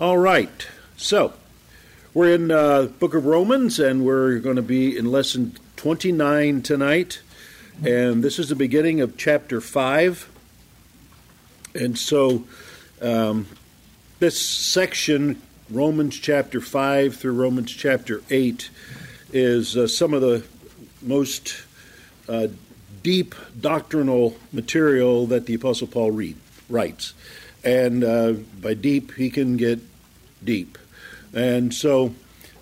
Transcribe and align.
All 0.00 0.16
right. 0.16 0.66
So, 0.96 1.34
we're 2.14 2.34
in 2.34 2.50
uh, 2.50 2.84
Book 2.84 3.12
of 3.12 3.26
Romans, 3.26 3.78
and 3.78 4.02
we're 4.02 4.38
going 4.38 4.56
to 4.56 4.62
be 4.62 4.96
in 4.96 5.04
lesson 5.04 5.58
29 5.76 6.62
tonight. 6.62 7.20
And 7.84 8.24
this 8.24 8.38
is 8.38 8.48
the 8.48 8.54
beginning 8.54 9.02
of 9.02 9.18
chapter 9.18 9.60
5. 9.60 10.26
And 11.74 11.98
so, 11.98 12.44
um, 13.02 13.46
this 14.20 14.40
section, 14.40 15.42
Romans 15.68 16.18
chapter 16.18 16.62
5 16.62 17.16
through 17.16 17.34
Romans 17.34 17.70
chapter 17.70 18.22
8, 18.30 18.70
is 19.34 19.76
uh, 19.76 19.86
some 19.86 20.14
of 20.14 20.22
the 20.22 20.46
most 21.02 21.62
uh, 22.26 22.48
deep 23.02 23.34
doctrinal 23.60 24.38
material 24.50 25.26
that 25.26 25.44
the 25.44 25.52
Apostle 25.52 25.88
Paul 25.88 26.10
read, 26.10 26.38
writes. 26.70 27.12
And 27.62 28.02
uh, 28.02 28.32
by 28.62 28.72
deep, 28.72 29.12
he 29.12 29.28
can 29.28 29.58
get 29.58 29.80
deep. 30.44 30.78
And 31.32 31.72
so 31.72 32.14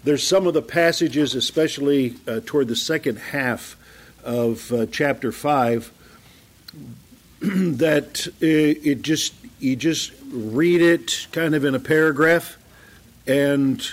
there's 0.05 0.27
some 0.27 0.47
of 0.47 0.55
the 0.55 0.63
passages, 0.63 1.35
especially 1.35 2.17
uh, 2.27 2.41
toward 2.45 2.69
the 2.69 2.77
second 2.77 3.17
half 3.19 3.77
of 4.25 4.73
uh, 4.73 4.87
chapter 4.87 5.33
5, 5.33 5.93
that 7.41 8.27
it, 8.41 8.87
it 8.87 9.03
just 9.03 9.35
you 9.61 9.77
just 9.77 10.13
read 10.31 10.81
it 10.81 11.27
kind 11.33 11.55
of 11.55 11.65
in 11.65 11.75
a 11.75 11.81
paragraph 11.81 12.57
and 13.27 13.89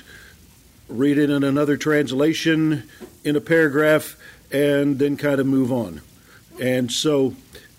read 0.88 1.18
it 1.18 1.30
in 1.30 1.44
another 1.44 1.78
translation 1.78 2.84
in 3.24 3.36
a 3.36 3.42
paragraph 3.42 4.16
and 4.52 5.00
then 5.00 5.18
kind 5.18 5.40
of 5.40 5.48
move 5.48 5.72
on. 5.72 6.02
And 6.62 6.92
so 6.92 7.36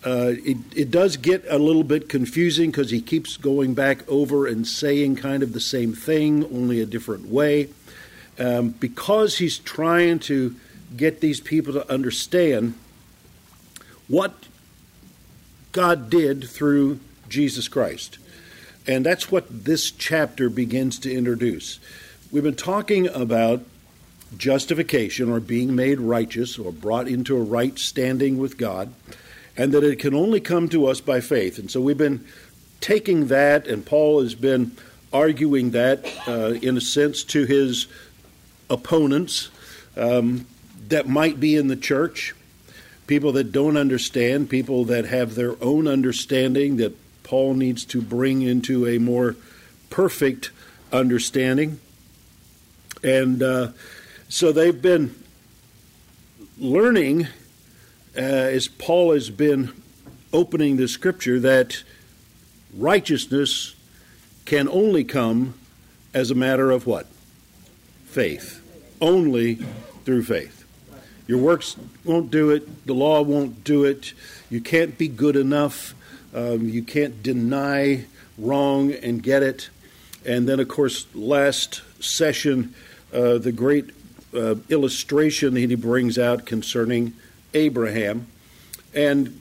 uh, 0.06 0.34
it, 0.44 0.56
it 0.76 0.90
does 0.92 1.16
get 1.16 1.44
a 1.48 1.58
little 1.58 1.82
bit 1.82 2.08
confusing 2.08 2.70
because 2.70 2.90
he 2.90 3.00
keeps 3.00 3.36
going 3.36 3.74
back 3.74 4.08
over 4.08 4.46
and 4.46 4.64
saying 4.64 5.16
kind 5.16 5.42
of 5.42 5.52
the 5.52 5.60
same 5.60 5.92
thing, 5.92 6.44
only 6.44 6.80
a 6.80 6.86
different 6.86 7.26
way. 7.26 7.68
Um, 8.38 8.68
because 8.68 9.38
he's 9.38 9.58
trying 9.58 10.20
to 10.20 10.54
get 10.96 11.20
these 11.20 11.40
people 11.40 11.72
to 11.72 11.92
understand 11.92 12.74
what 14.06 14.32
God 15.72 16.08
did 16.08 16.48
through 16.48 17.00
Jesus 17.28 17.66
Christ. 17.66 18.18
And 18.86 19.04
that's 19.04 19.32
what 19.32 19.64
this 19.64 19.90
chapter 19.90 20.48
begins 20.48 21.00
to 21.00 21.12
introduce. 21.12 21.80
We've 22.30 22.44
been 22.44 22.54
talking 22.54 23.08
about 23.08 23.64
justification 24.36 25.32
or 25.32 25.40
being 25.40 25.74
made 25.74 25.98
righteous 25.98 26.58
or 26.58 26.70
brought 26.70 27.08
into 27.08 27.36
a 27.36 27.42
right 27.42 27.76
standing 27.76 28.38
with 28.38 28.56
God 28.56 28.92
and 29.56 29.72
that 29.72 29.84
it 29.84 29.98
can 29.98 30.14
only 30.14 30.40
come 30.40 30.68
to 30.68 30.86
us 30.86 31.00
by 31.00 31.20
faith. 31.20 31.58
And 31.58 31.70
so 31.70 31.80
we've 31.80 31.98
been 31.98 32.24
taking 32.80 33.28
that, 33.28 33.66
and 33.66 33.84
Paul 33.84 34.22
has 34.22 34.34
been 34.34 34.76
arguing 35.12 35.70
that, 35.70 36.06
uh, 36.26 36.58
in 36.60 36.76
a 36.76 36.80
sense, 36.80 37.24
to 37.24 37.44
his 37.44 37.86
opponents 38.68 39.48
um, 39.96 40.46
that 40.88 41.08
might 41.08 41.40
be 41.40 41.56
in 41.56 41.68
the 41.68 41.76
church, 41.76 42.34
people 43.06 43.32
that 43.32 43.52
don't 43.52 43.76
understand, 43.76 44.50
people 44.50 44.84
that 44.84 45.06
have 45.06 45.34
their 45.34 45.54
own 45.62 45.86
understanding 45.86 46.76
that 46.76 46.96
Paul 47.22 47.54
needs 47.54 47.84
to 47.86 48.02
bring 48.02 48.42
into 48.42 48.86
a 48.86 48.98
more 48.98 49.36
perfect 49.90 50.50
understanding. 50.92 51.80
And 53.02 53.42
uh, 53.42 53.68
so 54.28 54.52
they've 54.52 54.80
been 54.80 55.14
learning 56.58 57.28
uh, 58.16 58.20
as 58.20 58.68
Paul 58.68 59.12
has 59.12 59.30
been 59.30 59.72
opening 60.32 60.76
the 60.76 60.88
scripture, 60.88 61.38
that 61.40 61.82
righteousness 62.76 63.74
can 64.44 64.68
only 64.68 65.04
come 65.04 65.54
as 66.14 66.30
a 66.30 66.34
matter 66.34 66.70
of 66.70 66.86
what? 66.86 67.06
Faith. 68.06 68.62
Only 69.00 69.56
through 70.04 70.24
faith. 70.24 70.64
Your 71.26 71.38
works 71.38 71.76
won't 72.04 72.30
do 72.30 72.50
it, 72.50 72.86
the 72.86 72.94
law 72.94 73.20
won't 73.20 73.64
do 73.64 73.84
it, 73.84 74.12
you 74.48 74.60
can't 74.60 74.96
be 74.96 75.08
good 75.08 75.34
enough, 75.36 75.94
um, 76.34 76.68
you 76.68 76.82
can't 76.82 77.22
deny 77.22 78.04
wrong 78.38 78.92
and 78.92 79.22
get 79.22 79.42
it. 79.42 79.68
And 80.24 80.48
then, 80.48 80.60
of 80.60 80.68
course, 80.68 81.06
last 81.14 81.82
session, 82.00 82.74
uh, 83.12 83.38
the 83.38 83.52
great 83.52 83.90
uh, 84.32 84.54
illustration 84.68 85.54
that 85.54 85.68
he 85.68 85.74
brings 85.74 86.18
out 86.18 86.46
concerning 86.46 87.14
Abraham. 87.54 88.26
And 88.94 89.40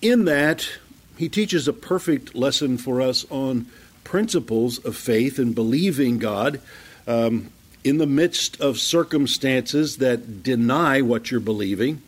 in 0.00 0.24
that, 0.26 0.68
he 1.16 1.28
teaches 1.28 1.68
a 1.68 1.72
perfect 1.72 2.34
lesson 2.34 2.78
for 2.78 3.00
us 3.00 3.24
on 3.30 3.66
principles 4.04 4.78
of 4.84 4.96
faith 4.96 5.38
and 5.38 5.54
believing 5.54 6.18
God 6.18 6.60
um, 7.06 7.50
in 7.84 7.98
the 7.98 8.06
midst 8.06 8.60
of 8.60 8.78
circumstances 8.78 9.98
that 9.98 10.42
deny 10.42 11.00
what 11.02 11.30
you're 11.30 11.40
believing. 11.40 12.02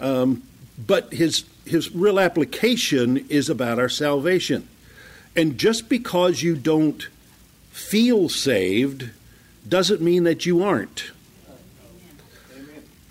Um, 0.00 0.42
but 0.78 1.12
his, 1.12 1.44
his 1.64 1.94
real 1.94 2.18
application 2.18 3.26
is 3.28 3.48
about 3.48 3.78
our 3.78 3.88
salvation. 3.88 4.68
And 5.36 5.58
just 5.58 5.88
because 5.88 6.42
you 6.42 6.56
don't 6.56 7.08
feel 7.70 8.28
saved 8.28 9.10
doesn't 9.68 10.00
mean 10.00 10.24
that 10.24 10.46
you 10.46 10.62
aren't. 10.62 11.10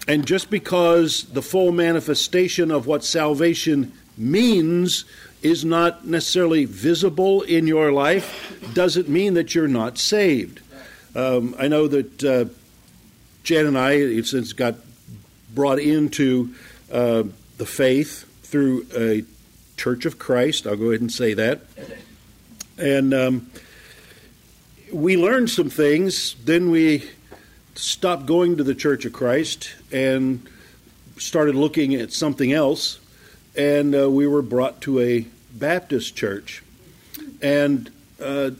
And 0.08 0.26
just 0.26 0.50
because 0.50 1.24
the 1.24 1.42
full 1.42 1.72
manifestation 1.72 2.72
of 2.72 2.88
what 2.88 3.06
salvation 3.06 3.94
means 4.18 5.06
is 5.42 5.64
not 5.64 6.06
necessarily 6.06 6.66
visible 6.66 7.42
in 7.44 7.68
your 7.68 7.92
life 7.92 8.58
doesn't 8.74 9.08
mean 9.10 9.34
that 9.36 9.56
you're 9.56 9.68
not 9.68 9.98
saved. 9.98 10.60
Um, 11.16 11.56
I 11.60 11.68
know 11.68 11.88
that 11.88 12.24
uh, 12.24 12.46
Jan 13.44 13.68
and 13.68 13.78
I, 13.78 14.22
since 14.22 14.54
got 14.54 14.76
brought 15.54 15.80
into 15.80 16.54
uh, 16.92 17.24
the 17.58 17.66
faith 17.66 18.26
through 18.44 18.88
a 18.96 19.24
Church 19.78 20.06
of 20.06 20.20
Christ, 20.20 20.68
I'll 20.68 20.76
go 20.76 20.90
ahead 20.90 21.02
and 21.02 21.12
say 21.12 21.34
that. 21.34 21.62
And 22.78 23.14
um, 23.14 23.52
we 24.92 25.18
learned 25.18 25.50
some 25.50 25.70
things. 25.70 26.36
Then 26.44 26.72
we 26.72 27.10
stopped 27.76 28.26
going 28.26 28.58
to 28.58 28.64
the 28.64 28.76
Church 28.76 29.06
of 29.06 29.14
Christ 29.14 29.76
and 29.94 30.46
started 31.18 31.56
looking 31.56 31.96
at 31.96 32.12
something 32.12 32.52
else, 32.52 33.00
and 33.56 33.96
uh, 33.96 34.10
we 34.10 34.28
were 34.28 34.42
brought 34.42 34.82
to 34.82 35.00
a 35.00 35.26
Baptist 35.54 36.16
church. 36.16 36.64
And 37.42 37.92
uh, 38.22 38.52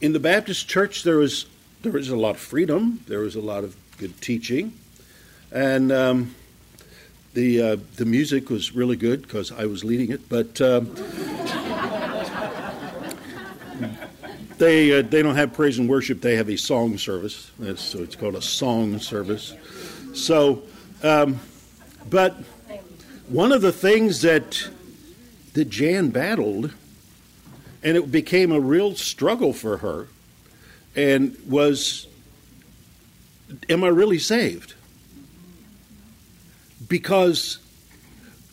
in 0.00 0.12
the 0.12 0.20
Baptist 0.20 0.68
church, 0.68 1.04
there 1.04 1.16
was 1.16 1.46
there 1.82 1.92
was 1.92 2.08
a 2.08 2.16
lot 2.16 2.30
of 2.30 2.38
freedom. 2.38 3.02
There 3.06 3.20
was 3.20 3.36
a 3.36 3.40
lot 3.40 3.62
of 3.64 3.76
good 3.98 4.20
teaching, 4.20 4.72
and 5.52 5.92
um, 5.92 6.34
the 7.34 7.62
uh, 7.62 7.76
the 7.96 8.04
music 8.04 8.50
was 8.50 8.74
really 8.74 8.96
good 8.96 9.22
because 9.22 9.52
I 9.52 9.66
was 9.66 9.84
leading 9.84 10.10
it. 10.10 10.28
But 10.28 10.60
um, 10.60 10.92
they 14.58 14.98
uh, 14.98 15.02
they 15.02 15.22
don't 15.22 15.36
have 15.36 15.52
praise 15.52 15.78
and 15.78 15.88
worship. 15.88 16.20
They 16.20 16.34
have 16.36 16.48
a 16.48 16.56
song 16.56 16.98
service. 16.98 17.50
So 17.76 18.00
it's 18.00 18.16
called 18.16 18.34
a 18.34 18.42
song 18.42 18.98
service. 18.98 19.54
So, 20.16 20.62
um, 21.02 21.40
but 22.08 22.34
one 23.28 23.52
of 23.52 23.60
the 23.60 23.72
things 23.72 24.22
that 24.22 24.68
that 25.52 25.70
Jan 25.70 26.10
battled, 26.10 26.72
and 27.82 27.96
it 27.96 28.10
became 28.10 28.52
a 28.52 28.60
real 28.60 28.94
struggle 28.94 29.52
for 29.52 29.78
her, 29.78 30.08
and 30.94 31.36
was, 31.46 32.06
am 33.68 33.84
I 33.84 33.88
really 33.88 34.18
saved? 34.18 34.74
Because, 36.88 37.58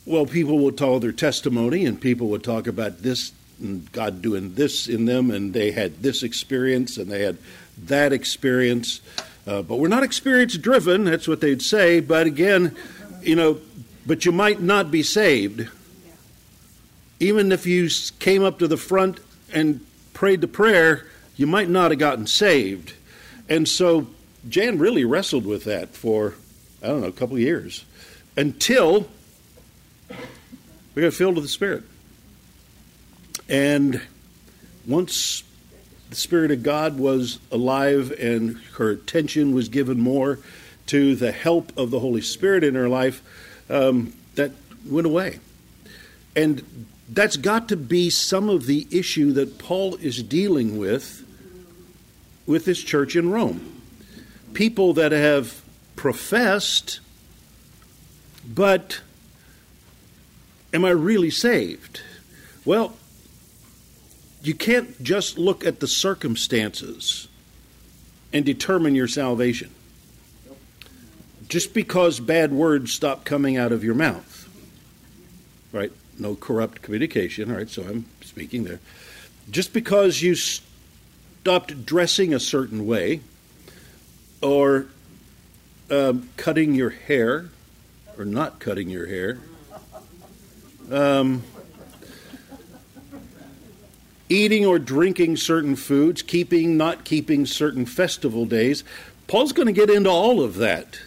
well, 0.06 0.26
people 0.26 0.60
would 0.60 0.78
tell 0.78 1.00
their 1.00 1.12
testimony, 1.12 1.86
and 1.86 2.00
people 2.00 2.28
would 2.30 2.44
talk 2.44 2.68
about 2.68 3.00
this 3.04 3.34
and 3.60 3.90
God 3.92 4.22
doing 4.22 4.56
this 4.56 4.88
in 4.88 5.06
them, 5.06 5.32
and 5.32 5.54
they 5.54 5.72
had 5.72 6.02
this 6.02 6.24
experience 6.24 6.98
and 6.98 7.12
they 7.12 7.22
had 7.22 7.38
that 7.78 8.12
experience. 8.12 9.02
Uh, 9.46 9.62
but 9.62 9.78
we're 9.78 9.90
not 9.90 10.04
experience 10.04 10.58
driven, 10.58 11.04
that's 11.04 11.28
what 11.28 11.42
they'd 11.42 11.62
say. 11.62 12.00
But 12.00 12.28
again, 12.28 12.76
you 13.22 13.36
know, 13.36 13.60
but 14.06 14.26
you 14.26 14.32
might 14.32 14.62
not 14.62 14.92
be 14.92 15.04
saved. 15.04 15.70
Even 17.20 17.52
if 17.52 17.66
you 17.66 17.90
came 18.20 18.44
up 18.44 18.60
to 18.60 18.68
the 18.68 18.78
front 18.78 19.20
and 19.52 19.86
prayed 20.14 20.42
the 20.42 20.48
prayer, 20.48 21.08
you 21.36 21.48
might 21.48 21.70
not 21.70 21.92
have 21.92 22.00
gotten 22.00 22.28
saved. 22.28 22.94
And 23.50 23.68
so 23.68 24.08
Jan 24.48 24.78
really 24.78 25.06
wrestled 25.06 25.46
with 25.46 25.66
that 25.66 25.90
for, 25.90 26.36
I 26.82 26.88
don't 26.88 27.02
know, 27.02 27.08
a 27.08 27.12
couple 27.14 27.38
years 27.38 27.86
until 28.36 29.08
we 30.96 31.02
got 31.02 31.14
filled 31.14 31.36
with 31.36 31.44
the 31.44 31.50
Spirit. 31.50 31.84
And 33.50 34.02
once 34.88 35.44
the 36.14 36.20
Spirit 36.20 36.52
of 36.52 36.62
God 36.62 37.00
was 37.00 37.40
alive 37.52 38.12
and 38.20 38.58
her 38.78 38.92
attention 38.92 39.56
was 39.56 39.68
given 39.68 40.00
more 40.00 40.38
to 40.86 41.16
the 41.16 41.32
help 41.32 41.76
of 41.76 41.90
the 41.90 42.00
Holy 42.00 42.22
Spirit 42.22 42.64
in 42.64 42.76
her 42.76 42.88
life, 42.88 43.24
um, 43.68 44.14
that 44.36 44.52
went 44.86 45.08
away. 45.08 45.40
And 46.36 46.86
that's 47.10 47.36
got 47.36 47.70
to 47.70 47.78
be 47.78 48.12
some 48.12 48.48
of 48.48 48.68
the 48.68 48.88
issue 48.92 49.32
that 49.34 49.58
Paul 49.58 49.96
is 49.96 50.22
dealing 50.22 50.78
with 50.78 51.26
with 52.46 52.66
this 52.66 52.80
church 52.84 53.16
in 53.16 53.32
Rome. 53.32 53.82
People 54.54 54.94
that 54.94 55.14
have 55.14 55.64
professed, 55.96 57.00
but 58.48 59.02
am 60.74 60.86
I 60.86 60.92
really 60.92 61.32
saved? 61.32 62.02
Well, 62.66 62.94
you 64.44 64.54
can't 64.54 65.02
just 65.02 65.38
look 65.38 65.66
at 65.66 65.80
the 65.80 65.88
circumstances 65.88 67.30
and 68.34 68.44
determine 68.44 68.94
your 68.94 69.08
salvation. 69.08 69.70
Just 71.48 71.74
because 71.74 72.20
bad 72.20 72.52
words 72.52 72.92
stop 72.92 73.24
coming 73.24 73.58
out 73.58 73.72
of 73.72 73.84
your 73.84 73.96
mouth, 73.96 74.50
right? 75.72 75.92
No 76.20 76.36
corrupt 76.36 76.82
communication, 76.82 77.52
all 77.52 77.58
right? 77.58 77.70
So 77.70 77.84
I'm 77.84 78.06
speaking 78.22 78.66
there. 78.66 78.80
Just 79.50 79.72
because 79.72 80.22
you 80.22 80.36
stopped 80.36 81.86
dressing 81.86 82.34
a 82.34 82.40
certain 82.40 82.86
way 82.86 83.22
or 84.42 84.88
um, 85.90 86.30
cutting 86.36 86.76
your 86.76 86.90
hair 86.90 87.50
or 88.18 88.26
not 88.26 88.60
cutting 88.60 88.90
your 88.90 89.08
hair, 89.08 89.40
um, 90.92 91.44
eating 94.34 94.66
or 94.66 94.80
drinking 94.80 95.38
certain 95.38 95.76
foods, 95.76 96.22
keeping, 96.22 96.76
not 96.76 97.04
keeping 97.04 97.46
certain 97.46 97.86
festival 97.86 98.46
days. 98.46 98.84
Paul's 99.28 99.54
going 99.54 99.68
to 99.68 99.74
get 99.74 99.90
into 99.90 100.10
all 100.10 100.42
of 100.42 100.56
that 100.56 101.00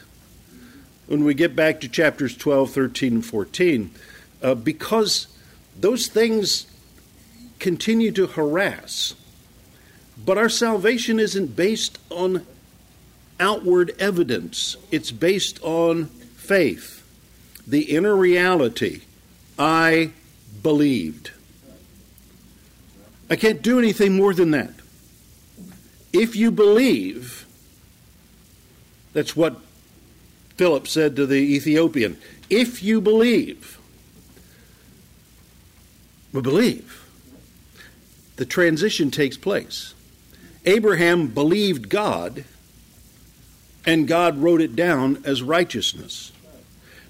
when 1.07 1.25
we 1.25 1.35
get 1.35 1.57
back 1.57 1.81
to 1.81 1.89
chapters 1.89 2.37
12, 2.37 2.71
13, 2.71 3.15
and 3.15 3.27
14, 3.27 3.91
uh, 4.43 4.55
because 4.55 5.27
those 5.79 6.07
things 6.07 6.67
continue 7.59 8.11
to 8.13 8.27
harass. 8.27 9.15
But 10.25 10.39
our 10.39 10.49
salvation 10.49 11.21
isn't 11.21 11.57
based 11.57 11.99
on 12.11 12.47
outward 13.39 13.95
evidence, 13.99 14.77
it's 14.91 15.11
based 15.11 15.63
on 15.63 16.07
faith, 16.07 17.05
the 17.67 17.83
inner 17.83 18.17
reality. 18.17 19.03
I 19.59 20.13
believed. 20.63 21.31
I 23.29 23.37
can't 23.37 23.63
do 23.63 23.79
anything 23.79 24.15
more 24.15 24.35
than 24.35 24.53
that. 24.53 24.71
If 26.13 26.37
you 26.37 26.51
believe, 26.51 27.47
that's 29.13 29.35
what 29.35 29.57
Philip 30.57 30.87
said 30.89 31.17
to 31.17 31.27
the 31.27 31.35
Ethiopian. 31.35 32.17
If 32.49 32.83
you 32.83 33.01
believe, 33.01 33.79
we 36.33 36.41
believe. 36.41 37.03
The 38.37 38.47
transition 38.47 39.11
takes 39.11 39.37
place. 39.37 39.95
Abraham 40.65 41.29
believed 41.29 41.89
God, 41.89 42.45
and 43.85 44.07
God 44.07 44.39
wrote 44.39 44.61
it 44.61 44.77
down 44.77 45.23
as 45.25 45.43
righteousness. 45.43 46.33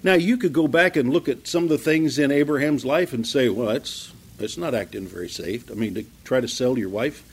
Now, 0.03 0.13
you 0.13 0.37
could 0.37 0.53
go 0.53 0.67
back 0.67 0.95
and 0.95 1.11
look 1.11 1.27
at 1.27 1.47
some 1.47 1.63
of 1.63 1.69
the 1.69 1.77
things 1.77 2.19
in 2.19 2.31
Abraham's 2.31 2.85
life 2.85 3.13
and 3.13 3.27
say, 3.27 3.49
well, 3.49 3.67
that's 3.67 4.13
it's 4.39 4.57
not 4.57 4.75
acting 4.75 5.07
very 5.07 5.29
safe. 5.29 5.69
I 5.71 5.73
mean, 5.73 5.95
to 5.95 6.05
try 6.23 6.39
to 6.41 6.47
sell 6.47 6.77
your 6.77 6.89
wife. 6.89 7.23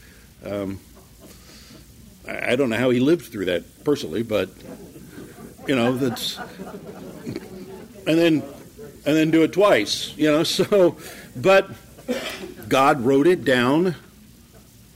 Um, 0.45 0.81
I 2.27 2.57
don't 2.57 2.71
know 2.71 2.77
how 2.77 2.91
he 2.91 3.01
lived 3.01 3.27
through 3.27 3.47
that 3.47 3.85
personally, 3.85 4.23
but 4.23 4.49
you 5.67 5.77
know 5.77 5.97
that's, 5.97 6.39
and 8.07 8.19
then 8.19 8.43
and 9.07 9.17
then 9.17 9.31
do 9.31 9.43
it 9.43 9.53
twice. 9.53 10.17
You 10.17 10.33
know, 10.33 10.45
so 10.45 10.97
but 11.37 11.71
God 12.69 13.03
wrote 13.03 13.27
it 13.27 13.45
down 13.45 13.97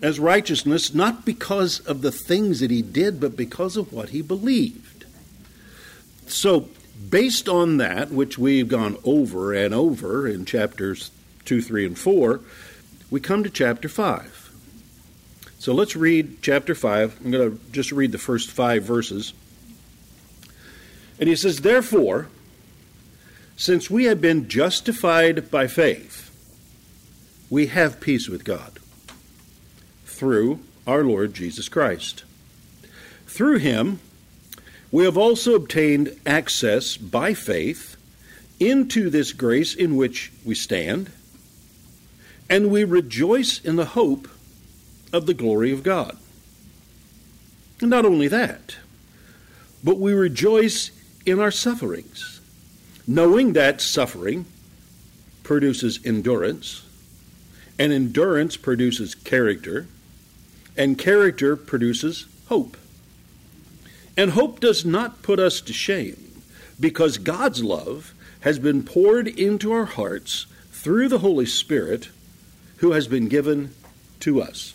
as 0.01 0.21
righteousness, 0.21 0.95
not 0.95 1.25
because 1.25 1.81
of 1.81 2.03
the 2.03 2.13
things 2.13 2.61
that 2.61 2.71
he 2.71 2.83
did, 2.83 3.21
but 3.21 3.37
because 3.37 3.77
of 3.77 3.93
what 3.93 4.11
he 4.11 4.23
believed. 4.23 5.07
So, 6.29 6.69
based 7.11 7.49
on 7.49 7.79
that, 7.79 8.11
which 8.11 8.39
we've 8.39 8.69
gone 8.69 8.97
over 9.05 9.53
and 9.53 9.75
over 9.75 10.29
in 10.29 10.45
chapters 10.45 11.11
2, 11.49 11.63
3, 11.63 11.87
and 11.87 11.99
4, 11.99 12.41
we 13.11 13.21
come 13.21 13.43
to 13.43 13.49
chapter 13.49 13.89
5. 13.89 14.53
So 15.59 15.73
let's 15.73 15.97
read 15.97 16.43
chapter 16.43 16.75
5. 16.75 17.21
I'm 17.25 17.31
going 17.31 17.51
to 17.51 17.73
just 17.73 17.91
read 17.91 18.13
the 18.13 18.19
first 18.19 18.51
five 18.51 18.83
verses. 18.83 19.33
And 21.19 21.27
he 21.27 21.35
says, 21.35 21.63
Therefore, 21.63 22.29
since 23.57 23.89
we 23.89 24.05
have 24.05 24.21
been 24.21 24.47
justified 24.47 25.51
by 25.51 25.69
faith, 25.69 26.31
we 27.49 27.69
have 27.69 27.99
peace 27.99 28.29
with 28.29 28.45
God 28.45 28.79
through 30.05 30.61
our 30.87 31.03
Lord 31.03 31.33
Jesus 31.33 31.71
Christ. 31.71 32.25
Through 33.27 33.61
him, 33.61 34.01
we 34.93 35.05
have 35.05 35.17
also 35.17 35.55
obtained 35.55 36.15
access 36.27 36.99
by 36.99 37.33
faith 37.33 37.97
into 38.61 39.09
this 39.09 39.33
grace 39.33 39.75
in 39.75 39.97
which 39.97 40.31
we 40.45 40.55
stand 40.55 41.11
and 42.51 42.71
we 42.71 42.85
rejoice 42.85 43.61
in 43.61 43.77
the 43.77 43.85
hope 43.87 44.29
of 45.13 45.27
the 45.27 45.35
glory 45.35 45.73
of 45.73 45.83
God. 45.83 46.17
And 47.81 47.91
not 47.91 48.05
only 48.05 48.29
that, 48.29 48.77
but 49.85 49.99
we 49.99 50.13
rejoice 50.13 50.91
in 51.25 51.39
our 51.39 51.51
sufferings, 51.51 52.41
knowing 53.07 53.53
that 53.53 53.81
suffering 53.81 54.47
produces 55.43 56.01
endurance, 56.05 56.85
and 57.79 57.93
endurance 57.93 58.57
produces 58.57 59.15
character, 59.15 59.87
and 60.77 60.99
character 60.99 61.57
produces 61.57 62.27
hope. 62.49 62.77
And 64.17 64.33
hope 64.33 64.61
does 64.61 64.85
not 64.85 65.23
put 65.23 65.39
us 65.39 65.61
to 65.61 65.73
shame, 65.73 66.43
because 66.81 67.19
God's 67.19 67.63
love 67.63 68.15
has 68.41 68.59
been 68.59 68.83
poured 68.83 69.29
into 69.29 69.73
our 69.73 69.85
hearts 69.85 70.47
through 70.73 71.09
the 71.09 71.21
Holy 71.21 71.47
Spirit 71.47 72.09
who 72.79 72.93
has 72.93 73.07
been 73.07 73.29
given 73.29 73.75
to 74.21 74.43
us. 74.43 74.75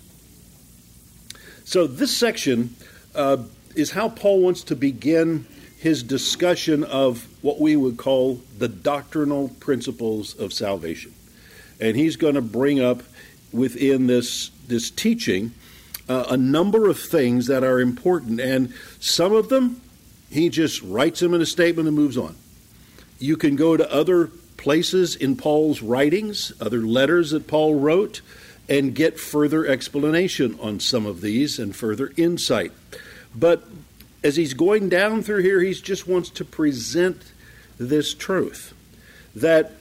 So, 1.66 1.88
this 1.88 2.16
section 2.16 2.76
uh, 3.16 3.38
is 3.76 3.92
how 3.92 4.10
Paul 4.10 4.42
wants 4.42 4.64
to 4.66 4.76
begin 4.76 5.46
his 5.80 6.04
discussion 6.04 6.84
of 6.84 7.28
what 7.42 7.60
we 7.60 7.76
would 7.76 7.98
call 7.98 8.42
the 8.58 8.68
doctrinal 8.68 9.50
principles 9.60 10.34
of 10.40 10.54
salvation. 10.54 11.14
And 11.80 11.98
he's 11.98 12.16
going 12.16 12.36
to 12.36 12.42
bring 12.42 12.80
up 12.80 13.04
within 13.52 14.08
this, 14.08 14.50
this 14.68 14.90
teaching 14.90 15.54
uh, 16.08 16.26
a 16.30 16.38
number 16.38 16.90
of 16.90 17.00
things 17.00 17.48
that 17.48 17.64
are 17.64 17.80
important. 17.80 18.40
And 18.40 18.74
some 19.00 19.34
of 19.34 19.50
them, 19.50 19.82
he 20.30 20.50
just 20.50 20.82
writes 20.82 21.20
them 21.20 21.34
in 21.34 21.42
a 21.42 21.46
statement 21.46 21.88
and 21.88 21.98
moves 21.98 22.18
on. 22.18 22.36
You 23.20 23.38
can 23.38 23.56
go 23.56 23.78
to 23.78 23.94
other 23.94 24.32
places 24.64 25.18
in 25.18 25.36
Paul's 25.36 25.82
writings, 25.82 26.54
other 26.62 26.80
letters 26.80 27.32
that 27.32 27.48
Paul 27.48 27.76
wrote, 27.76 28.22
and 28.70 28.96
get 28.96 29.20
further 29.20 29.68
explanation 29.68 30.58
on 30.62 30.80
some 30.80 31.06
of 31.06 31.20
these 31.20 31.60
and 31.60 31.76
further 31.76 32.14
insight. 32.16 32.72
But 33.36 33.68
as 34.24 34.38
he's 34.38 34.54
going 34.54 34.88
down 34.88 35.22
through 35.22 35.42
here, 35.42 35.60
he 35.60 35.74
just 35.74 36.08
wants 36.08 36.30
to 36.30 36.46
present 36.46 37.22
this 37.78 38.14
truth 38.14 38.74
that 39.36 39.74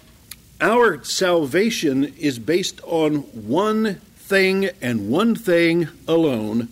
our 0.61 1.05
salvation 1.05 2.13
is 2.19 2.41
based 2.41 2.81
on 2.83 3.19
one 3.19 3.95
thing 4.17 4.69
and 4.81 5.09
one 5.09 5.37
thing 5.37 5.89
alone 6.09 6.67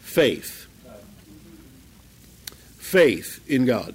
faith. 0.00 0.66
Faith 2.78 3.46
in 3.46 3.66
God. 3.66 3.94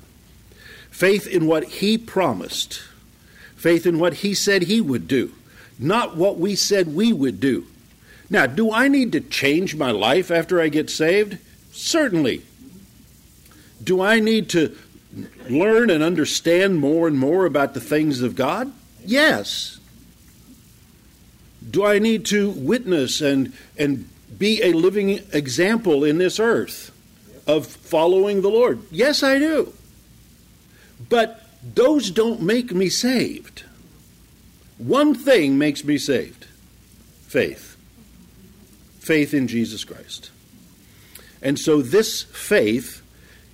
Faith 0.91 1.25
in 1.27 1.47
what 1.47 1.63
He 1.65 1.97
promised 1.97 2.81
faith 3.65 3.87
in 3.87 3.97
what 3.97 4.13
He 4.15 4.35
said 4.35 4.61
He 4.61 4.79
would 4.79 5.07
do, 5.07 5.31
not 5.79 6.15
what 6.15 6.37
we 6.37 6.53
said 6.55 6.93
we 6.93 7.11
would 7.11 7.39
do. 7.39 7.65
Now, 8.29 8.45
do 8.45 8.71
I 8.71 8.87
need 8.87 9.11
to 9.13 9.19
change 9.19 9.75
my 9.75 9.89
life 9.89 10.29
after 10.29 10.61
I 10.61 10.69
get 10.69 10.87
saved? 10.91 11.39
Certainly. 11.71 12.43
Do 13.83 14.03
I 14.03 14.19
need 14.19 14.49
to 14.49 14.77
learn 15.49 15.89
and 15.89 16.03
understand 16.03 16.77
more 16.79 17.07
and 17.07 17.17
more 17.17 17.47
about 17.47 17.73
the 17.73 17.81
things 17.81 18.21
of 18.21 18.35
God? 18.35 18.71
Yes. 19.03 19.79
Do 21.67 21.83
I 21.83 21.97
need 21.97 22.23
to 22.27 22.51
witness 22.51 23.19
and, 23.19 23.51
and 23.79 24.07
be 24.37 24.61
a 24.61 24.73
living 24.73 25.09
example 25.33 26.03
in 26.03 26.19
this 26.19 26.39
earth 26.39 26.91
of 27.47 27.65
following 27.65 28.43
the 28.43 28.49
Lord? 28.49 28.83
Yes, 28.91 29.23
I 29.23 29.39
do. 29.39 29.73
But 31.09 31.41
those 31.73 32.11
don't 32.11 32.41
make 32.41 32.71
me 32.73 32.89
saved. 32.89 33.63
One 34.77 35.15
thing 35.15 35.57
makes 35.57 35.83
me 35.83 35.97
saved 35.97 36.45
faith. 37.27 37.75
Faith 38.99 39.33
in 39.33 39.47
Jesus 39.47 39.83
Christ. 39.83 40.31
And 41.41 41.59
so 41.59 41.81
this 41.81 42.23
faith 42.23 43.01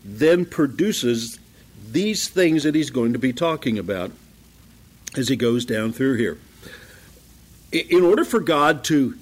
then 0.04 0.46
produces 0.46 1.40
these 1.92 2.28
things 2.30 2.64
that 2.64 2.76
he's 2.76 2.90
going 2.90 3.14
to 3.14 3.20
be 3.20 3.34
talking 3.34 3.78
about 3.78 4.12
as 5.18 5.28
he 5.28 5.36
goes 5.36 5.66
down 5.66 5.92
through 5.92 6.16
here. 6.16 6.38
In 7.72 8.04
order 8.04 8.24
for 8.24 8.40
God 8.40 8.84
to 8.86 9.16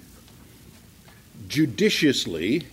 judiciously 1.47 2.65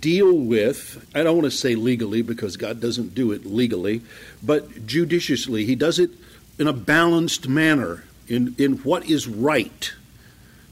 deal 0.00 0.32
with, 0.32 1.06
I 1.14 1.22
don't 1.22 1.36
want 1.36 1.50
to 1.50 1.56
say 1.56 1.74
legally 1.74 2.22
because 2.22 2.56
God 2.56 2.80
doesn't 2.80 3.14
do 3.14 3.32
it 3.32 3.44
legally, 3.44 4.02
but 4.42 4.86
judiciously. 4.86 5.64
He 5.64 5.74
does 5.74 5.98
it 5.98 6.10
in 6.58 6.66
a 6.66 6.72
balanced 6.72 7.48
manner, 7.48 8.04
in, 8.28 8.54
in 8.58 8.78
what 8.78 9.08
is 9.08 9.26
right. 9.26 9.92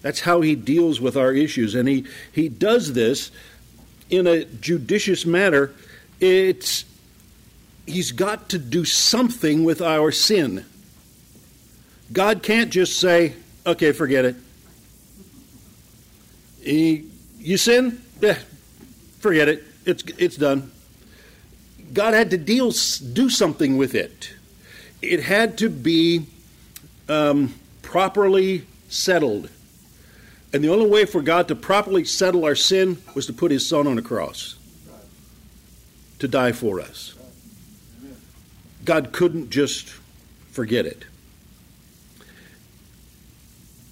That's 0.03 0.21
how 0.21 0.41
he 0.41 0.55
deals 0.55 1.01
with 1.01 1.17
our 1.17 1.33
issues. 1.33 1.75
And 1.75 1.89
he, 1.89 2.07
he 2.33 2.49
does 2.49 2.93
this 2.93 3.31
in 4.11 4.27
a 4.27 4.45
judicious 4.45 5.27
manner. 5.27 5.73
It's, 6.21 6.85
he's 7.87 8.13
got 8.13 8.49
to 8.51 8.59
do 8.59 8.85
something 8.85 9.65
with 9.65 9.83
our 9.83 10.13
sin. 10.13 10.65
God 12.13 12.43
can't 12.43 12.71
just 12.71 12.99
say, 12.99 13.35
okay, 13.67 13.93
forget 13.93 14.25
it. 14.25 14.37
He, 16.63 17.05
you 17.39 17.57
sin? 17.57 18.03
Yeah, 18.21 18.39
forget 19.21 19.49
it. 19.49 19.65
It's, 19.85 20.03
it's 20.19 20.37
done. 20.37 20.71
God 21.93 22.15
had 22.15 22.31
to 22.31 22.39
deal, 22.39 22.73
do 23.13 23.31
something 23.31 23.77
with 23.77 23.95
it. 23.95 24.35
It 25.01 25.23
had 25.23 25.59
to 25.59 25.69
be 25.69 26.27
um, 27.09 27.55
properly 27.83 28.67
settled. 28.89 29.49
And 30.53 30.65
the 30.65 30.69
only 30.69 30.89
way 30.89 31.05
for 31.05 31.23
God 31.23 31.49
to 31.49 31.55
properly 31.55 32.05
settle 32.05 32.45
our 32.45 32.55
sin 32.55 32.99
was 33.15 33.27
to 33.27 33.33
put 33.33 33.51
his 33.51 33.67
son 33.67 33.87
on 33.87 33.99
a 33.99 34.03
cross 34.03 34.57
to 36.19 36.29
die 36.29 36.53
for 36.53 36.81
us. 36.81 37.15
God 38.85 39.13
couldn't 39.13 39.51
just 39.51 39.89
forget 40.51 40.87
it. 40.87 41.05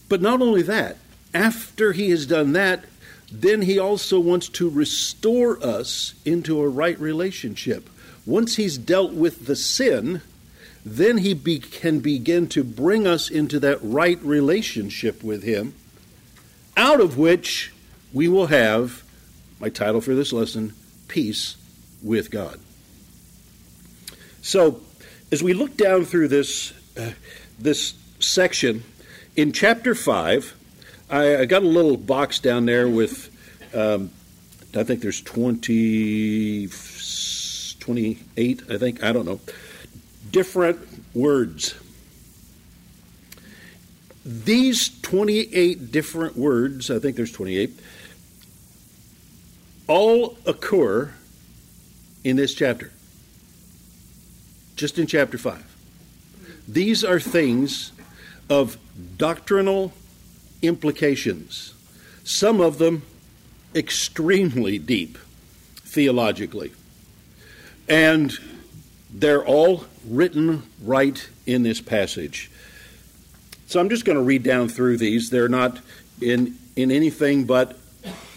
But 0.08 0.22
not 0.22 0.40
only 0.40 0.62
that, 0.62 0.96
after 1.34 1.92
he 1.92 2.10
has 2.10 2.26
done 2.26 2.52
that, 2.52 2.84
then 3.30 3.62
he 3.62 3.78
also 3.78 4.20
wants 4.20 4.48
to 4.48 4.70
restore 4.70 5.62
us 5.64 6.14
into 6.24 6.60
a 6.60 6.68
right 6.68 6.98
relationship. 6.98 7.88
Once 8.24 8.56
he's 8.56 8.78
dealt 8.78 9.12
with 9.12 9.46
the 9.46 9.56
sin, 9.56 10.22
then 10.84 11.18
he 11.18 11.34
be, 11.34 11.58
can 11.58 12.00
begin 12.00 12.46
to 12.48 12.62
bring 12.62 13.06
us 13.06 13.28
into 13.28 13.58
that 13.60 13.78
right 13.82 14.22
relationship 14.22 15.22
with 15.22 15.42
him, 15.42 15.74
out 16.76 17.00
of 17.00 17.18
which 17.18 17.72
we 18.12 18.28
will 18.28 18.46
have, 18.46 19.02
my 19.60 19.68
title 19.68 20.00
for 20.00 20.14
this 20.14 20.32
lesson, 20.32 20.72
Peace 21.08 21.56
with 22.02 22.30
God. 22.30 22.60
So, 24.42 24.80
as 25.32 25.42
we 25.42 25.54
look 25.54 25.76
down 25.76 26.04
through 26.04 26.28
this, 26.28 26.72
uh, 26.96 27.12
this 27.58 27.94
section, 28.20 28.84
in 29.34 29.52
chapter 29.52 29.94
5, 29.94 30.54
I, 31.08 31.36
I, 31.38 31.44
got 31.44 31.62
a 31.62 31.66
little 31.66 31.96
box 31.96 32.40
down 32.40 32.66
there 32.66 32.88
with, 32.88 33.30
um, 33.74 34.10
I 34.74 34.82
think 34.82 35.02
there's 35.02 35.22
20, 35.22 36.68
28, 37.78 38.62
I 38.68 38.78
think, 38.78 39.04
I 39.04 39.12
don't 39.12 39.24
know, 39.24 39.38
different 40.32 40.80
words. 41.14 41.76
These 44.24 45.00
28 45.02 45.92
different 45.92 46.36
words, 46.36 46.90
I 46.90 46.98
think 46.98 47.14
there's 47.14 47.30
28, 47.30 47.70
all 49.86 50.36
occur 50.44 51.14
in 52.24 52.34
this 52.34 52.52
chapter, 52.52 52.90
just 54.74 54.98
in 54.98 55.06
chapter 55.06 55.38
5. 55.38 55.76
These 56.66 57.04
are 57.04 57.20
things 57.20 57.92
of 58.50 58.76
doctrinal 59.16 59.92
implications, 60.62 61.74
some 62.24 62.60
of 62.60 62.78
them 62.78 63.02
extremely 63.74 64.78
deep 64.78 65.18
theologically. 65.76 66.72
And 67.88 68.32
they're 69.10 69.44
all 69.44 69.84
written 70.06 70.64
right 70.82 71.28
in 71.46 71.62
this 71.62 71.80
passage. 71.80 72.50
So 73.66 73.80
I'm 73.80 73.88
just 73.88 74.04
going 74.04 74.16
to 74.18 74.22
read 74.22 74.42
down 74.42 74.68
through 74.68 74.96
these. 74.98 75.30
They're 75.30 75.48
not 75.48 75.78
in, 76.20 76.56
in 76.76 76.90
anything 76.90 77.44
but 77.44 77.78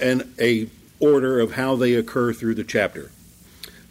an 0.01 0.33
a 0.39 0.69
order 0.99 1.39
of 1.39 1.53
how 1.53 1.75
they 1.75 1.93
occur 1.93 2.33
through 2.33 2.55
the 2.55 2.63
chapter. 2.63 3.11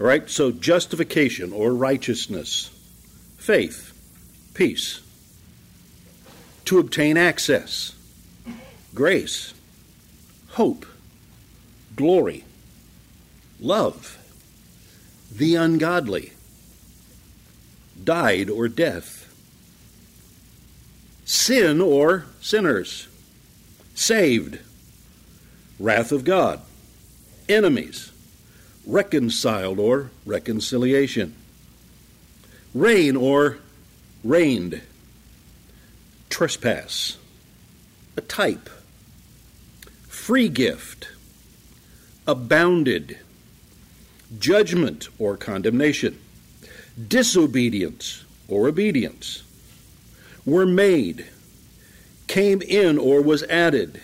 All 0.00 0.06
right, 0.06 0.28
so 0.28 0.50
justification 0.50 1.52
or 1.52 1.74
righteousness, 1.74 2.70
faith, 3.36 3.92
peace, 4.54 5.00
to 6.66 6.78
obtain 6.78 7.16
access, 7.16 7.94
grace, 8.98 9.54
hope, 10.48 10.84
glory, 11.94 12.42
love, 13.60 14.18
the 15.30 15.54
ungodly, 15.54 16.32
died 18.02 18.50
or 18.50 18.66
death, 18.66 19.32
sin 21.24 21.80
or 21.80 22.24
sinners, 22.40 23.06
saved, 23.94 24.58
wrath 25.78 26.10
of 26.10 26.24
God, 26.24 26.60
enemies, 27.48 28.10
reconciled 28.84 29.78
or 29.78 30.10
reconciliation, 30.26 31.36
reign 32.74 33.14
or 33.14 33.58
reigned. 34.24 34.82
Trespass, 36.30 37.16
a 38.16 38.20
type, 38.22 38.68
free 40.18 40.48
gift, 40.48 41.08
abounded, 42.26 43.18
judgment 44.38 45.08
or 45.18 45.38
condemnation, 45.38 46.18
disobedience 47.06 48.24
or 48.46 48.68
obedience, 48.68 49.42
were 50.44 50.66
made, 50.66 51.24
came 52.26 52.60
in 52.60 52.98
or 52.98 53.22
was 53.22 53.42
added, 53.44 54.02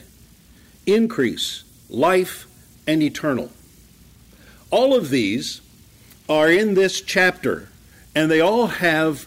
increase, 0.87 1.65
life, 1.91 2.47
and 2.87 3.03
eternal. 3.03 3.51
All 4.71 4.95
of 4.95 5.11
these 5.11 5.61
are 6.27 6.49
in 6.49 6.73
this 6.73 7.03
chapter, 7.03 7.69
and 8.15 8.31
they 8.31 8.41
all 8.41 8.69
have 8.69 9.27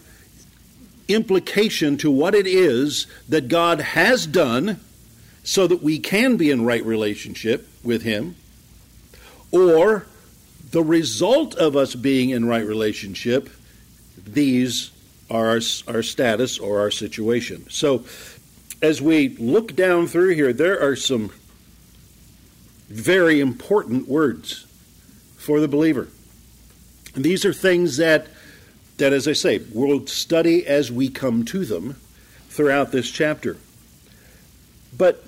implication 1.06 1.96
to 1.98 2.10
what 2.10 2.34
it 2.34 2.46
is 2.48 3.06
that 3.28 3.46
God 3.46 3.80
has 3.80 4.26
done 4.26 4.80
so 5.44 5.66
that 5.66 5.82
we 5.82 5.98
can 5.98 6.36
be 6.36 6.50
in 6.50 6.64
right 6.64 6.84
relationship 6.84 7.68
with 7.82 8.02
Him, 8.02 8.36
or 9.50 10.06
the 10.70 10.82
result 10.82 11.54
of 11.54 11.76
us 11.76 11.94
being 11.94 12.30
in 12.30 12.46
right 12.46 12.66
relationship, 12.66 13.48
these 14.16 14.90
are 15.30 15.48
our, 15.48 15.60
our 15.88 16.02
status 16.02 16.58
or 16.58 16.80
our 16.80 16.90
situation. 16.90 17.68
So, 17.70 18.04
as 18.80 19.02
we 19.02 19.30
look 19.30 19.74
down 19.74 20.06
through 20.06 20.34
here, 20.34 20.52
there 20.52 20.80
are 20.80 20.94
some 20.94 21.32
very 22.88 23.40
important 23.40 24.08
words 24.08 24.66
for 25.36 25.60
the 25.60 25.68
believer. 25.68 26.08
And 27.14 27.24
these 27.24 27.44
are 27.44 27.52
things 27.52 27.96
that 27.96 28.28
that, 28.98 29.12
as 29.12 29.28
I 29.28 29.32
say, 29.32 29.60
we'll 29.72 30.06
study 30.06 30.66
as 30.66 30.90
we 30.90 31.08
come 31.08 31.44
to 31.46 31.64
them 31.64 31.96
throughout 32.48 32.92
this 32.92 33.10
chapter. 33.10 33.56
But 34.98 35.24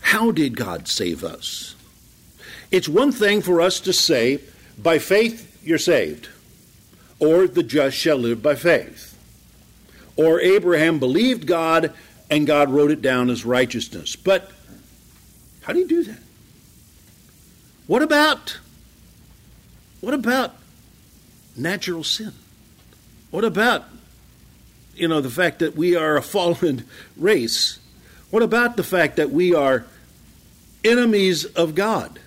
how 0.00 0.30
did 0.30 0.56
God 0.56 0.88
save 0.88 1.24
us? 1.24 1.74
It's 2.70 2.88
one 2.88 3.12
thing 3.12 3.42
for 3.42 3.60
us 3.60 3.80
to 3.80 3.92
say, 3.92 4.40
by 4.78 4.98
faith 4.98 5.60
you're 5.62 5.78
saved, 5.78 6.28
or 7.18 7.46
the 7.46 7.62
just 7.62 7.96
shall 7.96 8.16
live 8.16 8.42
by 8.42 8.54
faith, 8.54 9.18
or 10.16 10.40
Abraham 10.40 10.98
believed 10.98 11.46
God 11.46 11.92
and 12.30 12.46
God 12.46 12.70
wrote 12.70 12.90
it 12.90 13.02
down 13.02 13.28
as 13.28 13.44
righteousness. 13.44 14.16
But 14.16 14.50
how 15.62 15.72
do 15.72 15.80
you 15.80 15.88
do 15.88 16.04
that? 16.04 16.20
What 17.86 18.02
about 18.02 18.58
what 20.00 20.14
about 20.14 20.54
natural 21.56 22.04
sin? 22.04 22.32
What 23.30 23.44
about, 23.44 23.84
you 24.94 25.08
know, 25.08 25.20
the 25.20 25.30
fact 25.30 25.58
that 25.60 25.76
we 25.76 25.94
are 25.94 26.16
a 26.16 26.22
fallen 26.22 26.84
race? 27.16 27.78
What 28.30 28.42
about 28.42 28.76
the 28.76 28.84
fact 28.84 29.16
that 29.16 29.30
we 29.30 29.54
are 29.54 29.84
enemies 30.84 31.44
of 31.44 31.74
God? 31.74 32.18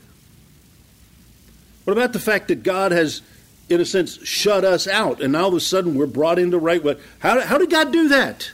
What 1.86 1.94
about 1.94 2.14
the 2.14 2.20
fact 2.20 2.48
that 2.48 2.64
God 2.64 2.92
has, 2.92 3.22
in 3.70 3.82
a 3.82 3.86
sense, 3.86 4.26
shut 4.26 4.64
us 4.64 4.88
out 4.88 5.22
and 5.22 5.34
now 5.34 5.44
all 5.44 5.48
of 5.50 5.56
a 5.56 5.60
sudden 5.60 5.96
we're 5.96 6.06
brought 6.06 6.40
into 6.40 6.58
right 6.58 6.84
way? 6.84 6.98
How, 7.20 7.40
how 7.42 7.58
did 7.58 7.70
God 7.70 7.92
do 7.92 8.10
that? 8.10 8.52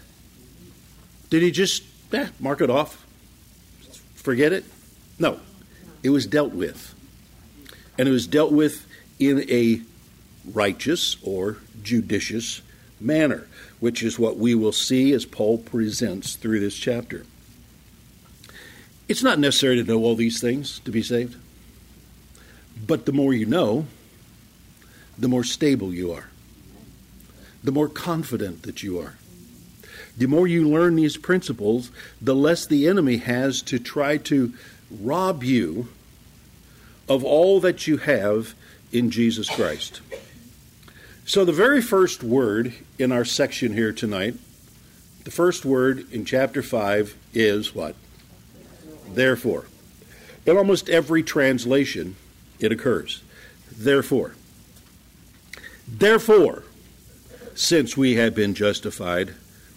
Did 1.29 1.43
he 1.43 1.51
just 1.51 1.83
eh, 2.11 2.27
mark 2.39 2.61
it 2.61 2.69
off? 2.69 3.05
Forget 4.15 4.53
it? 4.53 4.65
No. 5.17 5.39
It 6.01 6.09
was 6.09 6.25
dealt 6.25 6.53
with. 6.53 6.95
And 7.97 8.07
it 8.07 8.11
was 8.11 8.27
dealt 8.27 8.51
with 8.51 8.87
in 9.19 9.49
a 9.49 9.81
righteous 10.53 11.17
or 11.23 11.57
judicious 11.83 12.61
manner, 12.99 13.47
which 13.79 14.01
is 14.01 14.17
what 14.17 14.37
we 14.37 14.55
will 14.55 14.71
see 14.71 15.13
as 15.13 15.25
Paul 15.25 15.57
presents 15.57 16.35
through 16.35 16.61
this 16.61 16.75
chapter. 16.75 17.25
It's 19.09 19.23
not 19.23 19.39
necessary 19.39 19.75
to 19.77 19.83
know 19.83 20.03
all 20.03 20.13
these 20.13 20.39
things 20.39 20.79
to 20.81 20.91
be 20.91 21.01
saved. 21.01 21.35
But 22.85 23.07
the 23.07 23.11
more 23.11 23.33
you 23.33 23.47
know, 23.47 23.87
the 25.17 25.27
more 25.27 25.43
stable 25.43 25.91
you 25.91 26.11
are, 26.11 26.29
the 27.63 27.71
more 27.71 27.89
confident 27.89 28.61
that 28.63 28.83
you 28.83 28.99
are. 28.99 29.15
The 30.15 30.27
more 30.27 30.47
you 30.47 30.67
learn 30.67 30.95
these 30.95 31.17
principles, 31.17 31.91
the 32.21 32.35
less 32.35 32.67
the 32.67 32.87
enemy 32.87 33.17
has 33.17 33.63
to 33.63 33.79
try 33.79 34.17
to 34.17 34.53
rob 34.91 35.43
you 35.43 35.87
of 37.07 37.23
all 37.23 37.59
that 37.61 37.87
you 37.87 37.97
have 37.97 38.53
in 38.91 39.09
Jesus 39.09 39.49
Christ. 39.49 40.01
So, 41.25 41.45
the 41.45 41.51
very 41.51 41.81
first 41.81 42.23
word 42.23 42.73
in 42.99 43.11
our 43.11 43.25
section 43.25 43.73
here 43.73 43.91
tonight, 43.91 44.35
the 45.23 45.31
first 45.31 45.65
word 45.65 46.11
in 46.11 46.25
chapter 46.25 46.61
5 46.61 47.15
is 47.33 47.73
what? 47.73 47.95
Therefore. 49.13 49.65
In 50.45 50.57
almost 50.57 50.89
every 50.89 51.23
translation, 51.23 52.15
it 52.59 52.71
occurs. 52.71 53.21
Therefore. 53.71 54.35
Therefore, 55.87 56.63
since 57.55 57.97
we 57.97 58.15
have 58.15 58.35
been 58.35 58.53
justified 58.53 59.33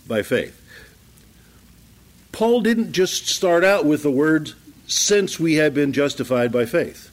by 0.06 0.22
faith. 0.22 0.58
Paul 2.30 2.60
didn't 2.60 2.92
just 2.92 3.28
start 3.28 3.64
out 3.64 3.84
with 3.84 4.02
the 4.02 4.10
words, 4.10 4.54
since 4.86 5.38
we 5.38 5.54
have 5.54 5.74
been 5.74 5.92
justified 5.92 6.52
by 6.52 6.66
faith. 6.66 7.10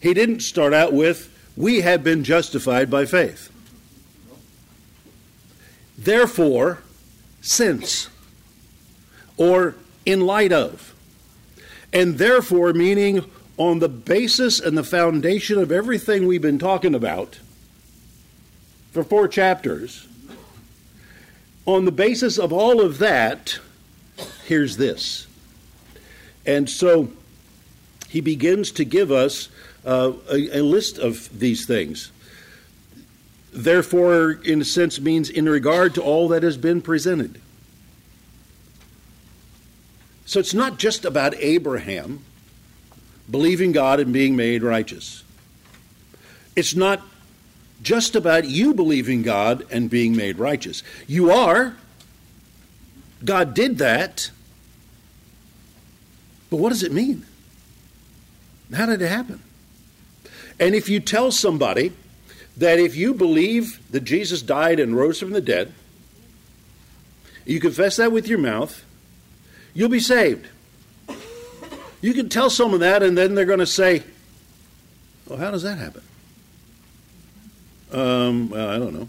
He 0.00 0.14
didn't 0.14 0.40
start 0.40 0.72
out 0.72 0.92
with, 0.92 1.28
we 1.56 1.82
have 1.82 2.02
been 2.02 2.24
justified 2.24 2.90
by 2.90 3.04
faith. 3.04 3.50
Therefore, 5.98 6.78
since, 7.42 8.08
or 9.40 9.74
in 10.04 10.20
light 10.20 10.52
of. 10.52 10.94
And 11.94 12.18
therefore, 12.18 12.74
meaning 12.74 13.24
on 13.56 13.78
the 13.78 13.88
basis 13.88 14.60
and 14.60 14.76
the 14.76 14.84
foundation 14.84 15.58
of 15.58 15.72
everything 15.72 16.26
we've 16.26 16.42
been 16.42 16.58
talking 16.58 16.94
about 16.94 17.40
for 18.92 19.02
four 19.02 19.26
chapters, 19.28 20.06
on 21.64 21.86
the 21.86 21.92
basis 21.92 22.38
of 22.38 22.52
all 22.52 22.82
of 22.82 22.98
that, 22.98 23.58
here's 24.44 24.76
this. 24.76 25.26
And 26.44 26.68
so 26.68 27.10
he 28.10 28.20
begins 28.20 28.70
to 28.72 28.84
give 28.84 29.10
us 29.10 29.48
uh, 29.86 30.12
a, 30.30 30.58
a 30.58 30.62
list 30.62 30.98
of 30.98 31.38
these 31.38 31.66
things. 31.66 32.12
Therefore, 33.54 34.32
in 34.32 34.60
a 34.60 34.64
sense, 34.64 35.00
means 35.00 35.30
in 35.30 35.48
regard 35.48 35.94
to 35.94 36.02
all 36.02 36.28
that 36.28 36.42
has 36.42 36.58
been 36.58 36.82
presented. 36.82 37.40
So 40.30 40.38
it's 40.38 40.54
not 40.54 40.78
just 40.78 41.04
about 41.04 41.34
Abraham 41.38 42.24
believing 43.28 43.72
God 43.72 43.98
and 43.98 44.12
being 44.12 44.36
made 44.36 44.62
righteous. 44.62 45.24
It's 46.54 46.76
not 46.76 47.02
just 47.82 48.14
about 48.14 48.44
you 48.44 48.72
believing 48.72 49.22
God 49.22 49.66
and 49.72 49.90
being 49.90 50.14
made 50.14 50.38
righteous. 50.38 50.84
You 51.08 51.32
are. 51.32 51.74
God 53.24 53.54
did 53.54 53.78
that. 53.78 54.30
But 56.48 56.58
what 56.58 56.68
does 56.68 56.84
it 56.84 56.92
mean? 56.92 57.26
How 58.72 58.86
did 58.86 59.02
it 59.02 59.08
happen? 59.08 59.42
And 60.60 60.76
if 60.76 60.88
you 60.88 61.00
tell 61.00 61.32
somebody 61.32 61.90
that 62.56 62.78
if 62.78 62.94
you 62.94 63.14
believe 63.14 63.80
that 63.90 64.04
Jesus 64.04 64.42
died 64.42 64.78
and 64.78 64.96
rose 64.96 65.18
from 65.18 65.32
the 65.32 65.40
dead, 65.40 65.72
you 67.44 67.58
confess 67.58 67.96
that 67.96 68.12
with 68.12 68.28
your 68.28 68.38
mouth, 68.38 68.84
you'll 69.74 69.88
be 69.88 70.00
saved. 70.00 70.46
You 72.00 72.14
can 72.14 72.28
tell 72.28 72.48
someone 72.50 72.80
that, 72.80 73.02
and 73.02 73.16
then 73.16 73.34
they're 73.34 73.44
going 73.44 73.58
to 73.58 73.66
say, 73.66 74.02
Well, 75.26 75.38
how 75.38 75.50
does 75.50 75.62
that 75.62 75.78
happen? 75.78 76.02
Um, 77.92 78.50
well, 78.50 78.68
I 78.68 78.78
don't 78.78 78.94
know. 78.94 79.08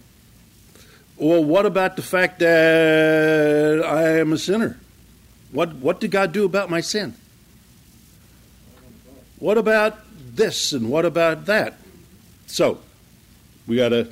Well, 1.18 1.44
what 1.44 1.66
about 1.66 1.96
the 1.96 2.02
fact 2.02 2.40
that 2.40 3.84
I 3.86 4.18
am 4.18 4.34
a 4.34 4.38
sinner? 4.38 4.80
What, 5.52 5.76
what 5.76 6.00
did 6.00 6.12
God 6.12 6.32
do 6.32 6.46
about 6.46 6.70
my 6.70 6.82
sin? 6.82 7.14
What 9.38 9.58
about 9.58 10.00
this 10.36 10.74
and 10.74 10.90
what 10.90 11.06
about 11.06 11.46
that? 11.46 11.78
So, 12.48 12.80
we 13.68 13.76
gotta 13.76 14.10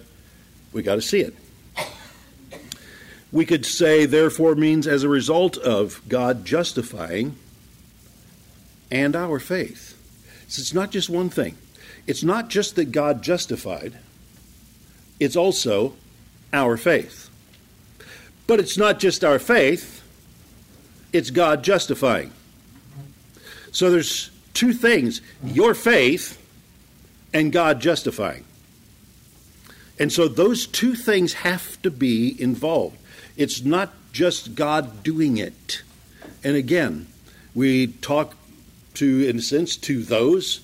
we 0.71 0.82
gotta 0.82 1.02
see 1.02 1.19
it. 1.19 1.36
We 3.32 3.46
could 3.46 3.65
say, 3.65 4.06
therefore, 4.06 4.56
means 4.56 4.88
as 4.88 5.04
a 5.04 5.10
result 5.10 5.58
of 5.58 6.02
God 6.10 6.46
justifying 6.46 7.36
and 8.89 9.15
our 9.15 9.39
faith. 9.39 9.96
So 10.48 10.62
it's 10.62 10.74
not 10.74 10.92
just 10.92 11.10
one 11.10 11.30
thing. 11.30 11.58
It's 12.08 12.24
not 12.24 12.50
just 12.50 12.76
that 12.76 12.92
God 12.92 13.22
justified, 13.22 13.94
it's 15.20 15.36
also 15.36 15.94
our 16.52 16.76
faith. 16.76 17.30
But 18.48 18.60
it's 18.60 18.78
not 18.78 19.00
just 19.00 19.24
our 19.24 19.38
faith, 19.38 20.02
it's 21.13 21.30
God 21.30 21.63
justifying. 21.63 22.32
So 23.72 23.92
there's 23.92 24.32
two 24.56 24.74
things 24.74 25.22
your 25.44 25.76
faith 25.76 26.44
and 27.32 27.52
God 27.52 27.80
justifying. 27.80 28.44
And 30.00 30.12
so 30.12 30.28
those 30.28 30.65
two 30.65 30.96
things 30.96 31.34
have 31.34 31.80
to 31.84 31.92
be 31.92 32.42
involved. 32.42 32.98
It's 33.39 33.63
not 33.63 33.93
just 34.12 34.54
God 34.54 35.02
doing 35.02 35.38
it. 35.38 35.82
And 36.43 36.58
again, 36.58 37.08
we 37.56 37.88
talk 37.88 38.36
to, 38.95 39.25
in 39.30 39.38
a 39.38 39.41
sense, 39.41 39.78
to 39.78 40.04
those 40.04 40.60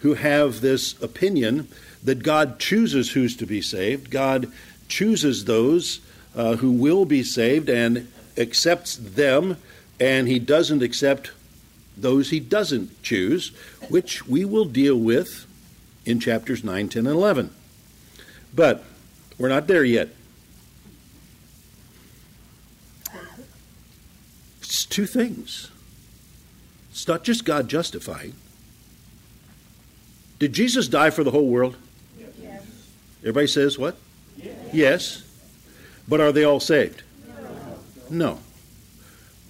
who 0.00 0.14
have 0.14 0.60
this 0.60 1.00
opinion 1.00 1.68
that 2.02 2.24
God 2.24 2.58
chooses 2.58 3.12
who's 3.12 3.36
to 3.36 3.46
be 3.46 3.62
saved. 3.62 4.10
God 4.10 4.50
chooses 4.88 5.44
those 5.44 6.00
uh, 6.34 6.56
who 6.56 6.72
will 6.72 7.04
be 7.04 7.22
saved 7.22 7.68
and 7.68 8.10
accepts 8.36 8.96
them, 8.96 9.56
and 10.00 10.26
He 10.26 10.40
doesn't 10.40 10.82
accept 10.82 11.30
those 11.96 12.30
He 12.30 12.40
doesn't 12.40 13.04
choose, 13.04 13.50
which 13.88 14.26
we 14.26 14.44
will 14.44 14.64
deal 14.64 14.96
with 14.96 15.46
in 16.04 16.18
chapters 16.18 16.64
9, 16.64 16.88
10, 16.88 17.06
and 17.06 17.14
11. 17.14 17.50
But 18.52 18.82
we're 19.38 19.48
not 19.48 19.68
there 19.68 19.84
yet. 19.84 20.08
It's 24.70 24.84
two 24.84 25.04
things. 25.04 25.68
It's 26.92 27.08
not 27.08 27.24
just 27.24 27.44
God 27.44 27.66
justifying. 27.66 28.34
Did 30.38 30.52
Jesus 30.52 30.86
die 30.86 31.10
for 31.10 31.24
the 31.24 31.32
whole 31.32 31.48
world? 31.48 31.76
Yes. 32.40 32.62
Everybody 33.22 33.48
says 33.48 33.80
what? 33.80 33.96
Yes. 34.36 34.56
yes. 34.72 35.24
But 36.06 36.20
are 36.20 36.30
they 36.30 36.44
all 36.44 36.60
saved? 36.60 37.02
No. 38.08 38.26
no. 38.28 38.38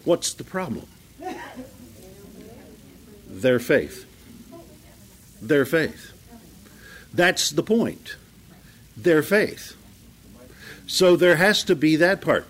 What's 0.07 0.33
the 0.33 0.43
problem? 0.43 0.87
Their 3.29 3.59
faith. 3.59 4.07
Their 5.43 5.67
faith. 5.67 6.13
That's 7.13 7.51
the 7.51 7.63
point. 7.63 8.17
Their 8.97 9.23
faith. 9.23 9.77
So 10.87 11.15
there 11.15 11.37
has 11.37 11.63
to 11.65 11.77
be 11.77 11.97
that 11.97 12.23
part. 12.23 12.49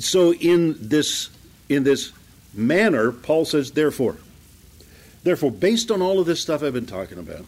So 0.00 0.34
in 0.34 0.74
this 0.80 1.30
in 1.68 1.84
this 1.84 2.12
manner, 2.54 3.12
Paul 3.12 3.44
says, 3.44 3.72
therefore. 3.72 4.16
Therefore, 5.22 5.50
based 5.50 5.90
on 5.90 6.02
all 6.02 6.20
of 6.20 6.26
this 6.26 6.40
stuff 6.40 6.62
I've 6.62 6.72
been 6.72 6.86
talking 6.86 7.18
about, 7.18 7.44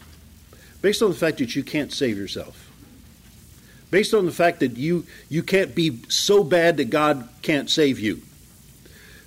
based 0.81 1.01
on 1.01 1.09
the 1.09 1.15
fact 1.15 1.37
that 1.37 1.55
you 1.55 1.63
can't 1.63 1.93
save 1.93 2.17
yourself, 2.17 2.69
based 3.91 4.13
on 4.13 4.25
the 4.25 4.31
fact 4.31 4.59
that 4.59 4.77
you, 4.77 5.05
you 5.29 5.43
can't 5.43 5.73
be 5.73 5.99
so 6.09 6.43
bad 6.43 6.77
that 6.77 6.89
God 6.89 7.27
can't 7.41 7.69
save 7.69 7.99
you, 7.99 8.21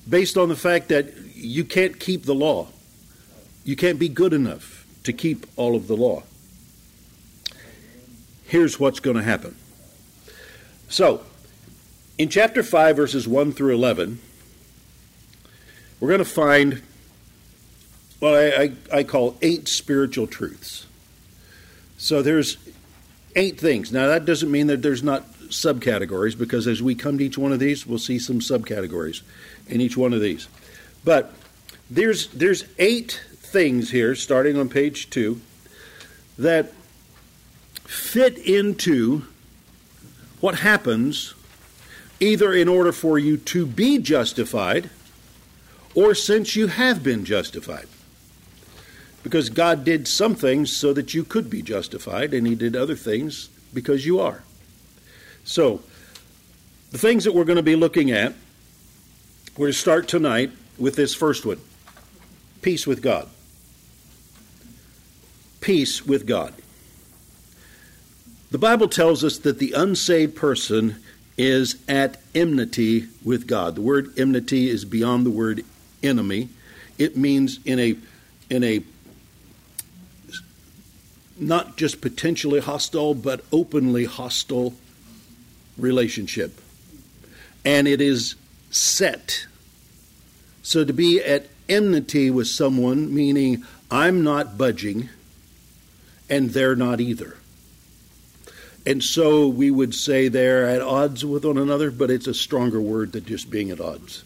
based 0.08 0.36
on 0.36 0.48
the 0.48 0.56
fact 0.56 0.88
that 0.88 1.12
you 1.34 1.64
can't 1.64 1.98
keep 1.98 2.24
the 2.24 2.34
law, 2.34 2.68
you 3.64 3.76
can't 3.76 3.98
be 3.98 4.08
good 4.08 4.32
enough 4.32 4.86
to 5.04 5.12
keep 5.12 5.46
all 5.56 5.74
of 5.74 5.88
the 5.88 5.96
law. 5.96 6.22
Here's 8.44 8.78
what's 8.78 9.00
going 9.00 9.16
to 9.16 9.22
happen. 9.22 9.56
So, 10.88 11.24
in 12.18 12.28
chapter 12.28 12.62
5, 12.62 12.96
verses 12.96 13.26
1 13.26 13.52
through 13.52 13.74
11, 13.74 14.20
we're 16.02 16.08
going 16.08 16.18
to 16.18 16.24
find 16.24 16.82
what 18.18 18.34
I, 18.34 18.62
I, 18.62 18.72
I 18.92 19.02
call 19.04 19.38
eight 19.40 19.68
spiritual 19.68 20.26
truths. 20.26 20.88
So 21.96 22.22
there's 22.22 22.56
eight 23.36 23.60
things. 23.60 23.92
Now, 23.92 24.08
that 24.08 24.24
doesn't 24.24 24.50
mean 24.50 24.66
that 24.66 24.82
there's 24.82 25.04
not 25.04 25.32
subcategories, 25.42 26.36
because 26.36 26.66
as 26.66 26.82
we 26.82 26.96
come 26.96 27.18
to 27.18 27.24
each 27.24 27.38
one 27.38 27.52
of 27.52 27.60
these, 27.60 27.86
we'll 27.86 28.00
see 28.00 28.18
some 28.18 28.40
subcategories 28.40 29.22
in 29.68 29.80
each 29.80 29.96
one 29.96 30.12
of 30.12 30.20
these. 30.20 30.48
But 31.04 31.32
there's, 31.88 32.26
there's 32.28 32.64
eight 32.80 33.22
things 33.36 33.92
here, 33.92 34.16
starting 34.16 34.58
on 34.58 34.68
page 34.68 35.08
two, 35.08 35.40
that 36.36 36.72
fit 37.84 38.38
into 38.38 39.22
what 40.40 40.56
happens 40.56 41.34
either 42.18 42.52
in 42.52 42.66
order 42.66 42.90
for 42.90 43.20
you 43.20 43.36
to 43.36 43.66
be 43.66 43.98
justified 43.98 44.90
or 45.94 46.14
since 46.14 46.56
you 46.56 46.68
have 46.68 47.02
been 47.02 47.24
justified. 47.24 47.86
Because 49.22 49.50
God 49.50 49.84
did 49.84 50.08
some 50.08 50.34
things 50.34 50.74
so 50.74 50.92
that 50.92 51.14
you 51.14 51.22
could 51.22 51.48
be 51.48 51.62
justified, 51.62 52.34
and 52.34 52.46
He 52.46 52.54
did 52.54 52.74
other 52.74 52.96
things 52.96 53.48
because 53.72 54.04
you 54.04 54.18
are. 54.18 54.42
So, 55.44 55.82
the 56.90 56.98
things 56.98 57.24
that 57.24 57.34
we're 57.34 57.44
going 57.44 57.56
to 57.56 57.62
be 57.62 57.76
looking 57.76 58.10
at, 58.10 58.34
we're 59.56 59.68
to 59.68 59.72
start 59.72 60.08
tonight 60.08 60.50
with 60.78 60.96
this 60.96 61.14
first 61.14 61.44
one 61.46 61.60
peace 62.62 62.86
with 62.86 63.02
God. 63.02 63.28
Peace 65.60 66.04
with 66.06 66.26
God. 66.26 66.54
The 68.50 68.58
Bible 68.58 68.88
tells 68.88 69.24
us 69.24 69.38
that 69.38 69.58
the 69.58 69.72
unsaved 69.72 70.36
person 70.36 70.96
is 71.38 71.76
at 71.88 72.20
enmity 72.34 73.08
with 73.24 73.46
God. 73.46 73.74
The 73.74 73.80
word 73.80 74.12
enmity 74.18 74.68
is 74.68 74.84
beyond 74.84 75.24
the 75.24 75.30
word 75.30 75.64
enemy. 76.02 76.48
It 76.98 77.16
means 77.16 77.60
in 77.64 77.78
a 77.78 77.96
in 78.50 78.64
a 78.64 78.82
not 81.38 81.76
just 81.76 82.00
potentially 82.00 82.60
hostile 82.60 83.14
but 83.14 83.44
openly 83.52 84.04
hostile 84.04 84.74
relationship. 85.76 86.60
And 87.64 87.88
it 87.88 88.00
is 88.00 88.34
set. 88.70 89.46
So 90.62 90.84
to 90.84 90.92
be 90.92 91.22
at 91.22 91.48
enmity 91.68 92.30
with 92.30 92.48
someone 92.48 93.14
meaning 93.14 93.64
I'm 93.90 94.22
not 94.22 94.58
budging 94.58 95.08
and 96.28 96.50
they're 96.50 96.76
not 96.76 97.00
either. 97.00 97.36
And 98.84 99.02
so 99.02 99.46
we 99.46 99.70
would 99.70 99.94
say 99.94 100.28
they're 100.28 100.66
at 100.66 100.80
odds 100.80 101.24
with 101.24 101.44
one 101.44 101.58
another, 101.58 101.90
but 101.90 102.10
it's 102.10 102.26
a 102.26 102.34
stronger 102.34 102.80
word 102.80 103.12
than 103.12 103.24
just 103.24 103.50
being 103.50 103.70
at 103.70 103.80
odds. 103.80 104.24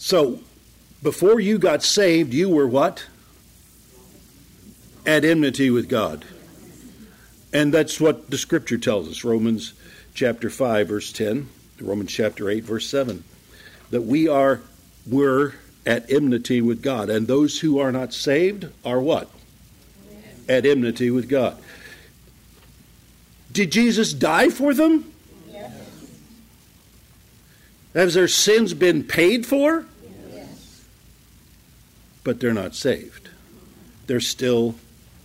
So, 0.00 0.38
before 1.02 1.40
you 1.40 1.58
got 1.58 1.82
saved, 1.82 2.32
you 2.32 2.48
were 2.48 2.66
what? 2.66 3.04
At 5.04 5.26
enmity 5.26 5.68
with 5.68 5.90
God. 5.90 6.24
And 7.52 7.72
that's 7.72 8.00
what 8.00 8.30
the 8.30 8.38
scripture 8.38 8.78
tells 8.78 9.10
us 9.10 9.24
Romans 9.24 9.74
chapter 10.14 10.48
5, 10.48 10.88
verse 10.88 11.12
10, 11.12 11.50
Romans 11.82 12.10
chapter 12.10 12.48
8, 12.48 12.64
verse 12.64 12.86
7. 12.86 13.22
That 13.90 14.00
we 14.00 14.26
are, 14.26 14.62
were 15.06 15.56
at 15.84 16.10
enmity 16.10 16.62
with 16.62 16.82
God. 16.82 17.10
And 17.10 17.26
those 17.26 17.60
who 17.60 17.78
are 17.78 17.92
not 17.92 18.14
saved 18.14 18.68
are 18.82 19.02
what? 19.02 19.28
At 20.48 20.64
enmity 20.64 21.10
with 21.10 21.28
God. 21.28 21.62
Did 23.52 23.70
Jesus 23.70 24.14
die 24.14 24.48
for 24.48 24.72
them? 24.72 25.12
Has 27.94 28.14
their 28.14 28.28
sins 28.28 28.72
been 28.74 29.02
paid 29.02 29.46
for? 29.46 29.84
Yes. 30.32 30.84
But 32.22 32.40
they're 32.40 32.54
not 32.54 32.74
saved. 32.74 33.30
They're 34.06 34.20
still 34.20 34.76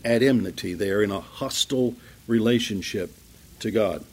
at 0.03 0.23
enmity. 0.23 0.73
They 0.73 0.89
are 0.89 1.03
in 1.03 1.11
a 1.11 1.19
hostile 1.19 1.95
relationship 2.27 3.11
to 3.59 3.71
God. 3.71 4.03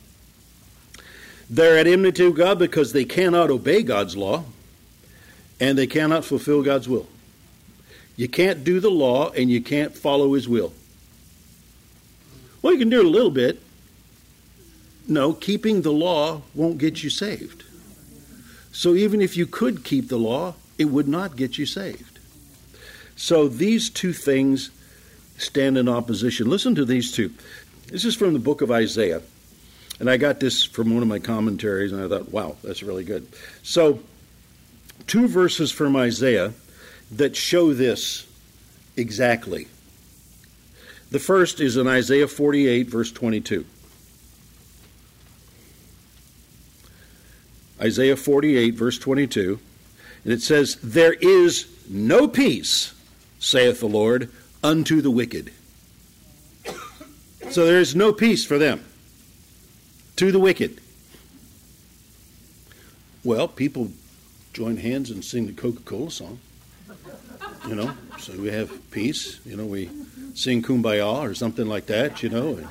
They're 1.48 1.78
at 1.78 1.86
enmity 1.86 2.24
to 2.24 2.32
God 2.32 2.58
because 2.58 2.92
they 2.92 3.04
cannot 3.04 3.50
obey 3.50 3.82
God's 3.82 4.16
law 4.16 4.44
and 5.60 5.76
they 5.76 5.86
cannot 5.86 6.24
fulfill 6.24 6.62
God's 6.62 6.88
will. 6.88 7.06
You 8.16 8.28
can't 8.28 8.64
do 8.64 8.80
the 8.80 8.90
law 8.90 9.30
and 9.30 9.50
you 9.50 9.60
can't 9.60 9.94
follow 9.96 10.34
His 10.34 10.48
will. 10.48 10.72
Well, 12.60 12.72
you 12.72 12.78
can 12.78 12.90
do 12.90 13.00
it 13.00 13.06
a 13.06 13.08
little 13.08 13.30
bit, 13.30 13.60
no, 15.08 15.32
keeping 15.32 15.82
the 15.82 15.92
law 15.92 16.42
won't 16.54 16.78
get 16.78 17.02
you 17.02 17.10
saved. 17.10 17.64
So 18.72 18.94
even 18.94 19.20
if 19.20 19.36
you 19.36 19.46
could 19.46 19.84
keep 19.84 20.08
the 20.08 20.18
law, 20.18 20.54
it 20.78 20.86
would 20.86 21.06
not 21.06 21.36
get 21.36 21.58
you 21.58 21.66
saved. 21.66 22.18
So 23.14 23.46
these 23.46 23.90
two 23.90 24.12
things 24.12 24.70
stand 25.36 25.76
in 25.76 25.88
opposition. 25.88 26.48
Listen 26.48 26.74
to 26.74 26.84
these 26.84 27.12
two. 27.12 27.32
This 27.88 28.04
is 28.04 28.14
from 28.14 28.32
the 28.32 28.38
book 28.38 28.62
of 28.62 28.70
Isaiah. 28.70 29.22
And 30.00 30.10
I 30.10 30.16
got 30.16 30.40
this 30.40 30.64
from 30.64 30.92
one 30.92 31.02
of 31.02 31.08
my 31.08 31.18
commentaries, 31.18 31.92
and 31.92 32.02
I 32.02 32.08
thought, 32.08 32.32
wow, 32.32 32.56
that's 32.64 32.82
really 32.82 33.04
good. 33.04 33.28
So, 33.62 34.00
two 35.06 35.28
verses 35.28 35.70
from 35.70 35.94
Isaiah 35.94 36.54
that 37.12 37.36
show 37.36 37.74
this 37.74 38.26
exactly. 38.96 39.68
The 41.10 41.18
first 41.18 41.60
is 41.60 41.76
in 41.76 41.86
Isaiah 41.86 42.26
48, 42.26 42.88
verse 42.88 43.12
22. 43.12 43.66
Isaiah 47.82 48.16
48, 48.16 48.74
verse 48.74 48.98
22. 48.98 49.58
And 50.24 50.32
it 50.32 50.42
says, 50.42 50.76
There 50.76 51.14
is 51.14 51.66
no 51.88 52.28
peace, 52.28 52.94
saith 53.40 53.80
the 53.80 53.88
Lord, 53.88 54.30
unto 54.62 55.00
the 55.00 55.10
wicked. 55.10 55.52
So 57.50 57.66
there 57.66 57.80
is 57.80 57.94
no 57.94 58.12
peace 58.12 58.44
for 58.44 58.56
them, 58.56 58.84
to 60.16 60.30
the 60.30 60.38
wicked. 60.38 60.80
Well, 63.24 63.48
people 63.48 63.92
join 64.52 64.76
hands 64.76 65.10
and 65.10 65.24
sing 65.24 65.46
the 65.46 65.52
Coca 65.52 65.80
Cola 65.80 66.10
song. 66.10 66.38
You 67.66 67.74
know, 67.74 67.94
so 68.18 68.32
we 68.34 68.48
have 68.48 68.90
peace. 68.90 69.38
You 69.44 69.56
know, 69.56 69.66
we 69.66 69.90
sing 70.34 70.62
Kumbaya 70.62 71.22
or 71.22 71.34
something 71.34 71.66
like 71.66 71.86
that, 71.86 72.22
you 72.22 72.28
know. 72.28 72.68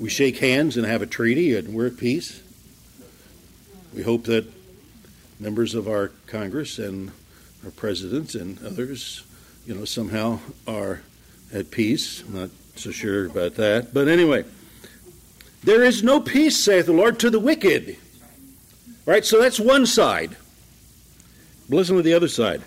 we 0.00 0.08
shake 0.08 0.38
hands 0.38 0.76
and 0.76 0.86
have 0.86 1.02
a 1.02 1.06
treaty 1.06 1.54
and 1.56 1.74
we're 1.74 1.86
at 1.86 1.96
peace. 1.96 2.40
We 3.94 4.02
hope 4.02 4.24
that 4.24 4.44
members 5.38 5.74
of 5.74 5.86
our 5.86 6.10
Congress 6.26 6.80
and 6.80 7.12
our 7.64 7.70
presidents 7.70 8.34
and 8.34 8.60
others, 8.64 9.22
you 9.66 9.74
know, 9.74 9.84
somehow 9.84 10.40
are 10.66 11.02
at 11.52 11.70
peace. 11.70 12.22
I'm 12.22 12.34
not 12.34 12.50
so 12.74 12.90
sure 12.90 13.26
about 13.26 13.54
that. 13.54 13.94
But 13.94 14.08
anyway, 14.08 14.44
there 15.62 15.84
is 15.84 16.02
no 16.02 16.20
peace, 16.20 16.56
saith 16.56 16.86
the 16.86 16.92
Lord, 16.92 17.20
to 17.20 17.30
the 17.30 17.38
wicked. 17.38 17.96
Right? 19.06 19.24
So 19.24 19.40
that's 19.40 19.60
one 19.60 19.86
side. 19.86 20.36
But 21.68 21.76
listen 21.76 21.96
to 21.96 22.02
the 22.02 22.14
other 22.14 22.28
side. 22.28 22.62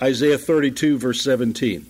Isaiah 0.00 0.38
32, 0.38 0.96
verse 0.96 1.22
17. 1.22 1.86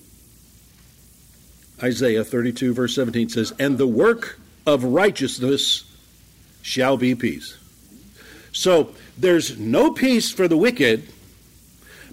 Isaiah 1.82 2.24
32, 2.24 2.72
verse 2.72 2.94
17 2.94 3.28
says, 3.28 3.52
And 3.58 3.76
the 3.76 3.86
work 3.86 4.40
of 4.66 4.82
righteousness 4.82 5.84
shall 6.62 6.96
be 6.96 7.14
peace. 7.14 7.56
So 8.52 8.94
there's 9.16 9.58
no 9.58 9.92
peace 9.92 10.30
for 10.30 10.48
the 10.48 10.56
wicked, 10.56 11.08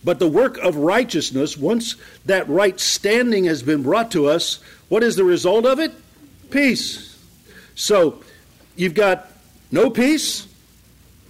but 0.04 0.20
the 0.20 0.28
work 0.28 0.58
of 0.60 0.76
righteousness, 0.76 1.58
once 1.58 1.96
that 2.26 2.48
right 2.48 2.80
standing 2.80 3.46
has 3.46 3.64
been 3.64 3.84
brought 3.84 4.12
to 4.12 4.28
us, 4.28 4.60
what 4.90 5.04
is 5.04 5.16
the 5.16 5.24
result 5.24 5.66
of 5.66 5.80
it? 5.80 5.92
Peace. 6.52 7.18
So 7.74 8.22
you've 8.76 8.94
got 8.94 9.32
no 9.72 9.90
peace 9.90 10.48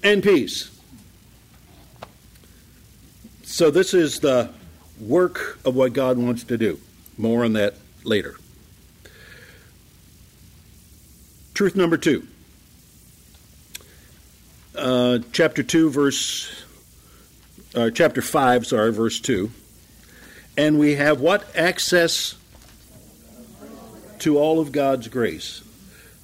and 0.03 0.21
peace. 0.21 0.69
So 3.43 3.71
this 3.71 3.93
is 3.93 4.19
the 4.19 4.49
work 4.99 5.59
of 5.63 5.75
what 5.75 5.93
God 5.93 6.17
wants 6.17 6.43
to 6.45 6.57
do. 6.57 6.79
More 7.17 7.45
on 7.45 7.53
that 7.53 7.75
later. 8.03 8.35
Truth 11.53 11.77
number 11.77 11.97
two 11.97 12.27
uh, 14.77 15.19
chapter 15.31 15.63
2, 15.63 15.89
verse, 15.89 16.63
uh, 17.75 17.89
chapter 17.89 18.21
5, 18.21 18.67
sorry, 18.67 18.91
verse 18.91 19.19
2. 19.19 19.51
And 20.57 20.79
we 20.79 20.95
have 20.95 21.19
what? 21.19 21.55
Access 21.55 22.35
to 24.19 24.37
all 24.37 24.59
of 24.59 24.71
God's 24.71 25.07
grace. 25.07 25.61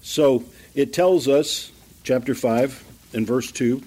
So 0.02 0.46
it 0.74 0.94
tells 0.94 1.28
us, 1.28 1.72
chapter 2.04 2.34
5 2.34 2.84
and 3.14 3.28
verse 3.28 3.52
2, 3.52 3.82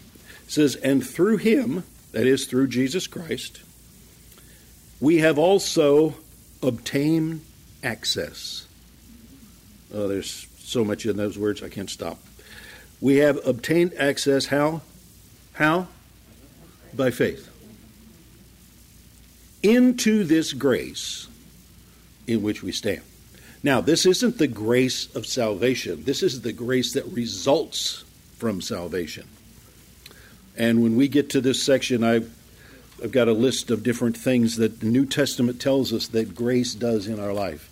says, 0.47 0.77
And 0.77 1.05
through 1.05 1.39
him, 1.39 1.85
that 2.13 2.27
is, 2.27 2.47
through 2.47 2.69
Jesus 2.69 3.07
Christ, 3.07 3.61
we 5.01 5.19
have 5.19 5.39
also 5.39 6.15
obtained 6.63 7.41
access. 7.83 8.67
Oh, 9.93 10.09
there's 10.09 10.47
so 10.59 10.85
much 10.85 11.07
in 11.07 11.17
those 11.17 11.39
words, 11.39 11.63
I 11.63 11.69
can't 11.69 11.91
stop. 11.91 12.19
We 13.01 13.17
have 13.17 13.47
obtained 13.47 13.95
access 13.99 14.47
how? 14.47 14.83
How? 15.55 15.89
By 16.95 17.11
faith. 17.11 17.51
Into 19.63 20.25
this 20.25 20.53
grace 20.53 21.29
in 22.27 22.43
which 22.43 22.63
we 22.63 22.73
stand. 22.73 23.03
Now, 23.63 23.81
this 23.81 24.05
isn't 24.05 24.39
the 24.39 24.47
grace 24.47 25.15
of 25.15 25.27
salvation. 25.27 26.05
This 26.05 26.23
is 26.23 26.43
the 26.43 26.53
grace 26.53 26.93
that 26.93 27.07
results 27.07 28.05
from 28.37 28.61
salvation. 28.61 29.27
And 30.57 30.83
when 30.83 30.97
we 30.97 31.09
get 31.09 31.31
to 31.31 31.41
this 31.41 31.63
section, 31.63 32.05
I've, 32.05 32.31
I've 33.03 33.11
got 33.11 33.29
a 33.29 33.33
list 33.33 33.71
of 33.71 33.83
different 33.83 34.17
things 34.17 34.57
that 34.57 34.81
the 34.81 34.87
New 34.87 35.07
Testament 35.07 35.61
tells 35.61 35.93
us 35.93 36.09
that 36.09 36.35
grace 36.35 36.75
does 36.75 37.07
in 37.07 37.19
our 37.19 37.33
life. 37.33 37.71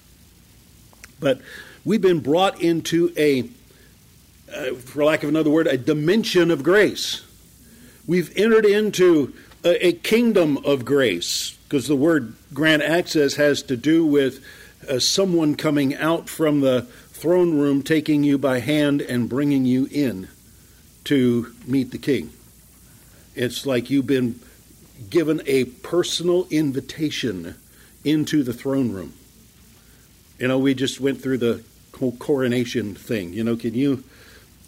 But 1.20 1.40
we've 1.84 2.00
been 2.00 2.20
brought 2.20 2.60
into 2.60 3.12
a 3.16 3.42
uh, 4.54 4.74
for 4.74 5.04
lack 5.04 5.22
of 5.22 5.28
another 5.28 5.50
word, 5.50 5.66
a 5.66 5.76
dimension 5.76 6.50
of 6.50 6.62
grace. 6.62 7.24
We've 8.06 8.36
entered 8.36 8.66
into 8.66 9.34
a, 9.64 9.88
a 9.88 9.92
kingdom 9.92 10.58
of 10.58 10.84
grace 10.84 11.56
because 11.64 11.88
the 11.88 11.96
word 11.96 12.34
grant 12.52 12.82
access 12.82 13.34
has 13.34 13.62
to 13.62 13.76
do 13.76 14.04
with 14.04 14.44
uh, 14.88 14.98
someone 14.98 15.54
coming 15.54 15.94
out 15.94 16.28
from 16.28 16.60
the 16.60 16.82
throne 16.82 17.58
room, 17.58 17.82
taking 17.82 18.24
you 18.24 18.36
by 18.36 18.58
hand 18.58 19.00
and 19.00 19.28
bringing 19.28 19.64
you 19.64 19.88
in 19.90 20.28
to 21.04 21.54
meet 21.66 21.90
the 21.90 21.98
king. 21.98 22.30
It's 23.34 23.64
like 23.64 23.90
you've 23.90 24.06
been 24.06 24.40
given 25.08 25.40
a 25.46 25.64
personal 25.64 26.46
invitation 26.50 27.54
into 28.04 28.42
the 28.42 28.52
throne 28.52 28.92
room. 28.92 29.14
You 30.38 30.48
know, 30.48 30.58
we 30.58 30.74
just 30.74 31.00
went 31.00 31.22
through 31.22 31.38
the 31.38 31.62
whole 31.98 32.12
coronation 32.12 32.94
thing. 32.94 33.32
You 33.32 33.44
know, 33.44 33.56
can 33.56 33.74
you 33.74 34.02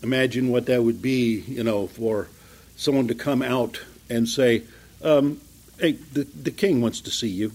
imagine 0.05 0.51
what 0.51 0.67
that 0.67 0.85
would 0.85 1.01
be, 1.01 1.41
you 1.49 1.65
know, 1.65 1.87
for 1.87 2.29
someone 2.77 3.09
to 3.09 3.15
come 3.15 3.41
out 3.41 3.81
and 4.11 4.29
say, 4.29 4.63
um, 5.03 5.41
hey, 5.81 5.93
the, 5.93 6.25
the 6.25 6.51
king 6.51 6.83
wants 6.83 7.01
to 7.01 7.11
see 7.11 7.29
you, 7.29 7.53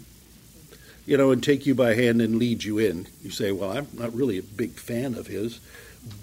you 1.06 1.16
know, 1.16 1.32
and 1.32 1.44
take 1.44 1.68
you 1.68 1.76
by 1.76 1.94
hand 1.94 2.22
and 2.22 2.40
lead 2.40 2.64
you 2.64 2.80
in. 2.80 3.08
You 3.24 3.30
say, 3.30 3.52
well, 3.52 3.72
I'm 3.72 3.88
not 3.94 4.14
really 4.16 4.40
a 4.40 4.44
big 4.44 4.72
fan 4.72 5.14
of 5.14 5.28
his, 5.28 5.60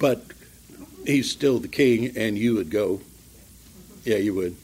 but 0.01 0.25
he's 1.07 1.31
still 1.31 1.61
the 1.61 1.69
king, 1.69 2.17
and 2.17 2.37
you 2.37 2.57
would 2.57 2.71
go. 2.71 3.01
Yeah, 4.05 4.17
you 4.17 4.35
would. 4.35 4.57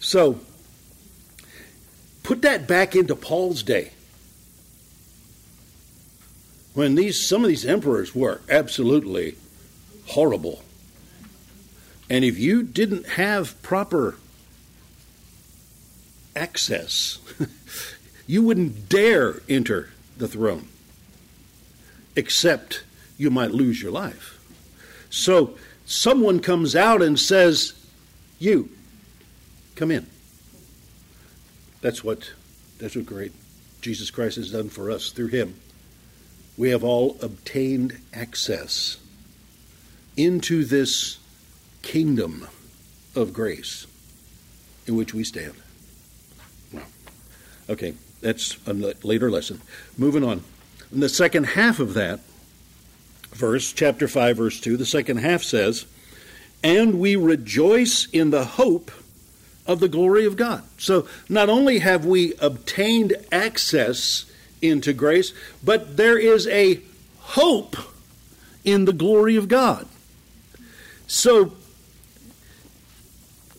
So, 0.00 0.40
put 2.22 2.40
that 2.42 2.66
back 2.66 2.96
into 2.96 3.14
Paul's 3.14 3.62
day. 3.62 3.90
When 6.72 6.94
these 6.94 7.24
some 7.24 7.42
of 7.44 7.48
these 7.48 7.66
emperors 7.66 8.14
were 8.14 8.40
absolutely 8.48 9.36
horrible. 10.06 10.62
And 12.10 12.24
if 12.24 12.38
you 12.38 12.62
didn't 12.62 13.06
have 13.10 13.60
proper 13.62 14.16
access, 16.36 17.18
you 18.26 18.42
wouldn't 18.42 18.88
dare 18.88 19.40
enter 19.48 19.90
the 20.16 20.28
throne, 20.28 20.68
except 22.14 22.84
you 23.16 23.30
might 23.30 23.52
lose 23.52 23.82
your 23.82 23.92
life. 23.92 24.38
So 25.10 25.56
someone 25.86 26.40
comes 26.40 26.76
out 26.76 27.02
and 27.02 27.18
says, 27.18 27.74
You, 28.38 28.68
come 29.76 29.90
in. 29.90 30.06
That's 31.80 32.02
what 32.02 32.32
that's 32.78 32.96
what 32.96 33.06
great 33.06 33.32
Jesus 33.80 34.10
Christ 34.10 34.36
has 34.36 34.50
done 34.50 34.68
for 34.68 34.90
us 34.90 35.10
through 35.10 35.28
him. 35.28 35.54
We 36.56 36.70
have 36.70 36.84
all 36.84 37.16
obtained 37.20 37.98
access 38.12 38.96
into 40.16 40.64
this 40.64 41.18
kingdom 41.82 42.48
of 43.14 43.32
grace 43.32 43.86
in 44.86 44.96
which 44.96 45.14
we 45.14 45.24
stand. 45.24 45.54
Well, 46.72 46.84
okay, 47.68 47.94
that's 48.20 48.56
a 48.66 48.72
later 48.72 49.30
lesson. 49.30 49.60
Moving 49.96 50.24
on. 50.24 50.42
In 50.92 51.00
the 51.00 51.08
second 51.08 51.44
half 51.44 51.80
of 51.80 51.94
that 51.94 52.20
verse, 53.32 53.72
chapter 53.72 54.08
5, 54.08 54.36
verse 54.36 54.60
2, 54.60 54.76
the 54.76 54.86
second 54.86 55.18
half 55.18 55.42
says, 55.42 55.86
And 56.62 57.00
we 57.00 57.16
rejoice 57.16 58.06
in 58.12 58.30
the 58.30 58.44
hope 58.44 58.90
of 59.66 59.80
the 59.80 59.88
glory 59.88 60.26
of 60.26 60.36
God. 60.36 60.62
So 60.78 61.08
not 61.28 61.48
only 61.48 61.78
have 61.80 62.04
we 62.04 62.34
obtained 62.40 63.14
access 63.32 64.26
into 64.60 64.92
grace, 64.92 65.32
but 65.62 65.96
there 65.96 66.18
is 66.18 66.46
a 66.48 66.80
hope 67.18 67.76
in 68.64 68.84
the 68.84 68.92
glory 68.92 69.36
of 69.36 69.48
God. 69.48 69.88
So 71.14 71.52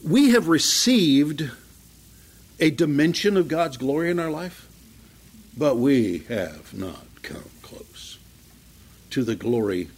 we 0.04 0.32
have 0.32 0.50
received 0.50 1.50
a 2.60 2.70
dimension 2.70 3.38
of 3.38 3.48
God's 3.48 3.78
glory 3.78 4.12
in 4.12 4.20
our 4.20 4.30
life, 4.30 4.68
but 5.58 5.78
we 5.78 6.20
have 6.28 6.74
not 6.74 7.06
come 7.22 7.50
close 7.62 8.20
to 9.12 9.24
the 9.24 9.38
glory 9.38 9.90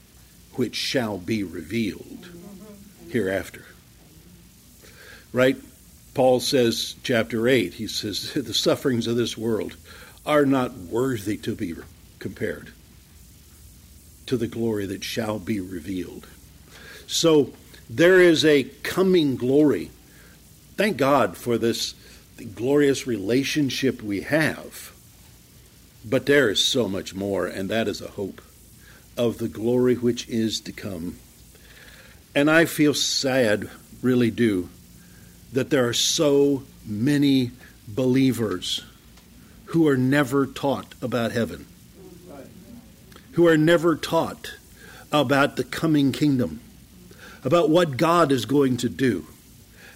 which 0.53 0.75
shall 0.75 1.17
be 1.17 1.43
revealed 1.43 2.29
hereafter. 3.09 3.65
Right? 5.33 5.57
Paul 6.13 6.39
says, 6.39 6.95
chapter 7.01 7.47
8, 7.47 7.73
he 7.73 7.87
says, 7.87 8.33
the 8.35 8.53
sufferings 8.53 9.07
of 9.07 9.17
this 9.17 9.35
world 9.35 9.75
are 10.27 10.45
not 10.45 10.75
worthy 10.75 11.37
to 11.37 11.55
be 11.55 11.73
compared 12.19 12.71
to 14.27 14.37
the 14.37 14.47
glory 14.47 14.85
that 14.85 15.03
shall 15.03 15.39
be 15.39 15.59
revealed. 15.59 16.27
So 17.07 17.53
there 17.89 18.19
is 18.19 18.43
a 18.43 18.65
coming 18.83 19.37
glory. 19.37 19.91
Thank 20.75 20.97
God 20.97 21.37
for 21.37 21.57
this 21.57 21.95
glorious 22.53 23.07
relationship 23.07 24.03
we 24.03 24.21
have. 24.21 24.91
But 26.05 26.25
there 26.25 26.49
is 26.49 26.63
so 26.63 26.87
much 26.87 27.15
more, 27.15 27.47
and 27.47 27.69
that 27.69 27.87
is 27.87 28.01
a 28.01 28.09
hope 28.09 28.41
of 29.15 29.37
the 29.37 29.47
glory 29.47 29.95
which 29.95 30.27
is 30.27 30.59
to 30.61 30.71
come. 30.71 31.17
And 32.35 32.51
I 32.51 32.65
feel 32.65 32.93
sad, 32.93 33.69
really 34.01 34.29
do, 34.29 34.69
that 35.53 35.69
there 35.69 35.87
are 35.87 35.93
so 35.93 36.63
many 36.85 37.51
believers 37.87 38.83
who 39.67 39.87
are 39.87 39.97
never 39.97 40.45
taught 40.45 40.93
about 41.01 41.31
heaven, 41.31 41.65
who 43.31 43.47
are 43.47 43.57
never 43.57 43.95
taught 43.95 44.53
about 45.11 45.55
the 45.55 45.63
coming 45.63 46.11
kingdom 46.11 46.59
about 47.47 47.69
what 47.69 47.95
God 47.95 48.29
is 48.33 48.45
going 48.45 48.75
to 48.75 48.89
do, 48.89 49.25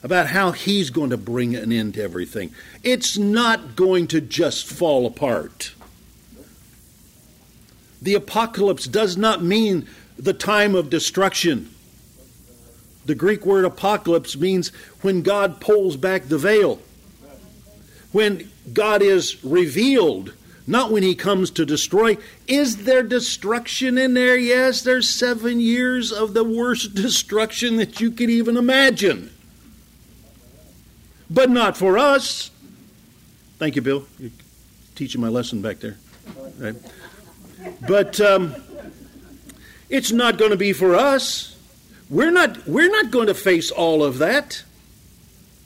about 0.01 0.27
how 0.27 0.53
He's 0.53 0.89
going 0.89 1.09
to 1.09 1.17
bring 1.17 1.53
an 1.53 1.69
end 1.69 1.95
to 1.95 2.01
everything. 2.01 2.55
It's 2.81 3.17
not 3.17 3.75
going 3.75 4.07
to 4.07 4.21
just 4.21 4.65
fall 4.65 5.05
apart. 5.05 5.73
The 8.01 8.13
apocalypse 8.13 8.85
does 8.85 9.17
not 9.17 9.43
mean 9.43 9.85
the 10.17 10.31
time 10.31 10.75
of 10.75 10.89
destruction. 10.89 11.69
The 13.05 13.15
Greek 13.15 13.45
word 13.45 13.65
apocalypse 13.65 14.37
means 14.37 14.69
when 15.01 15.21
God 15.21 15.59
pulls 15.59 15.97
back 15.97 16.29
the 16.29 16.37
veil, 16.37 16.79
when 18.13 18.49
God 18.71 19.01
is 19.01 19.43
revealed 19.43 20.33
not 20.71 20.89
when 20.89 21.03
he 21.03 21.13
comes 21.13 21.51
to 21.51 21.65
destroy. 21.65 22.17
Is 22.47 22.85
there 22.85 23.03
destruction 23.03 23.97
in 23.97 24.13
there? 24.13 24.37
Yes, 24.37 24.81
there's 24.81 25.09
seven 25.09 25.59
years 25.59 26.13
of 26.13 26.33
the 26.33 26.45
worst 26.45 26.95
destruction 26.95 27.75
that 27.75 27.99
you 27.99 28.09
could 28.09 28.29
even 28.29 28.55
imagine. 28.55 29.31
But 31.29 31.49
not 31.49 31.75
for 31.75 31.97
us. 31.97 32.51
Thank 33.59 33.75
you, 33.75 33.81
Bill. 33.81 34.05
You're 34.17 34.31
teaching 34.95 35.19
my 35.19 35.27
lesson 35.27 35.61
back 35.61 35.79
there. 35.79 35.97
Right. 36.57 36.75
But 37.85 38.19
um, 38.21 38.55
it's 39.89 40.13
not 40.13 40.37
going 40.37 40.51
to 40.51 40.57
be 40.57 40.71
for 40.71 40.95
us. 40.95 41.57
We're 42.09 42.31
not, 42.31 42.65
we're 42.65 42.89
not 42.89 43.11
going 43.11 43.27
to 43.27 43.33
face 43.33 43.71
all 43.71 44.03
of 44.03 44.19
that. 44.19 44.63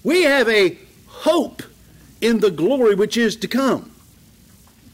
We 0.03 0.23
have 0.23 0.49
a 0.49 0.77
hope 1.07 1.61
in 2.21 2.39
the 2.39 2.51
glory 2.51 2.95
which 2.95 3.17
is 3.17 3.35
to 3.37 3.47
come. 3.47 3.94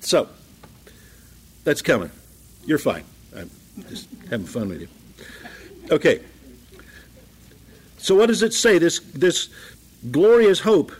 So, 0.01 0.27
that's 1.63 1.81
coming. 1.81 2.11
You're 2.65 2.79
fine. 2.79 3.03
I'm 3.35 3.49
just 3.89 4.07
having 4.29 4.45
fun 4.45 4.69
with 4.69 4.81
you. 4.81 4.87
Okay. 5.89 6.21
So, 7.97 8.15
what 8.15 8.27
does 8.27 8.43
it 8.43 8.53
say? 8.53 8.79
This, 8.79 8.99
this 8.99 9.49
glorious 10.11 10.59
hope. 10.59 10.91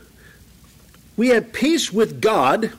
We 1.16 1.28
have 1.28 1.52
peace 1.52 1.92
with 1.92 2.20
God. 2.20 2.72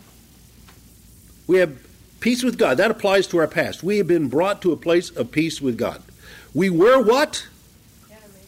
We 1.46 1.58
have 1.58 1.78
peace 2.20 2.42
with 2.42 2.58
God. 2.58 2.78
That 2.78 2.90
applies 2.90 3.28
to 3.28 3.38
our 3.38 3.48
past. 3.48 3.84
We 3.84 3.98
have 3.98 4.08
been 4.08 4.30
brought 4.30 4.62
to 4.62 4.72
a 4.72 4.78
place 4.78 5.10
of 5.10 5.32
peace 5.32 5.62
with 5.62 5.78
God. 5.78 6.02
We 6.54 6.70
were 6.70 7.02
what? 7.02 7.48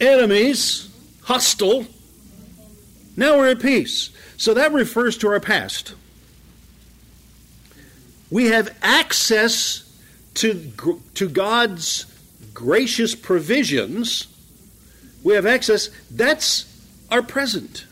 Enemies 0.00 0.88
hostile. 1.22 1.86
Now 3.16 3.36
we're 3.36 3.50
at 3.50 3.60
peace. 3.60 4.10
So 4.36 4.54
that 4.54 4.72
refers 4.72 5.16
to 5.18 5.28
our 5.28 5.40
past 5.40 5.94
we 8.30 8.46
have 8.46 8.76
access 8.82 9.82
to, 10.34 10.72
to 11.14 11.28
God's 11.28 12.06
gracious 12.52 13.14
provisions. 13.14 14.26
We 15.22 15.34
have 15.34 15.46
access. 15.46 15.90
That's 16.10 16.64
our 17.10 17.22
present. 17.22 17.86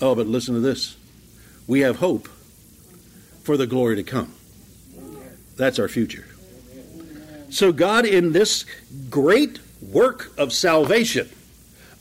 Oh, 0.00 0.14
but 0.14 0.26
listen 0.26 0.54
to 0.54 0.60
this. 0.60 0.96
We 1.66 1.80
have 1.80 1.96
hope 1.96 2.28
for 3.42 3.56
the 3.56 3.66
glory 3.66 3.96
to 3.96 4.02
come. 4.02 4.32
That's 5.56 5.78
our 5.78 5.88
future. 5.88 6.26
So, 7.48 7.72
God, 7.72 8.04
in 8.04 8.32
this 8.32 8.66
great 9.08 9.60
work 9.80 10.32
of 10.36 10.52
salvation, 10.52 11.28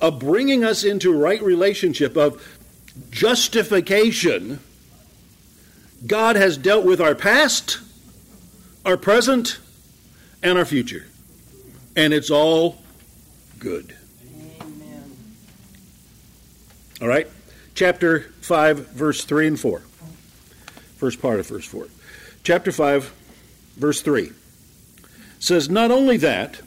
of 0.01 0.19
bringing 0.19 0.63
us 0.63 0.83
into 0.83 1.13
right 1.13 1.41
relationship, 1.41 2.17
of 2.17 2.45
justification, 3.11 4.59
God 6.05 6.35
has 6.35 6.57
dealt 6.57 6.85
with 6.85 7.01
our 7.01 7.15
past, 7.15 7.79
our 8.85 8.97
present, 8.97 9.59
and 10.43 10.57
our 10.57 10.65
future. 10.65 11.07
And 11.95 12.13
it's 12.13 12.29
all 12.29 12.77
good. 13.59 13.95
Amen. 14.61 15.17
All 17.01 17.07
right? 17.07 17.27
chapter 17.75 18.21
5, 18.41 18.89
verse 18.89 19.23
3 19.23 19.47
and 19.47 19.59
4. 19.59 19.79
First 20.97 21.21
part 21.21 21.39
of 21.39 21.47
verse 21.47 21.65
4. 21.65 21.87
Chapter 22.43 22.71
5, 22.71 23.13
verse 23.75 24.01
3 24.01 24.31
says, 25.39 25.69
Not 25.69 25.91
only 25.91 26.17
that, 26.17 26.61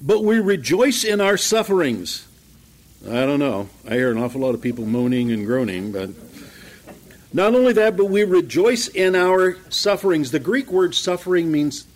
but 0.00 0.22
we 0.22 0.38
rejoice 0.38 1.04
in 1.04 1.20
our 1.20 1.36
sufferings. 1.36 2.26
I 3.06 3.26
don't 3.26 3.40
know. 3.40 3.68
I 3.86 3.94
hear 3.94 4.10
an 4.10 4.18
awful 4.18 4.40
lot 4.40 4.54
of 4.54 4.62
people 4.62 4.86
moaning 4.86 5.30
and 5.32 5.44
groaning, 5.44 5.92
but 5.92 6.10
not 7.32 7.54
only 7.54 7.72
that, 7.74 7.96
but 7.96 8.06
we 8.06 8.24
rejoice 8.24 8.88
in 8.88 9.14
our 9.14 9.56
sufferings. 9.70 10.30
The 10.30 10.38
Greek 10.38 10.70
word 10.70 10.94
suffering 10.94 11.50
means 11.50 11.86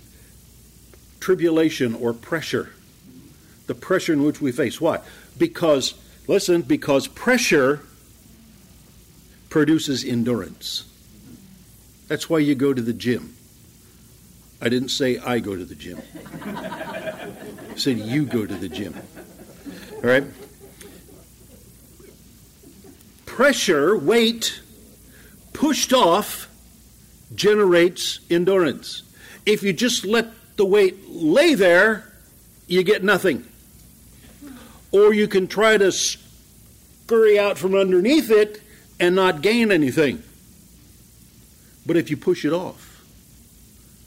tribulation 1.21 1.95
or 1.95 2.13
pressure. 2.13 2.71
The 3.67 3.75
pressure 3.75 4.13
in 4.13 4.23
which 4.23 4.41
we 4.41 4.53
face. 4.53 4.81
Why? 4.81 5.01
Because, 5.39 5.95
listen, 6.27 6.63
because 6.63 7.07
pressure 7.07 7.81
produces 9.49 10.05
endurance. 10.05 10.85
That's 12.09 12.29
why 12.29 12.39
you 12.39 12.55
go 12.55 12.75
to 12.75 12.83
the 12.83 12.93
gym. 12.93 13.37
I 14.61 14.69
didn't 14.69 14.91
say 14.91 15.19
I 15.19 15.39
go 15.39 15.57
to 15.57 15.65
the 15.65 15.75
gym. 15.75 16.03
I 16.45 17.31
said 17.77 17.99
you 17.99 18.27
go 18.27 18.45
to 18.45 18.55
the 18.55 18.69
gym. 18.69 18.95
All 19.95 20.11
right? 20.11 20.25
Pressure, 23.27 23.97
weight, 23.97 24.61
pushed 25.61 25.93
off 25.93 26.49
generates 27.35 28.21
endurance. 28.31 29.03
If 29.45 29.63
you 29.63 29.75
just 29.75 30.07
let 30.07 30.29
the 30.57 30.65
weight 30.65 31.11
lay 31.11 31.53
there, 31.55 32.11
you 32.67 32.83
get 32.83 33.05
nothing. 33.05 33.45
Or 34.91 35.13
you 35.13 35.29
can 35.29 35.49
try 35.49 35.77
to 35.77 35.93
scurry 35.93 37.39
out 37.39 37.59
from 37.59 37.75
underneath 37.75 38.31
it 38.31 38.63
and 38.99 39.15
not 39.15 39.43
gain 39.43 39.71
anything. 39.71 40.23
But 41.85 41.99
if 41.99 42.09
you 42.09 42.17
push 42.17 42.47
it 42.47 42.55
off, 42.55 43.05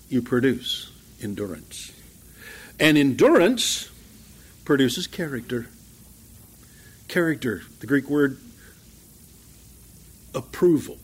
you 0.09 0.23
produce 0.23 0.91
endurance. 1.21 1.91
And 2.79 2.97
endurance 2.97 3.91
produces 4.65 5.05
character. 5.05 5.67
Character, 7.07 7.61
the 7.79 7.85
Greek 7.85 8.09
word 8.09 8.39
approval. 10.33 10.97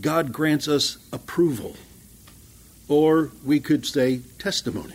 God 0.00 0.32
grants 0.32 0.68
us 0.68 0.98
approval, 1.12 1.76
or 2.88 3.30
we 3.44 3.60
could 3.60 3.86
say 3.86 4.20
testimony. 4.38 4.94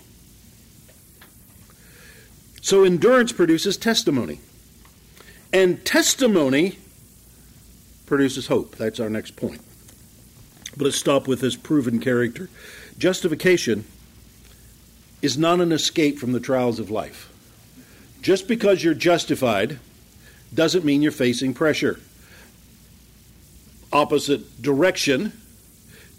So 2.62 2.83
endurance 2.83 3.31
produces 3.31 3.77
testimony. 3.77 4.39
And 5.51 5.83
testimony 5.85 6.77
produces 8.05 8.47
hope. 8.47 8.75
That's 8.75 8.99
our 8.99 9.09
next 9.09 9.35
point. 9.35 9.62
But 10.77 10.85
let's 10.85 10.97
stop 10.97 11.27
with 11.27 11.41
this 11.41 11.55
proven 11.55 11.99
character. 11.99 12.49
Justification 12.97 13.85
is 15.21 15.38
not 15.38 15.62
an 15.62 15.71
escape 15.71 16.19
from 16.19 16.31
the 16.31 16.39
trials 16.39 16.79
of 16.79 16.91
life. 16.91 17.31
Just 18.21 18.47
because 18.47 18.83
you're 18.83 18.93
justified 18.93 19.79
doesn't 20.53 20.85
mean 20.85 21.01
you're 21.01 21.12
facing 21.12 21.53
pressure 21.53 21.99
opposite 23.91 24.62
direction 24.62 25.34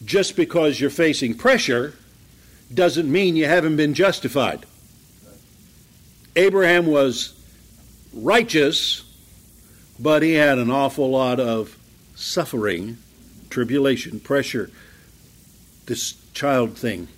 just 0.05 0.37
because 0.37 0.81
you're 0.81 0.91
facing 0.91 1.35
pressure 1.35 1.95
doesn't 2.73 3.11
mean 3.11 3.37
you 3.37 3.47
haven't 3.47 3.77
been 3.77 3.95
justified. 3.95 4.65
Abraham 6.37 6.87
was 6.87 7.35
righteous, 8.13 9.05
but 9.99 10.23
he 10.23 10.35
had 10.35 10.59
an 10.59 10.71
awful 10.71 11.11
lot 11.11 11.41
of 11.41 11.77
suffering, 12.15 12.97
tribulation, 13.51 14.21
pressure, 14.21 14.71
this 15.87 16.15
child 16.33 16.77
thing, 16.77 17.09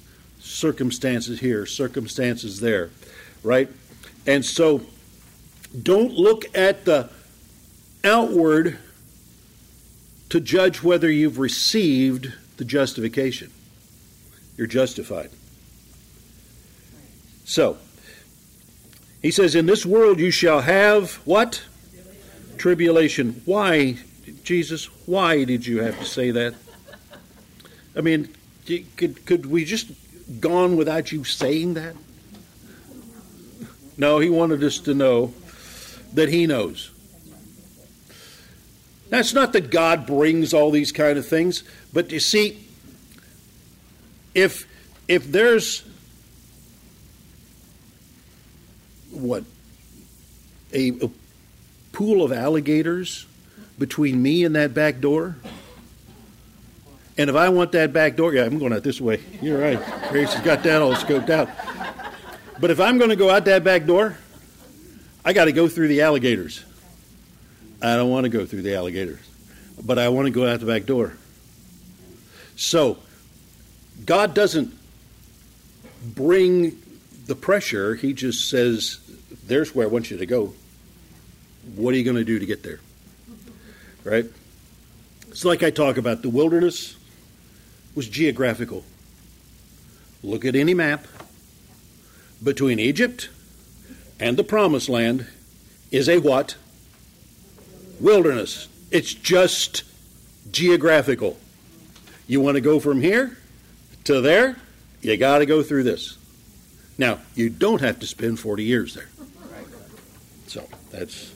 circumstances 0.41 1.41
here, 1.41 1.67
circumstances 1.67 2.61
there, 2.61 2.91
right? 3.43 3.69
And 4.27 4.45
so 4.45 4.83
don't 5.83 6.12
look 6.12 6.45
at 6.57 6.85
the 6.85 7.11
outward 8.05 8.79
to 10.33 10.40
judge 10.40 10.83
whether 10.83 11.11
you've 11.11 11.38
received 11.38 12.33
the 12.57 12.64
justification. 12.64 13.51
You're 14.57 14.66
justified. 14.66 15.29
So, 17.45 17.77
he 19.21 19.31
says, 19.31 19.55
In 19.55 19.66
this 19.66 19.85
world 19.85 20.18
you 20.18 20.31
shall 20.31 20.62
have 20.62 21.16
what? 21.27 21.62
Tribulation. 22.57 23.42
Why, 23.45 23.99
Jesus, 24.42 24.87
why 25.07 25.45
did 25.45 25.66
you 25.66 25.83
have 25.83 25.99
to 25.99 26.07
say 26.07 26.31
that? 26.31 26.55
I 27.95 28.01
mean, 28.01 28.35
could, 28.97 29.27
could 29.27 29.45
we 29.45 29.66
just 29.66 29.90
gone 30.40 30.79
without 30.79 31.12
you 31.12 31.25
saying 31.25 31.75
that? 31.75 31.95
No, 33.99 34.18
he 34.18 34.31
wanted 34.31 34.64
us 34.64 34.79
to 34.79 34.95
know 34.95 35.35
that 36.14 36.31
he 36.31 36.47
knows. 36.47 36.90
Now, 39.12 39.18
it's 39.18 39.35
not 39.35 39.53
that 39.53 39.70
God 39.70 40.07
brings 40.07 40.55
all 40.55 40.70
these 40.70 40.90
kind 40.90 41.18
of 41.18 41.29
things, 41.29 41.64
but 41.92 42.11
you 42.11 42.18
see, 42.18 42.64
if 44.35 44.66
if 45.07 45.31
there's 45.31 45.85
what 49.11 49.44
a, 50.72 50.92
a 50.92 51.11
pool 51.92 52.25
of 52.25 52.33
alligators 52.33 53.27
between 53.79 54.22
me 54.22 54.44
and 54.44 54.57
that 54.57 54.72
back 54.72 55.01
door, 55.01 55.37
and 57.18 57.29
if 57.29 57.37
I 57.37 57.51
want 57.51 57.72
that 57.72 57.92
back 57.92 58.16
door, 58.16 58.33
yeah, 58.33 58.44
I'm 58.44 58.59
going 58.59 58.72
out 58.72 58.83
this 58.83 58.98
way. 58.98 59.20
You're 59.42 59.61
right. 59.61 59.79
Grace 60.09 60.33
has 60.33 60.42
got 60.42 60.62
that 60.62 60.81
all 60.81 60.94
scoped 60.94 61.29
out. 61.29 61.51
But 62.59 62.70
if 62.70 62.81
I'm 62.81 62.96
going 62.96 63.11
to 63.11 63.16
go 63.16 63.29
out 63.29 63.44
that 63.44 63.62
back 63.62 63.85
door, 63.85 64.16
I 65.22 65.35
got 65.35 65.44
to 65.44 65.53
go 65.53 65.68
through 65.68 65.88
the 65.88 66.01
alligators. 66.01 66.64
I 67.83 67.97
don't 67.97 68.11
want 68.11 68.25
to 68.25 68.31
go 68.31 68.47
through 68.47 68.62
the 68.62 68.75
alligators, 68.77 69.21
but 69.83 69.99
I 69.99 70.09
want 70.09 70.27
to 70.27 70.31
go 70.31 70.47
out 70.47 70.61
the 70.61 70.66
back 70.66 70.87
door. 70.87 71.14
So, 72.55 72.99
God 74.07 74.35
doesn't 74.35 74.73
bring 76.05 76.81
the 77.27 77.35
pressure, 77.35 77.95
He 77.95 78.12
just 78.12 78.49
says, 78.49 79.01
There's 79.47 79.75
where 79.75 79.87
I 79.87 79.90
want 79.90 80.11
you 80.11 80.16
to 80.18 80.27
go. 80.27 80.55
What 81.75 81.95
are 81.95 81.97
you 81.97 82.05
going 82.05 82.16
to 82.16 82.25
do 82.25 82.38
to 82.38 82.47
get 82.47 82.62
there? 82.62 82.81
Right? 84.05 84.27
It's 85.29 85.45
like 85.45 85.62
I 85.62 85.71
talk 85.71 85.97
about 85.97 86.23
the 86.23 86.29
wilderness 86.29 86.97
was 87.95 88.09
geographical. 88.09 88.85
Look 90.23 90.45
at 90.45 90.55
any 90.55 90.75
map. 90.75 91.07
Between 92.42 92.81
Egypt 92.81 93.29
and 94.18 94.37
the 94.37 94.45
promised 94.45 94.88
land 94.88 95.27
is 95.90 96.09
a 96.09 96.18
what? 96.18 96.57
Wilderness. 98.03 98.69
It's 98.91 99.15
just 99.15 99.85
geographical. 100.51 101.38
You 102.27 102.41
want 102.41 102.57
to 102.57 102.61
go 102.61 102.81
from 102.81 103.01
here 103.01 103.38
to 104.05 104.21
there, 104.21 104.57
you 105.01 105.17
got 105.17 105.38
to 105.38 105.47
go 105.47 105.62
through 105.62 105.85
this. 105.85 106.19
Now, 106.99 107.21
you 107.35 107.49
don't 107.49 107.81
have 107.81 108.01
to 108.01 108.07
spend 108.07 108.38
40 108.38 108.65
years 108.65 108.95
there. 108.95 109.09
So, 110.49 110.69
that's. 110.91 111.33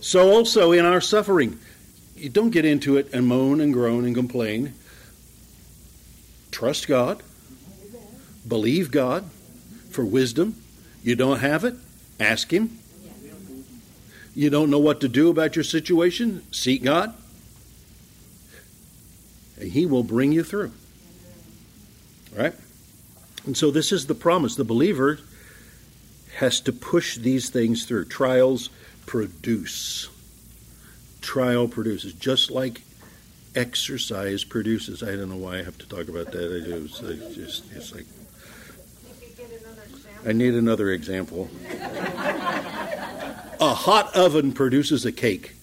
So, 0.00 0.30
also 0.30 0.72
in 0.72 0.84
our 0.84 1.00
suffering, 1.00 1.58
you 2.16 2.28
don't 2.28 2.50
get 2.50 2.64
into 2.64 2.96
it 2.96 3.12
and 3.12 3.26
moan 3.26 3.60
and 3.60 3.72
groan 3.72 4.04
and 4.04 4.14
complain. 4.14 4.74
Trust 6.50 6.88
God, 6.88 7.22
believe 8.46 8.90
God 8.90 9.24
for 9.90 10.04
wisdom. 10.04 10.56
You 11.02 11.16
don't 11.16 11.40
have 11.40 11.64
it, 11.64 11.74
ask 12.20 12.52
Him. 12.52 12.78
You 14.36 14.50
don't 14.50 14.68
know 14.68 14.78
what 14.78 15.00
to 15.00 15.08
do 15.08 15.30
about 15.30 15.56
your 15.56 15.64
situation? 15.64 16.42
Seek 16.52 16.84
God. 16.84 17.14
And 19.58 19.72
He 19.72 19.86
will 19.86 20.02
bring 20.02 20.30
you 20.30 20.44
through. 20.44 20.72
Right? 22.36 22.52
And 23.46 23.56
so 23.56 23.70
this 23.70 23.92
is 23.92 24.06
the 24.06 24.14
promise. 24.14 24.54
The 24.54 24.62
believer 24.62 25.20
has 26.36 26.60
to 26.60 26.72
push 26.72 27.16
these 27.16 27.48
things 27.48 27.86
through. 27.86 28.04
Trials 28.04 28.68
produce. 29.06 30.10
Trial 31.22 31.66
produces. 31.66 32.12
Just 32.12 32.50
like 32.50 32.82
exercise 33.54 34.44
produces. 34.44 35.02
I 35.02 35.16
don't 35.16 35.30
know 35.30 35.36
why 35.36 35.60
I 35.60 35.62
have 35.62 35.78
to 35.78 35.88
talk 35.88 36.08
about 36.08 36.32
that. 36.32 36.62
I 36.62 36.62
do. 36.62 36.84
It's, 36.84 36.98
just, 37.34 37.72
it's 37.72 37.94
like. 37.94 38.04
I 40.26 40.32
need 40.32 40.52
another 40.52 40.90
example. 40.90 41.48
A 43.60 43.74
hot 43.74 44.14
oven 44.14 44.52
produces 44.52 45.04
a 45.04 45.12
cake. 45.12 45.54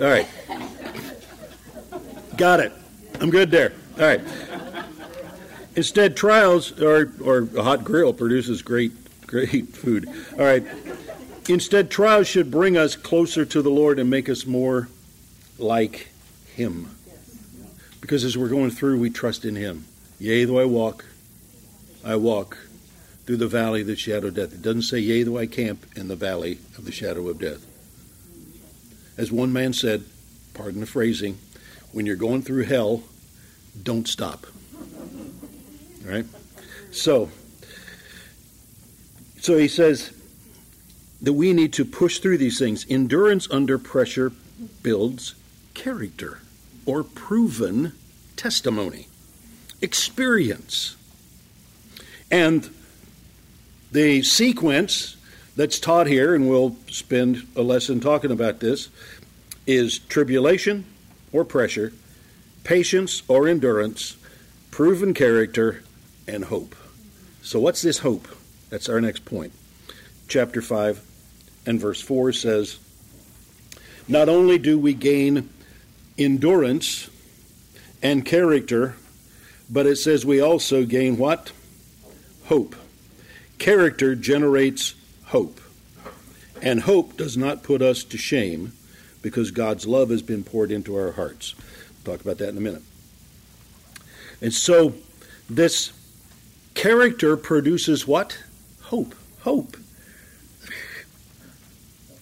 All 0.00 0.06
right. 0.06 0.26
Got 2.36 2.60
it. 2.60 2.72
I'm 3.20 3.30
good 3.30 3.50
there. 3.50 3.72
All 3.98 4.04
right. 4.04 4.20
Instead, 5.76 6.16
trials 6.16 6.80
or, 6.80 7.12
or 7.22 7.48
a 7.56 7.62
hot 7.62 7.84
grill 7.84 8.12
produces 8.12 8.62
great, 8.62 8.92
great 9.26 9.68
food. 9.68 10.08
All 10.32 10.44
right. 10.44 10.64
Instead, 11.48 11.90
trials 11.90 12.26
should 12.26 12.50
bring 12.50 12.76
us 12.76 12.96
closer 12.96 13.44
to 13.44 13.62
the 13.62 13.70
Lord 13.70 13.98
and 13.98 14.08
make 14.08 14.28
us 14.28 14.46
more 14.46 14.88
like 15.58 16.08
Him. 16.54 16.90
Because 18.00 18.24
as 18.24 18.36
we're 18.36 18.48
going 18.48 18.70
through, 18.70 18.98
we 18.98 19.10
trust 19.10 19.44
in 19.44 19.54
Him. 19.54 19.84
Yea, 20.18 20.44
though 20.44 20.58
I 20.58 20.64
walk, 20.64 21.04
I 22.04 22.16
walk 22.16 22.58
through 23.30 23.36
the 23.36 23.46
valley 23.46 23.82
of 23.82 23.86
the 23.86 23.94
shadow 23.94 24.26
of 24.26 24.34
death. 24.34 24.52
It 24.52 24.60
doesn't 24.60 24.82
say, 24.82 24.98
Yea, 24.98 25.22
though 25.22 25.38
I 25.38 25.46
camp 25.46 25.86
in 25.94 26.08
the 26.08 26.16
valley 26.16 26.58
of 26.76 26.84
the 26.84 26.90
shadow 26.90 27.28
of 27.28 27.38
death. 27.38 27.64
As 29.16 29.30
one 29.30 29.52
man 29.52 29.72
said, 29.72 30.02
pardon 30.52 30.80
the 30.80 30.86
phrasing, 30.86 31.38
when 31.92 32.06
you're 32.06 32.16
going 32.16 32.42
through 32.42 32.64
hell, 32.64 33.04
don't 33.80 34.08
stop. 34.08 34.48
All 36.04 36.10
right? 36.10 36.26
So, 36.90 37.30
so 39.38 39.56
he 39.56 39.68
says 39.68 40.12
that 41.22 41.34
we 41.34 41.52
need 41.52 41.72
to 41.74 41.84
push 41.84 42.18
through 42.18 42.38
these 42.38 42.58
things. 42.58 42.84
Endurance 42.90 43.48
under 43.48 43.78
pressure 43.78 44.32
builds 44.82 45.36
character 45.74 46.40
or 46.84 47.04
proven 47.04 47.92
testimony, 48.34 49.06
experience. 49.80 50.96
And 52.28 52.68
the 53.92 54.22
sequence 54.22 55.16
that's 55.56 55.78
taught 55.78 56.06
here, 56.06 56.34
and 56.34 56.48
we'll 56.48 56.76
spend 56.88 57.46
a 57.56 57.62
lesson 57.62 58.00
talking 58.00 58.30
about 58.30 58.60
this, 58.60 58.88
is 59.66 59.98
tribulation 59.98 60.84
or 61.32 61.44
pressure, 61.44 61.92
patience 62.64 63.22
or 63.28 63.48
endurance, 63.48 64.16
proven 64.70 65.14
character, 65.14 65.82
and 66.26 66.44
hope. 66.44 66.74
So, 67.42 67.58
what's 67.58 67.82
this 67.82 67.98
hope? 67.98 68.28
That's 68.68 68.88
our 68.88 69.00
next 69.00 69.24
point. 69.24 69.52
Chapter 70.28 70.62
5 70.62 71.02
and 71.66 71.80
verse 71.80 72.00
4 72.00 72.32
says, 72.32 72.78
Not 74.06 74.28
only 74.28 74.58
do 74.58 74.78
we 74.78 74.94
gain 74.94 75.50
endurance 76.16 77.10
and 78.02 78.24
character, 78.24 78.94
but 79.68 79.86
it 79.86 79.96
says 79.96 80.24
we 80.24 80.40
also 80.40 80.84
gain 80.84 81.16
what? 81.16 81.52
Hope. 82.46 82.76
Character 83.60 84.16
generates 84.16 84.94
hope. 85.26 85.60
And 86.62 86.80
hope 86.80 87.16
does 87.18 87.36
not 87.36 87.62
put 87.62 87.82
us 87.82 88.02
to 88.04 88.16
shame 88.16 88.72
because 89.22 89.50
God's 89.50 89.86
love 89.86 90.08
has 90.08 90.22
been 90.22 90.42
poured 90.42 90.72
into 90.72 90.96
our 90.96 91.12
hearts. 91.12 91.54
We'll 92.04 92.16
talk 92.16 92.24
about 92.24 92.38
that 92.38 92.48
in 92.48 92.56
a 92.56 92.60
minute. 92.60 92.82
And 94.40 94.54
so 94.54 94.94
this 95.48 95.92
character 96.72 97.36
produces 97.36 98.06
what? 98.06 98.42
Hope. 98.84 99.14
Hope. 99.42 99.76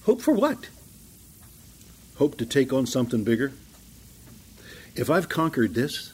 Hope 0.07 0.21
for 0.21 0.35
what? 0.35 0.69
Hope 2.17 2.37
to 2.39 2.47
take 2.47 2.73
on 2.73 2.85
something 2.85 3.23
bigger. 3.23 3.53
If 4.97 5.09
I've 5.09 5.29
conquered 5.29 5.75
this, 5.75 6.13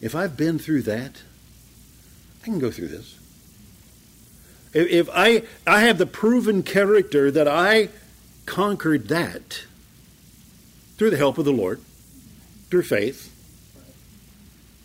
if 0.00 0.16
I've 0.16 0.36
been 0.36 0.58
through 0.58 0.82
that, 0.82 1.22
I 2.42 2.46
can 2.46 2.58
go 2.58 2.72
through 2.72 2.88
this. 2.88 3.18
If, 4.74 5.08
I 5.12 5.44
I 5.66 5.82
have 5.82 5.98
the 5.98 6.06
proven 6.06 6.62
character 6.64 7.30
that 7.30 7.46
I 7.46 7.88
conquered 8.44 9.08
that 9.08 9.64
through 10.96 11.10
the 11.10 11.16
help 11.16 11.38
of 11.38 11.44
the 11.44 11.52
Lord, 11.52 11.80
through 12.70 12.82
faith, 12.82 13.32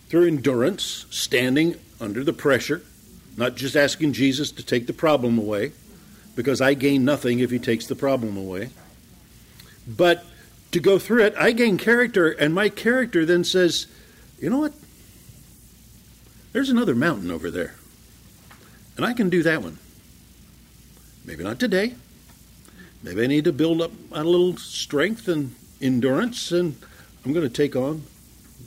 through 0.10 0.28
endurance, 0.28 1.06
standing 1.10 1.76
under 2.00 2.24
the 2.24 2.34
pressure, 2.34 2.82
not 3.36 3.56
just 3.56 3.76
asking 3.76 4.14
Jesus 4.14 4.52
to 4.52 4.64
take 4.64 4.88
the 4.88 4.94
problem 4.94 5.38
away, 5.38 5.72
because 6.36 6.62
I 6.62 6.74
gain 6.74 7.04
nothing 7.04 7.40
if 7.40 7.52
he 7.52 7.60
takes 7.60 7.88
the 7.88 7.96
problem 7.96 8.38
away. 8.38 8.70
But 9.88 10.24
to 10.72 10.80
go 10.80 11.00
through 11.00 11.26
it, 11.26 11.36
I 11.38 11.52
gain 11.52 11.78
character, 11.78 12.30
and 12.30 12.54
my 12.54 12.70
character 12.70 13.26
then 13.26 13.44
says, 13.44 13.88
you 14.40 14.50
know 14.50 14.60
what? 14.60 14.74
There's 16.54 16.70
another 16.70 16.96
mountain 16.96 17.32
over 17.32 17.50
there. 17.52 17.76
And 19.00 19.06
I 19.06 19.14
can 19.14 19.30
do 19.30 19.44
that 19.44 19.64
one. 19.64 19.78
Maybe 21.24 21.42
not 21.42 21.58
today. 21.58 21.96
Maybe 23.02 23.24
I 23.24 23.28
need 23.28 23.46
to 23.46 23.54
build 23.54 23.82
up 23.82 23.94
a 24.12 24.26
little 24.26 24.58
strength 24.58 25.30
and 25.30 25.56
endurance, 25.80 26.52
and 26.52 26.76
I'm 27.24 27.32
going 27.32 27.48
to 27.48 27.54
take 27.54 27.78
on 27.78 28.04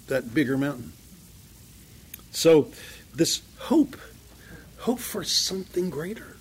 that 0.07 0.33
bigger 0.33 0.57
mountain. 0.57 0.95
So, 2.31 2.69
this 3.15 3.43
hope, 3.59 3.95
hope 4.79 5.01
for 5.01 5.23
something 5.23 5.91
greater. 5.91 6.39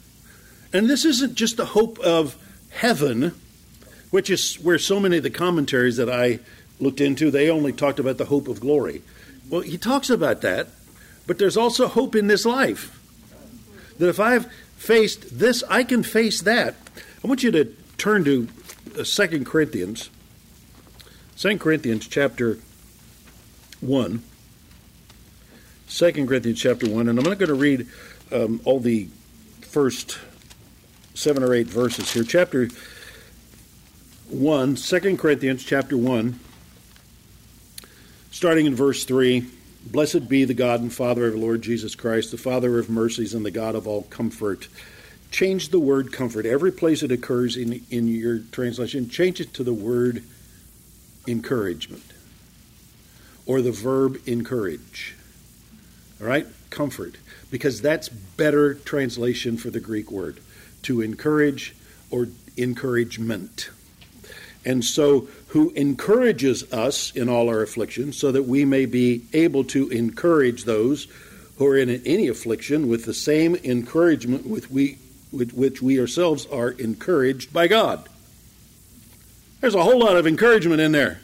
And 0.71 0.89
this 0.89 1.03
isn't 1.03 1.35
just 1.35 1.57
the 1.57 1.65
hope 1.65 1.99
of 1.99 2.37
heaven, 2.69 3.35
which 4.09 4.29
is 4.29 4.55
where 4.55 4.79
so 4.79 5.01
many 5.01 5.17
of 5.17 5.23
the 5.23 5.29
commentaries 5.29 5.97
that 5.97 6.09
I 6.09 6.39
looked 6.79 7.01
into, 7.01 7.29
they 7.29 7.49
only 7.49 7.73
talked 7.73 7.99
about 7.99 8.17
the 8.17 8.23
hope 8.23 8.47
of 8.47 8.61
glory. 8.61 9.01
Well, 9.49 9.59
he 9.59 9.77
talks 9.77 10.09
about 10.09 10.39
that, 10.43 10.69
but 11.27 11.39
there's 11.39 11.57
also 11.57 11.89
hope 11.89 12.15
in 12.15 12.27
this 12.27 12.45
life. 12.45 12.97
That 14.01 14.09
if 14.09 14.19
I've 14.19 14.51
faced 14.77 15.37
this, 15.37 15.63
I 15.69 15.83
can 15.83 16.01
face 16.01 16.41
that. 16.41 16.73
I 17.23 17.27
want 17.27 17.43
you 17.43 17.51
to 17.51 17.65
turn 17.99 18.23
to 18.23 18.47
uh, 18.97 19.03
Second 19.03 19.45
Corinthians, 19.45 20.09
Second 21.35 21.59
Corinthians 21.59 22.07
chapter 22.07 22.57
1. 23.79 24.23
2 25.87 26.11
Corinthians 26.25 26.59
chapter 26.59 26.89
1, 26.89 27.09
and 27.09 27.19
I'm 27.19 27.23
not 27.23 27.37
going 27.37 27.49
to 27.49 27.53
read 27.53 27.85
um, 28.31 28.59
all 28.65 28.79
the 28.79 29.07
first 29.61 30.17
seven 31.13 31.43
or 31.43 31.53
eight 31.53 31.67
verses 31.67 32.11
here. 32.11 32.23
Chapter 32.23 32.69
1, 34.29 34.75
2 34.77 35.17
Corinthians 35.17 35.63
chapter 35.63 35.95
1, 35.95 36.39
starting 38.31 38.65
in 38.65 38.73
verse 38.73 39.03
3. 39.03 39.45
Blessed 39.85 40.29
be 40.29 40.45
the 40.45 40.53
God 40.53 40.81
and 40.81 40.93
Father 40.93 41.27
of 41.27 41.35
Lord 41.35 41.61
Jesus 41.61 41.95
Christ, 41.95 42.31
the 42.31 42.37
Father 42.37 42.77
of 42.79 42.89
mercies 42.89 43.33
and 43.33 43.45
the 43.45 43.51
God 43.51 43.75
of 43.75 43.87
all 43.87 44.03
comfort. 44.03 44.67
Change 45.31 45.69
the 45.69 45.79
word 45.79 46.11
comfort. 46.11 46.45
Every 46.45 46.71
place 46.71 47.03
it 47.03 47.11
occurs 47.11 47.57
in, 47.57 47.83
in 47.89 48.07
your 48.07 48.39
translation, 48.39 49.09
change 49.09 49.39
it 49.39 49.53
to 49.55 49.63
the 49.63 49.73
word 49.73 50.23
encouragement 51.27 52.03
or 53.45 53.61
the 53.61 53.71
verb 53.71 54.19
encourage. 54.25 55.15
All 56.19 56.27
right? 56.27 56.47
Comfort. 56.69 57.15
Because 57.49 57.81
that's 57.81 58.07
better 58.07 58.75
translation 58.75 59.57
for 59.57 59.69
the 59.69 59.79
Greek 59.79 60.11
word 60.11 60.39
to 60.83 61.01
encourage 61.01 61.75
or 62.09 62.27
encouragement. 62.57 63.69
And 64.63 64.85
so, 64.85 65.27
who 65.51 65.69
encourages 65.71 66.71
us 66.71 67.11
in 67.11 67.27
all 67.27 67.49
our 67.49 67.61
afflictions, 67.61 68.17
so 68.17 68.31
that 68.31 68.43
we 68.43 68.63
may 68.63 68.85
be 68.85 69.21
able 69.33 69.65
to 69.65 69.89
encourage 69.89 70.63
those 70.63 71.07
who 71.57 71.67
are 71.67 71.77
in 71.77 71.89
any 72.05 72.29
affliction 72.29 72.87
with 72.87 73.03
the 73.03 73.13
same 73.13 73.55
encouragement 73.57 74.47
with, 74.47 74.71
we, 74.71 74.97
with 75.29 75.51
which 75.53 75.81
we 75.81 75.99
ourselves 75.99 76.45
are 76.45 76.69
encouraged 76.69 77.51
by 77.51 77.67
God. 77.67 78.07
There's 79.59 79.75
a 79.75 79.83
whole 79.83 79.99
lot 79.99 80.15
of 80.15 80.25
encouragement 80.25 80.79
in 80.79 80.93
there. 80.93 81.19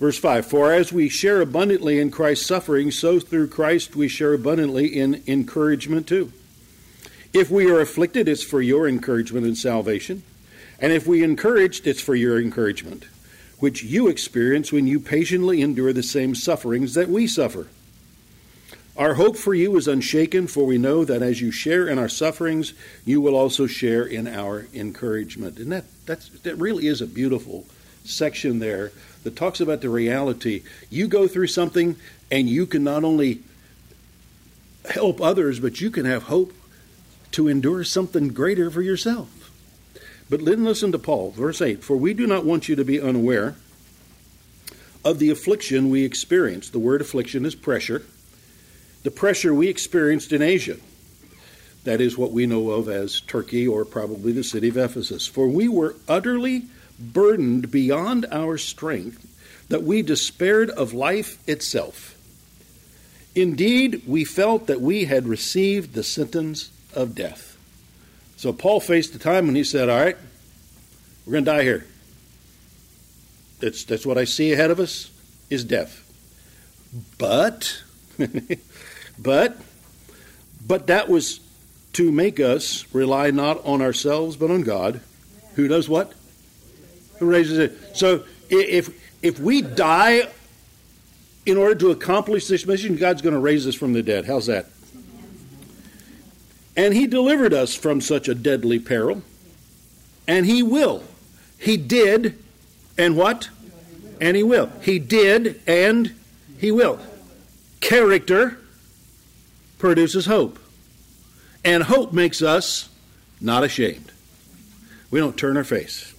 Verse 0.00 0.18
5 0.18 0.44
For 0.46 0.72
as 0.72 0.92
we 0.92 1.08
share 1.08 1.40
abundantly 1.40 2.00
in 2.00 2.10
Christ's 2.10 2.46
suffering, 2.46 2.90
so 2.90 3.20
through 3.20 3.46
Christ 3.46 3.94
we 3.94 4.08
share 4.08 4.34
abundantly 4.34 4.86
in 4.86 5.22
encouragement 5.28 6.08
too. 6.08 6.32
If 7.32 7.50
we 7.50 7.70
are 7.70 7.80
afflicted, 7.80 8.28
it's 8.28 8.42
for 8.42 8.62
your 8.62 8.88
encouragement 8.88 9.46
and 9.46 9.56
salvation. 9.56 10.22
And 10.80 10.92
if 10.92 11.06
we 11.06 11.22
encouraged, 11.22 11.86
it's 11.86 12.00
for 12.00 12.14
your 12.14 12.40
encouragement, 12.40 13.04
which 13.58 13.82
you 13.82 14.08
experience 14.08 14.72
when 14.72 14.86
you 14.86 15.00
patiently 15.00 15.60
endure 15.60 15.92
the 15.92 16.02
same 16.02 16.34
sufferings 16.34 16.94
that 16.94 17.08
we 17.08 17.26
suffer. 17.26 17.68
Our 18.96 19.14
hope 19.14 19.36
for 19.36 19.54
you 19.54 19.76
is 19.76 19.86
unshaken, 19.86 20.48
for 20.48 20.64
we 20.64 20.78
know 20.78 21.04
that 21.04 21.22
as 21.22 21.40
you 21.40 21.52
share 21.52 21.86
in 21.86 21.98
our 21.98 22.08
sufferings, 22.08 22.74
you 23.04 23.20
will 23.20 23.36
also 23.36 23.66
share 23.66 24.04
in 24.04 24.26
our 24.26 24.66
encouragement. 24.74 25.58
And 25.58 25.70
that, 25.70 25.84
that's, 26.04 26.30
that 26.30 26.56
really 26.56 26.88
is 26.88 27.00
a 27.00 27.06
beautiful 27.06 27.64
section 28.04 28.58
there 28.58 28.90
that 29.22 29.36
talks 29.36 29.60
about 29.60 29.82
the 29.82 29.90
reality. 29.90 30.62
You 30.90 31.06
go 31.06 31.28
through 31.28 31.46
something 31.48 31.94
and 32.30 32.48
you 32.48 32.66
can 32.66 32.82
not 32.82 33.04
only 33.04 33.42
help 34.90 35.20
others, 35.20 35.60
but 35.60 35.80
you 35.80 35.90
can 35.90 36.04
have 36.04 36.24
hope 36.24 36.52
to 37.32 37.48
endure 37.48 37.84
something 37.84 38.28
greater 38.28 38.70
for 38.70 38.82
yourself. 38.82 39.50
But 40.30 40.44
then 40.44 40.64
listen 40.64 40.92
to 40.92 40.98
Paul, 40.98 41.30
verse 41.30 41.60
8 41.60 41.82
For 41.82 41.96
we 41.96 42.14
do 42.14 42.26
not 42.26 42.44
want 42.44 42.68
you 42.68 42.76
to 42.76 42.84
be 42.84 43.00
unaware 43.00 43.56
of 45.04 45.18
the 45.18 45.30
affliction 45.30 45.90
we 45.90 46.04
experienced. 46.04 46.72
The 46.72 46.78
word 46.78 47.00
affliction 47.00 47.46
is 47.46 47.54
pressure. 47.54 48.02
The 49.04 49.10
pressure 49.10 49.54
we 49.54 49.68
experienced 49.68 50.32
in 50.32 50.42
Asia. 50.42 50.76
That 51.84 52.00
is 52.00 52.18
what 52.18 52.32
we 52.32 52.46
know 52.46 52.70
of 52.70 52.88
as 52.88 53.20
Turkey 53.20 53.66
or 53.66 53.84
probably 53.84 54.32
the 54.32 54.44
city 54.44 54.68
of 54.68 54.76
Ephesus. 54.76 55.26
For 55.26 55.48
we 55.48 55.68
were 55.68 55.96
utterly 56.08 56.66
burdened 56.98 57.70
beyond 57.70 58.26
our 58.30 58.58
strength 58.58 59.24
that 59.68 59.84
we 59.84 60.02
despaired 60.02 60.70
of 60.70 60.92
life 60.92 61.38
itself. 61.48 62.16
Indeed, 63.34 64.02
we 64.06 64.24
felt 64.24 64.66
that 64.66 64.80
we 64.80 65.04
had 65.04 65.26
received 65.26 65.94
the 65.94 66.02
sentence 66.02 66.70
of 66.94 67.14
death. 67.14 67.56
So 68.36 68.52
Paul 68.52 68.80
faced 68.80 69.14
a 69.14 69.18
time 69.18 69.46
when 69.46 69.56
he 69.56 69.64
said, 69.64 69.88
All 69.88 69.98
right, 69.98 70.16
we're 71.26 71.32
going 71.32 71.44
to 71.44 71.50
die 71.50 71.62
here. 71.62 71.86
That's, 73.60 73.84
that's 73.84 74.06
what 74.06 74.16
I 74.16 74.24
see 74.24 74.52
ahead 74.52 74.70
of 74.70 74.78
us 74.78 75.10
is 75.50 75.64
death. 75.64 76.04
But, 77.18 77.82
but, 79.18 79.56
but 80.66 80.86
that 80.86 81.08
was 81.08 81.40
to 81.94 82.12
make 82.12 82.38
us 82.38 82.86
rely 82.94 83.30
not 83.30 83.64
on 83.64 83.82
ourselves 83.82 84.36
but 84.36 84.50
on 84.50 84.62
God, 84.62 85.00
who 85.56 85.66
does 85.66 85.88
what? 85.88 86.12
Who 87.18 87.26
raises 87.26 87.58
it. 87.58 87.96
So 87.96 88.24
if 88.48 88.90
if 89.22 89.40
we 89.40 89.62
die 89.62 90.28
in 91.44 91.56
order 91.56 91.74
to 91.74 91.90
accomplish 91.90 92.46
this 92.46 92.66
mission, 92.66 92.96
God's 92.96 93.22
going 93.22 93.34
to 93.34 93.40
raise 93.40 93.66
us 93.66 93.74
from 93.74 93.92
the 93.92 94.02
dead. 94.02 94.26
How's 94.26 94.46
that? 94.46 94.66
And 96.78 96.94
He 96.94 97.06
delivered 97.06 97.52
us 97.52 97.74
from 97.74 98.00
such 98.00 98.28
a 98.28 98.34
deadly 98.34 98.78
peril, 98.78 99.22
and 100.26 100.46
He 100.46 100.62
will. 100.62 101.02
He 101.58 101.76
did, 101.76 102.38
and 102.96 103.16
what? 103.16 103.50
And 104.20 104.36
He 104.36 104.44
will. 104.44 104.70
He 104.80 104.98
did, 105.00 105.60
and 105.66 106.14
He 106.56 106.70
will. 106.70 107.00
Character 107.80 108.58
produces 109.78 110.26
hope, 110.26 110.58
and 111.64 111.82
hope 111.82 112.12
makes 112.12 112.42
us 112.42 112.88
not 113.40 113.64
ashamed. 113.64 114.12
We 115.10 115.20
don't 115.20 115.36
turn 115.36 115.56
our 115.56 115.64
face. 115.64 116.14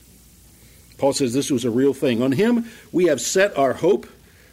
Paul 0.98 1.14
says 1.14 1.34
this 1.34 1.50
was 1.50 1.64
a 1.64 1.72
real 1.72 1.94
thing. 1.94 2.22
On 2.22 2.34
him 2.34 2.70
we 2.92 3.06
have 3.06 3.22
set 3.22 3.58
our 3.58 3.74
hope 3.74 4.08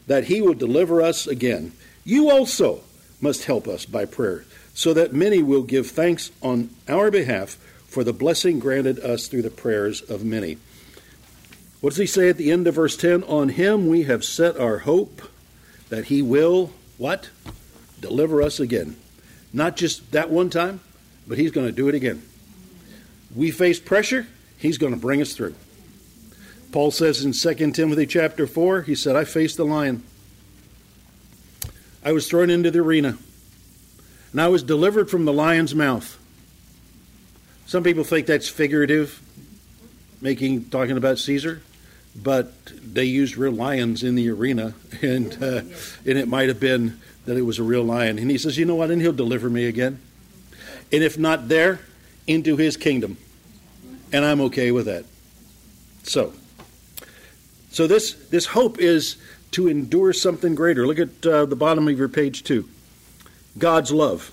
that 0.07 0.25
he 0.25 0.41
will 0.41 0.55
deliver 0.55 1.03
us 1.03 1.27
again. 1.27 1.73
You 2.05 2.31
also 2.31 2.81
must 3.21 3.45
help 3.45 3.67
us 3.67 3.85
by 3.85 4.05
prayer, 4.05 4.45
so 4.77 4.93
that 4.93 5.15
many 5.15 5.43
will 5.43 5.63
give 5.63 5.87
thanks 5.91 6.31
on 6.43 6.69
our 6.87 7.11
behalf 7.11 7.57
for 7.89 8.05
the 8.05 8.13
blessing 8.13 8.59
granted 8.59 9.01
us 9.01 9.27
through 9.27 9.41
the 9.41 9.49
prayers 9.49 10.03
of 10.03 10.23
many. 10.23 10.59
What 11.81 11.91
does 11.91 11.99
he 11.99 12.07
say 12.07 12.29
at 12.29 12.37
the 12.37 12.53
end 12.53 12.67
of 12.67 12.75
verse 12.75 12.95
10? 12.95 13.23
On 13.25 13.49
him 13.49 13.87
we 13.89 14.03
have 14.03 14.23
set 14.23 14.61
our 14.61 14.81
hope 14.81 15.23
that 15.89 16.05
he 16.05 16.21
will, 16.21 16.73
what? 16.99 17.31
Deliver 18.03 18.43
us 18.43 18.61
again. 18.61 18.97
Not 19.51 19.79
just 19.79 20.13
that 20.13 20.29
one 20.29 20.51
time, 20.51 20.81
but 21.27 21.39
he's 21.39 21.53
going 21.53 21.67
to 21.67 21.73
do 21.73 21.89
it 21.89 21.95
again. 21.95 22.23
We 23.35 23.51
face 23.53 23.81
pressure, 23.81 24.27
he's 24.59 24.77
going 24.77 24.93
to 24.93 25.01
bring 25.01 25.23
us 25.23 25.33
through. 25.33 25.55
Paul 26.71 26.91
says 26.91 27.25
in 27.25 27.33
2 27.33 27.73
Timothy 27.73 28.05
chapter 28.05 28.47
4, 28.47 28.83
he 28.83 28.95
said, 28.95 29.17
I 29.17 29.25
faced 29.25 29.57
the 29.57 29.65
lion. 29.65 30.03
I 32.05 32.13
was 32.13 32.29
thrown 32.29 32.51
into 32.51 32.71
the 32.71 32.81
arena, 32.81 33.17
and 34.33 34.41
I 34.41 34.49
was 34.49 34.63
delivered 34.63 35.11
from 35.11 35.25
the 35.25 35.33
lion's 35.33 35.75
mouth. 35.75 36.19
Some 37.67 37.83
people 37.83 38.05
think 38.05 38.27
that's 38.27 38.49
figurative, 38.49 39.21
making 40.21 40.67
talking 40.67 40.97
about 40.97 41.19
Caesar, 41.19 41.63
but 42.15 42.53
they 42.67 43.05
used 43.05 43.37
real 43.37 43.53
lions 43.53 44.03
in 44.03 44.15
the 44.15 44.31
arena, 44.31 44.75
and 45.03 45.33
uh, 45.43 45.63
and 46.05 46.19
it 46.19 46.29
might 46.29 46.49
have 46.49 46.61
been 46.61 47.01
that 47.25 47.37
it 47.37 47.43
was 47.43 47.59
a 47.59 47.63
real 47.63 47.83
lion. 47.83 48.19
And 48.19 48.31
he 48.31 48.39
says, 48.39 48.57
you 48.57 48.65
know 48.65 48.77
what? 48.77 48.91
And 48.91 49.03
he'll 49.03 49.13
deliver 49.13 49.51
me 49.51 49.67
again, 49.67 50.01
and 50.93 51.03
if 51.03 51.19
not 51.19 51.49
there, 51.49 51.81
into 52.27 52.57
his 52.57 52.77
kingdom, 52.77 53.17
and 54.13 54.25
I'm 54.25 54.41
okay 54.43 54.71
with 54.71 54.87
that. 54.87 55.05
So. 56.03 56.33
So 57.77 57.87
this 57.87 58.15
this 58.31 58.47
hope 58.47 58.79
is 58.79 59.19
to 59.51 59.69
endure 59.69 60.15
something 60.15 60.55
greater. 60.55 60.87
Look 60.87 60.99
at 60.99 61.27
uh, 61.27 61.45
the 61.45 61.57
bottom 61.57 61.89
of 61.89 61.99
your 61.99 62.09
page 62.09 62.43
two. 62.43 62.67
God's 63.59 63.93
love. 63.93 64.33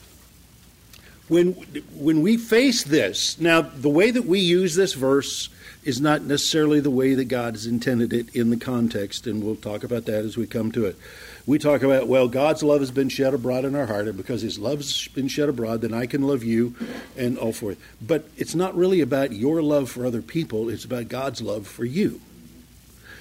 When 1.29 1.53
when 1.95 2.21
we 2.21 2.37
face 2.37 2.83
this, 2.83 3.39
now 3.39 3.61
the 3.61 3.89
way 3.89 4.11
that 4.11 4.25
we 4.25 4.39
use 4.39 4.75
this 4.75 4.93
verse 4.93 5.49
is 5.83 5.99
not 5.99 6.21
necessarily 6.21 6.79
the 6.79 6.89
way 6.89 7.13
that 7.13 7.25
God 7.25 7.53
has 7.53 7.65
intended 7.65 8.13
it 8.13 8.35
in 8.35 8.49
the 8.49 8.57
context, 8.57 9.27
and 9.27 9.43
we'll 9.43 9.55
talk 9.55 9.83
about 9.83 10.05
that 10.05 10.23
as 10.23 10.37
we 10.37 10.47
come 10.47 10.71
to 10.71 10.85
it. 10.85 10.97
We 11.45 11.59
talk 11.59 11.83
about, 11.83 12.07
well, 12.07 12.27
God's 12.27 12.63
love 12.63 12.79
has 12.79 12.91
been 12.91 13.09
shed 13.09 13.33
abroad 13.33 13.65
in 13.65 13.75
our 13.75 13.85
heart, 13.85 14.07
and 14.07 14.15
because 14.15 14.41
His 14.41 14.57
love's 14.57 15.07
been 15.09 15.27
shed 15.27 15.49
abroad, 15.49 15.81
then 15.81 15.93
I 15.93 16.05
can 16.05 16.21
love 16.21 16.43
you, 16.43 16.75
and 17.17 17.37
all 17.37 17.51
forth. 17.51 17.77
But 18.01 18.25
it's 18.37 18.55
not 18.55 18.75
really 18.75 19.01
about 19.01 19.33
your 19.33 19.61
love 19.61 19.89
for 19.89 20.05
other 20.05 20.21
people, 20.21 20.69
it's 20.69 20.85
about 20.85 21.09
God's 21.09 21.41
love 21.41 21.67
for 21.67 21.85
you. 21.85 22.21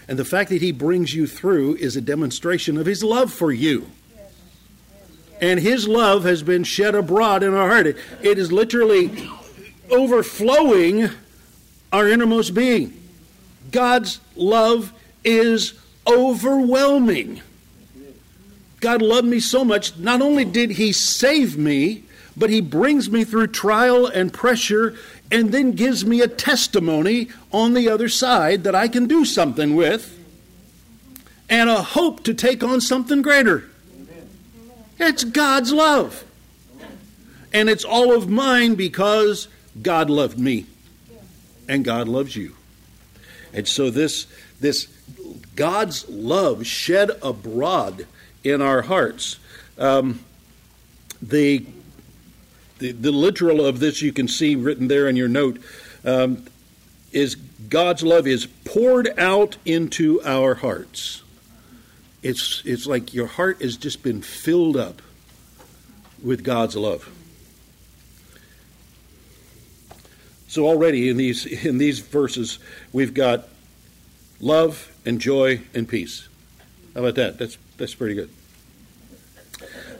And 0.08 0.18
the 0.18 0.24
fact 0.24 0.50
that 0.50 0.62
he 0.62 0.72
brings 0.72 1.14
you 1.14 1.26
through 1.26 1.76
is 1.76 1.96
a 1.96 2.00
demonstration 2.00 2.76
of 2.76 2.86
his 2.86 3.02
love 3.02 3.32
for 3.32 3.52
you. 3.52 3.90
And 5.42 5.58
his 5.58 5.88
love 5.88 6.22
has 6.22 6.44
been 6.44 6.62
shed 6.62 6.94
abroad 6.94 7.42
in 7.42 7.52
our 7.52 7.68
heart. 7.68 7.88
It, 7.88 7.96
it 8.22 8.38
is 8.38 8.52
literally 8.52 9.28
overflowing 9.90 11.10
our 11.92 12.08
innermost 12.08 12.54
being. 12.54 12.98
God's 13.72 14.20
love 14.36 14.92
is 15.24 15.74
overwhelming. 16.06 17.42
God 18.80 19.02
loved 19.02 19.26
me 19.26 19.40
so 19.40 19.64
much, 19.64 19.96
not 19.98 20.22
only 20.22 20.44
did 20.44 20.70
he 20.70 20.92
save 20.92 21.58
me, 21.58 22.04
but 22.36 22.48
he 22.48 22.60
brings 22.60 23.10
me 23.10 23.24
through 23.24 23.48
trial 23.48 24.06
and 24.06 24.32
pressure 24.32 24.94
and 25.30 25.50
then 25.50 25.72
gives 25.72 26.04
me 26.04 26.20
a 26.20 26.28
testimony 26.28 27.28
on 27.52 27.74
the 27.74 27.88
other 27.88 28.08
side 28.08 28.64
that 28.64 28.74
I 28.74 28.86
can 28.86 29.06
do 29.06 29.24
something 29.24 29.74
with 29.74 30.18
and 31.48 31.68
a 31.68 31.82
hope 31.82 32.22
to 32.24 32.32
take 32.32 32.62
on 32.62 32.80
something 32.80 33.22
greater. 33.22 33.68
It's 35.02 35.24
God's 35.24 35.72
love. 35.72 36.24
And 37.52 37.68
it's 37.68 37.84
all 37.84 38.16
of 38.16 38.28
mine 38.28 38.76
because 38.76 39.48
God 39.80 40.08
loved 40.08 40.38
me 40.38 40.66
and 41.68 41.84
God 41.84 42.08
loves 42.08 42.36
you. 42.36 42.54
And 43.52 43.66
so 43.66 43.90
this 43.90 44.26
this 44.60 44.86
God's 45.56 46.08
love 46.08 46.66
shed 46.66 47.10
abroad 47.20 48.06
in 48.44 48.62
our 48.62 48.82
hearts. 48.82 49.38
Um, 49.76 50.20
the 51.20 51.66
the, 52.78 52.92
the 52.92 53.12
literal 53.12 53.64
of 53.64 53.80
this 53.80 54.02
you 54.02 54.12
can 54.12 54.28
see 54.28 54.56
written 54.56 54.88
there 54.88 55.08
in 55.08 55.16
your 55.16 55.28
note 55.28 55.60
um, 56.04 56.44
is 57.12 57.34
God's 57.68 58.02
love 58.02 58.26
is 58.26 58.46
poured 58.64 59.18
out 59.18 59.56
into 59.64 60.22
our 60.22 60.54
hearts. 60.54 61.22
It's, 62.22 62.62
it's 62.64 62.86
like 62.86 63.14
your 63.14 63.26
heart 63.26 63.62
has 63.62 63.76
just 63.76 64.02
been 64.02 64.22
filled 64.22 64.76
up 64.76 65.02
with 66.22 66.44
God's 66.44 66.76
love. 66.76 67.10
So 70.52 70.66
already 70.66 71.08
in 71.08 71.16
these 71.16 71.46
in 71.64 71.78
these 71.78 72.00
verses 72.00 72.58
we've 72.92 73.14
got 73.14 73.48
love 74.38 74.92
and 75.06 75.18
joy 75.18 75.62
and 75.72 75.88
peace. 75.88 76.28
How 76.92 77.00
about 77.00 77.14
that? 77.14 77.38
That's 77.38 77.56
that's 77.78 77.94
pretty 77.94 78.14
good. 78.14 78.28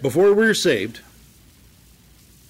Before 0.02 0.26
we 0.34 0.46
were 0.46 0.52
saved, 0.52 1.00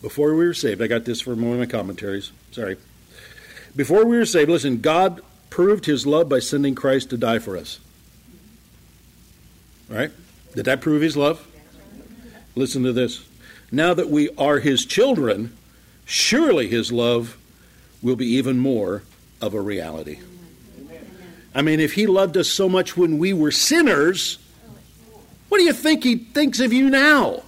before 0.01 0.35
we 0.35 0.45
were 0.45 0.53
saved, 0.53 0.83
I 0.83 0.89
got 0.89 1.05
this 1.05 1.21
from 1.21 1.43
one 1.43 1.53
of 1.53 1.59
my 1.61 1.67
commentaries. 1.67 2.33
Sorry. 2.51 2.77
Before 3.77 4.05
we 4.05 4.17
were 4.17 4.27
saved, 4.27 4.51
listen, 4.51 4.81
God 4.81 5.21
proved 5.49 5.87
his 5.87 6.05
love 6.05 6.29
by 6.29 6.41
sending 6.41 6.75
Christ 6.75 7.11
to 7.11 7.17
die 7.17 7.39
for 7.39 7.57
us. 7.57 7.79
Right? 9.93 10.11
Did 10.55 10.65
that 10.65 10.81
prove 10.81 11.03
his 11.03 11.19
love? 11.19 11.47
Listen 12.55 12.83
to 12.85 12.95
this. 12.95 13.27
Now 13.71 13.93
that 13.93 14.09
we 14.09 14.31
are 14.39 14.59
his 14.59 14.87
children, 14.87 15.55
surely 16.07 16.67
his 16.67 16.91
love 16.91 17.37
will 18.01 18.17
be 18.17 18.27
even 18.27 18.59
more 18.59 19.03
of 19.43 19.53
a 19.53 19.61
reality. 19.61 20.19
I 21.55 21.61
mean, 21.61 21.79
if 21.79 21.93
he 21.93 22.07
loved 22.07 22.39
us 22.39 22.49
so 22.49 22.71
much 22.71 22.97
when 22.97 23.19
we 23.19 23.35
were 23.35 23.51
sinners, 23.51 24.39
what 25.51 25.59
do 25.59 25.65
you 25.65 25.75
think 25.75 26.05
he 26.05 26.17
thinks 26.17 26.59
of 26.59 26.73
you 26.73 26.89
now? 26.89 27.43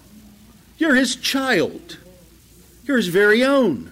You're 0.76 0.95
his 0.95 1.16
child. 1.16 1.97
You're 2.84 2.99
his 2.99 3.09
very 3.09 3.42
own. 3.42 3.90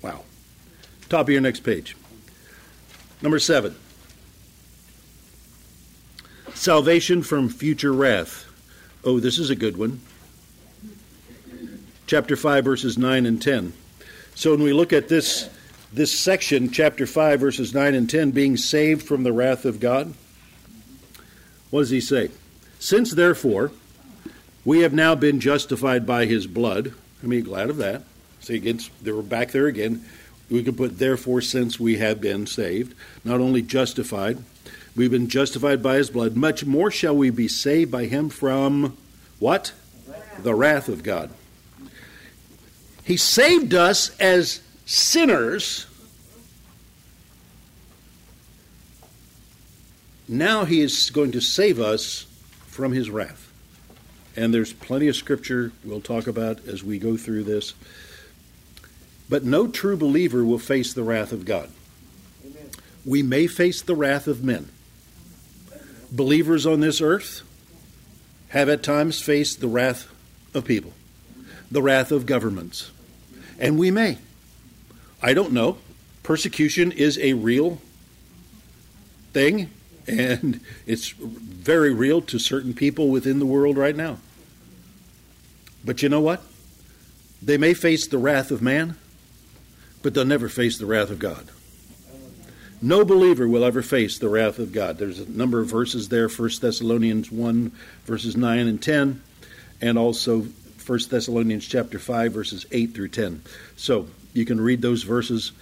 Wow. 0.00 0.24
Top 1.10 1.26
of 1.26 1.30
your 1.30 1.42
next 1.42 1.60
page. 1.60 1.94
Number 3.20 3.38
seven 3.38 3.76
salvation 6.54 7.22
from 7.22 7.48
future 7.48 7.92
wrath. 7.92 8.46
Oh, 9.04 9.20
this 9.20 9.38
is 9.38 9.50
a 9.50 9.56
good 9.56 9.76
one. 9.76 10.00
Chapter 12.06 12.36
5, 12.36 12.64
verses 12.64 12.98
9 12.98 13.26
and 13.26 13.40
10. 13.40 13.72
So 14.34 14.50
when 14.50 14.62
we 14.62 14.72
look 14.72 14.92
at 14.92 15.08
this, 15.08 15.48
this 15.92 16.18
section, 16.18 16.70
chapter 16.70 17.06
5, 17.06 17.40
verses 17.40 17.74
9 17.74 17.94
and 17.94 18.08
10, 18.08 18.30
being 18.30 18.56
saved 18.56 19.06
from 19.06 19.22
the 19.22 19.32
wrath 19.32 19.64
of 19.64 19.80
God, 19.80 20.14
what 21.70 21.80
does 21.80 21.90
he 21.90 22.00
say? 22.00 22.30
Since, 22.78 23.12
therefore, 23.12 23.72
we 24.64 24.80
have 24.80 24.92
now 24.92 25.14
been 25.14 25.40
justified 25.40 26.06
by 26.06 26.26
his 26.26 26.46
blood. 26.46 26.92
I 27.22 27.26
mean, 27.26 27.44
glad 27.44 27.70
of 27.70 27.78
that. 27.78 28.02
See, 28.40 28.56
again, 28.56 28.80
they 29.00 29.12
were 29.12 29.22
back 29.22 29.52
there 29.52 29.66
again. 29.66 30.04
We 30.50 30.62
could 30.62 30.76
put, 30.76 30.98
therefore, 30.98 31.40
since 31.40 31.80
we 31.80 31.96
have 31.96 32.20
been 32.20 32.46
saved, 32.46 32.94
not 33.24 33.40
only 33.40 33.62
justified, 33.62 34.38
We've 34.94 35.10
been 35.10 35.28
justified 35.28 35.82
by 35.82 35.96
his 35.96 36.10
blood. 36.10 36.36
Much 36.36 36.66
more 36.66 36.90
shall 36.90 37.16
we 37.16 37.30
be 37.30 37.48
saved 37.48 37.90
by 37.90 38.06
him 38.06 38.28
from 38.28 38.96
what? 39.38 39.72
The 40.38 40.54
wrath 40.54 40.88
of 40.88 41.02
God. 41.02 41.30
He 43.04 43.16
saved 43.16 43.74
us 43.74 44.16
as 44.20 44.60
sinners. 44.84 45.86
Now 50.28 50.64
he 50.64 50.80
is 50.80 51.10
going 51.10 51.32
to 51.32 51.40
save 51.40 51.80
us 51.80 52.26
from 52.66 52.92
his 52.92 53.10
wrath. 53.10 53.50
And 54.36 54.52
there's 54.52 54.72
plenty 54.72 55.08
of 55.08 55.16
scripture 55.16 55.72
we'll 55.84 56.00
talk 56.00 56.26
about 56.26 56.66
as 56.66 56.84
we 56.84 56.98
go 56.98 57.16
through 57.16 57.44
this. 57.44 57.74
But 59.28 59.44
no 59.44 59.66
true 59.68 59.96
believer 59.96 60.44
will 60.44 60.58
face 60.58 60.92
the 60.92 61.02
wrath 61.02 61.32
of 61.32 61.44
God. 61.44 61.70
Amen. 62.44 62.70
We 63.04 63.22
may 63.22 63.46
face 63.46 63.82
the 63.82 63.94
wrath 63.94 64.26
of 64.26 64.44
men. 64.44 64.68
Believers 66.12 66.66
on 66.66 66.80
this 66.80 67.00
earth 67.00 67.40
have 68.50 68.68
at 68.68 68.82
times 68.82 69.20
faced 69.22 69.60
the 69.60 69.66
wrath 69.66 70.12
of 70.52 70.66
people, 70.66 70.92
the 71.70 71.80
wrath 71.80 72.12
of 72.12 72.26
governments. 72.26 72.90
And 73.58 73.78
we 73.78 73.90
may. 73.90 74.18
I 75.22 75.32
don't 75.32 75.52
know. 75.52 75.78
Persecution 76.22 76.92
is 76.92 77.18
a 77.18 77.32
real 77.32 77.80
thing, 79.32 79.70
and 80.06 80.60
it's 80.86 81.08
very 81.08 81.94
real 81.94 82.20
to 82.22 82.38
certain 82.38 82.74
people 82.74 83.08
within 83.08 83.38
the 83.38 83.46
world 83.46 83.78
right 83.78 83.96
now. 83.96 84.18
But 85.82 86.02
you 86.02 86.10
know 86.10 86.20
what? 86.20 86.42
They 87.40 87.56
may 87.56 87.72
face 87.72 88.06
the 88.06 88.18
wrath 88.18 88.50
of 88.50 88.60
man, 88.60 88.96
but 90.02 90.12
they'll 90.12 90.26
never 90.26 90.50
face 90.50 90.76
the 90.76 90.86
wrath 90.86 91.10
of 91.10 91.18
God. 91.18 91.48
No 92.84 93.04
believer 93.04 93.46
will 93.46 93.64
ever 93.64 93.80
face 93.80 94.18
the 94.18 94.28
wrath 94.28 94.58
of 94.58 94.72
God. 94.72 94.98
There's 94.98 95.20
a 95.20 95.30
number 95.30 95.60
of 95.60 95.68
verses 95.68 96.08
there 96.08 96.28
1 96.28 96.50
Thessalonians 96.60 97.30
1, 97.30 97.70
verses 98.06 98.36
9 98.36 98.66
and 98.66 98.82
10, 98.82 99.22
and 99.80 99.96
also 99.96 100.46
1 100.84 100.98
Thessalonians 101.08 101.66
chapter 101.66 102.00
5, 102.00 102.32
verses 102.32 102.66
8 102.72 102.92
through 102.92 103.08
10. 103.08 103.42
So 103.76 104.08
you 104.34 104.44
can 104.44 104.60
read 104.60 104.82
those 104.82 105.04
verses. 105.04 105.52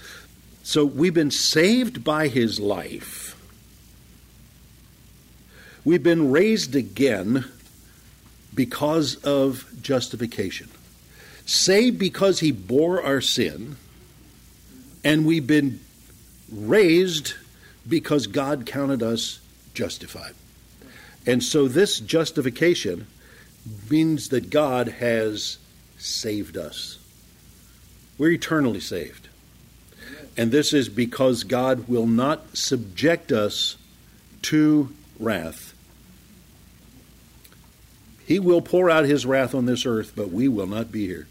So 0.63 0.87
we've 0.87 1.13
been 1.13 1.31
saved 1.31 2.03
by 2.03 2.29
his 2.29 2.59
life. 2.59 3.37
We've 5.85 6.03
been 6.03 6.31
raised 6.31 6.75
again 6.75 7.45
because 8.55 9.17
of 9.17 9.67
justification. 9.83 10.71
Saved 11.45 11.99
because 11.99 12.41
he 12.41 12.51
bore 12.51 13.03
our 13.03 13.21
sin, 13.21 13.77
and 15.05 15.27
we've 15.27 15.47
been 15.47 15.81
raised 16.53 17.35
because 17.89 18.27
God 18.27 18.67
counted 18.67 19.03
us 19.03 19.41
justified. 19.75 20.35
And 21.27 21.43
so 21.43 21.69
this 21.69 22.01
justification 22.01 23.07
means 23.91 24.31
that 24.31 24.51
God 24.51 24.89
has 24.89 25.59
saved 25.99 26.57
us. 26.57 26.99
We're 28.19 28.33
eternally 28.33 28.81
saved. 28.81 29.29
And 30.37 30.51
this 30.51 30.73
is 30.73 30.89
because 30.89 31.45
God 31.45 31.89
will 31.89 32.07
not 32.07 32.57
subject 32.57 33.33
us 33.33 33.77
to 34.43 34.91
wrath. 35.19 35.75
He 38.27 38.39
will 38.39 38.63
pour 38.63 38.89
out 38.91 39.05
his 39.05 39.27
wrath 39.27 39.55
on 39.55 39.67
this 39.67 39.85
earth, 39.85 40.13
but 40.15 40.31
we 40.31 40.49
will 40.49 40.67
not 40.67 40.93
be 40.93 41.07
here. 41.07 41.27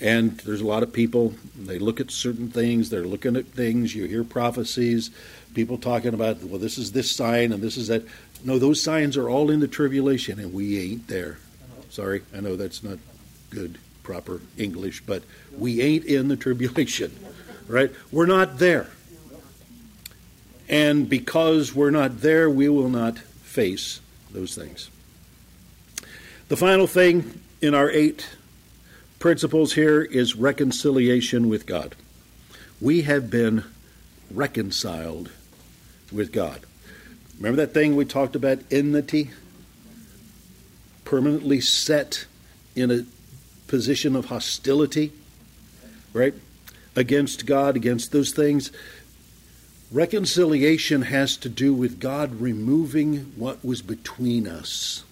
And 0.00 0.38
there's 0.38 0.60
a 0.60 0.66
lot 0.66 0.82
of 0.82 0.92
people, 0.92 1.34
they 1.56 1.78
look 1.78 2.00
at 2.00 2.10
certain 2.10 2.50
things, 2.50 2.90
they're 2.90 3.04
looking 3.04 3.36
at 3.36 3.46
things, 3.46 3.94
you 3.94 4.04
hear 4.04 4.22
prophecies, 4.22 5.10
people 5.54 5.76
talking 5.76 6.14
about, 6.14 6.40
well, 6.42 6.60
this 6.60 6.78
is 6.78 6.92
this 6.92 7.10
sign 7.10 7.52
and 7.52 7.62
this 7.62 7.76
is 7.76 7.88
that. 7.88 8.04
No, 8.44 8.60
those 8.60 8.80
signs 8.80 9.16
are 9.16 9.28
all 9.28 9.50
in 9.50 9.58
the 9.58 9.66
tribulation, 9.66 10.38
and 10.38 10.52
we 10.52 10.78
ain't 10.78 11.08
there. 11.08 11.38
Sorry, 11.90 12.22
I 12.32 12.38
know 12.38 12.54
that's 12.54 12.84
not 12.84 12.98
good, 13.50 13.78
proper 14.04 14.40
English, 14.56 15.02
but 15.04 15.24
we 15.56 15.82
ain't 15.82 16.04
in 16.04 16.28
the 16.28 16.36
tribulation, 16.36 17.12
right? 17.66 17.90
We're 18.12 18.26
not 18.26 18.58
there. 18.58 18.88
And 20.68 21.08
because 21.08 21.74
we're 21.74 21.90
not 21.90 22.20
there, 22.20 22.48
we 22.48 22.68
will 22.68 22.90
not 22.90 23.18
face 23.18 24.00
those 24.30 24.54
things. 24.54 24.90
The 26.48 26.56
final 26.56 26.86
thing 26.86 27.40
in 27.60 27.74
our 27.74 27.90
eight 27.90 28.28
principles 29.18 29.72
here 29.74 30.02
is 30.02 30.36
reconciliation 30.36 31.48
with 31.48 31.66
God. 31.66 31.96
We 32.80 33.02
have 33.02 33.30
been 33.30 33.64
reconciled 34.30 35.30
with 36.12 36.32
God. 36.32 36.60
Remember 37.36 37.56
that 37.64 37.74
thing 37.74 37.96
we 37.96 38.04
talked 38.04 38.36
about 38.36 38.60
enmity? 38.70 39.30
Permanently 41.04 41.60
set 41.60 42.26
in 42.76 42.90
a 42.90 43.06
position 43.66 44.14
of 44.14 44.26
hostility, 44.26 45.12
right? 46.12 46.34
Against 46.94 47.46
God, 47.46 47.76
against 47.76 48.12
those 48.12 48.32
things. 48.32 48.70
Reconciliation 49.90 51.02
has 51.02 51.36
to 51.38 51.48
do 51.48 51.72
with 51.72 51.98
God 51.98 52.40
removing 52.40 53.32
what 53.36 53.64
was 53.64 53.82
between 53.82 54.46
us. 54.46 55.04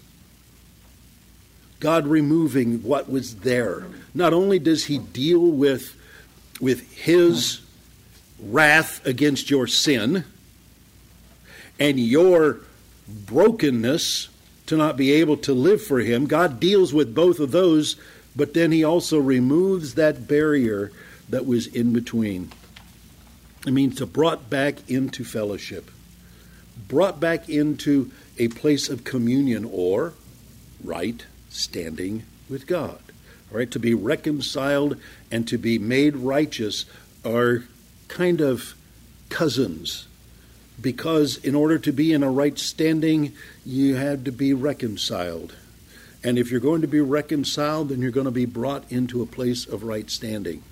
God 1.80 2.06
removing 2.06 2.82
what 2.82 3.10
was 3.10 3.36
there. 3.36 3.86
Not 4.14 4.32
only 4.32 4.58
does 4.58 4.86
he 4.86 4.98
deal 4.98 5.46
with, 5.46 5.94
with 6.60 6.90
his 6.92 7.60
wrath 8.40 9.04
against 9.06 9.50
your 9.50 9.66
sin 9.66 10.24
and 11.78 12.00
your 12.00 12.60
brokenness 13.08 14.28
to 14.66 14.76
not 14.76 14.96
be 14.96 15.12
able 15.12 15.36
to 15.38 15.52
live 15.52 15.82
for 15.82 16.00
him, 16.00 16.26
God 16.26 16.58
deals 16.58 16.94
with 16.94 17.14
both 17.14 17.40
of 17.40 17.52
those, 17.52 17.96
but 18.34 18.54
then 18.54 18.72
he 18.72 18.82
also 18.82 19.18
removes 19.18 19.94
that 19.94 20.26
barrier 20.26 20.92
that 21.28 21.46
was 21.46 21.66
in 21.66 21.92
between. 21.92 22.50
It 23.66 23.72
means 23.72 23.96
to 23.96 24.06
brought 24.06 24.48
back 24.48 24.88
into 24.88 25.24
fellowship, 25.24 25.90
brought 26.88 27.20
back 27.20 27.48
into 27.48 28.10
a 28.38 28.48
place 28.48 28.88
of 28.88 29.04
communion 29.04 29.68
or 29.70 30.14
right 30.82 31.24
standing 31.56 32.24
with 32.48 32.66
God. 32.66 33.00
All 33.50 33.58
right, 33.58 33.70
to 33.70 33.78
be 33.78 33.94
reconciled 33.94 34.96
and 35.30 35.46
to 35.48 35.58
be 35.58 35.78
made 35.78 36.16
righteous 36.16 36.84
are 37.24 37.64
kind 38.08 38.40
of 38.40 38.74
cousins 39.28 40.06
because 40.80 41.36
in 41.38 41.54
order 41.54 41.78
to 41.78 41.92
be 41.92 42.12
in 42.12 42.22
a 42.22 42.30
right 42.30 42.58
standing, 42.58 43.32
you 43.64 43.96
have 43.96 44.24
to 44.24 44.32
be 44.32 44.52
reconciled. 44.52 45.54
And 46.22 46.38
if 46.38 46.50
you're 46.50 46.60
going 46.60 46.82
to 46.82 46.88
be 46.88 47.00
reconciled, 47.00 47.90
then 47.90 48.02
you're 48.02 48.10
going 48.10 48.26
to 48.26 48.30
be 48.30 48.46
brought 48.46 48.90
into 48.90 49.22
a 49.22 49.26
place 49.26 49.66
of 49.66 49.84
right 49.84 50.10
standing. 50.10 50.62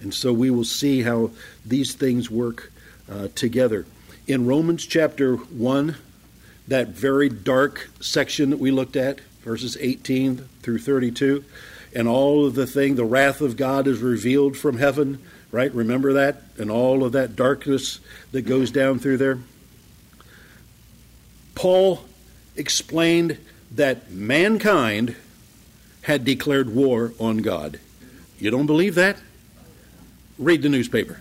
And 0.00 0.14
so 0.14 0.32
we 0.32 0.50
will 0.50 0.64
see 0.64 1.02
how 1.02 1.30
these 1.66 1.94
things 1.94 2.30
work 2.30 2.72
uh, 3.10 3.28
together. 3.34 3.86
In 4.26 4.46
Romans 4.46 4.86
chapter 4.86 5.36
1, 5.36 5.96
that 6.68 6.88
very 6.88 7.28
dark 7.28 7.90
section 8.00 8.50
that 8.50 8.58
we 8.58 8.70
looked 8.70 8.96
at, 8.96 9.20
verses 9.42 9.76
18 9.80 10.38
through 10.62 10.78
32. 10.78 11.44
And 11.94 12.08
all 12.08 12.46
of 12.46 12.54
the 12.54 12.66
thing, 12.66 12.94
the 12.94 13.04
wrath 13.04 13.40
of 13.40 13.56
God 13.56 13.86
is 13.86 14.00
revealed 14.00 14.56
from 14.56 14.78
heaven, 14.78 15.22
right? 15.50 15.72
Remember 15.74 16.14
that? 16.14 16.42
And 16.58 16.70
all 16.70 17.04
of 17.04 17.12
that 17.12 17.36
darkness 17.36 18.00
that 18.32 18.42
goes 18.42 18.70
down 18.70 18.98
through 18.98 19.18
there. 19.18 19.38
Paul 21.54 22.04
explained 22.56 23.38
that 23.72 24.10
mankind 24.10 25.16
had 26.02 26.24
declared 26.24 26.74
war 26.74 27.12
on 27.18 27.38
God. 27.38 27.78
You 28.38 28.50
don't 28.50 28.66
believe 28.66 28.94
that? 28.96 29.18
Read 30.38 30.62
the 30.62 30.68
newspaper. 30.68 31.20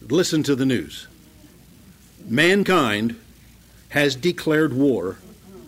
Listen 0.00 0.42
to 0.42 0.56
the 0.56 0.66
news. 0.66 1.06
Mankind 2.26 3.18
has 3.90 4.16
declared 4.16 4.72
war 4.72 5.18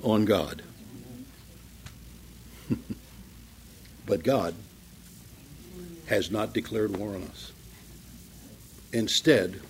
on 0.03 0.25
God. 0.25 0.63
But 4.07 4.23
God 4.23 4.55
has 6.07 6.31
not 6.31 6.53
declared 6.53 6.97
war 6.97 7.15
on 7.15 7.23
us. 7.25 7.53
Instead, 8.93 9.61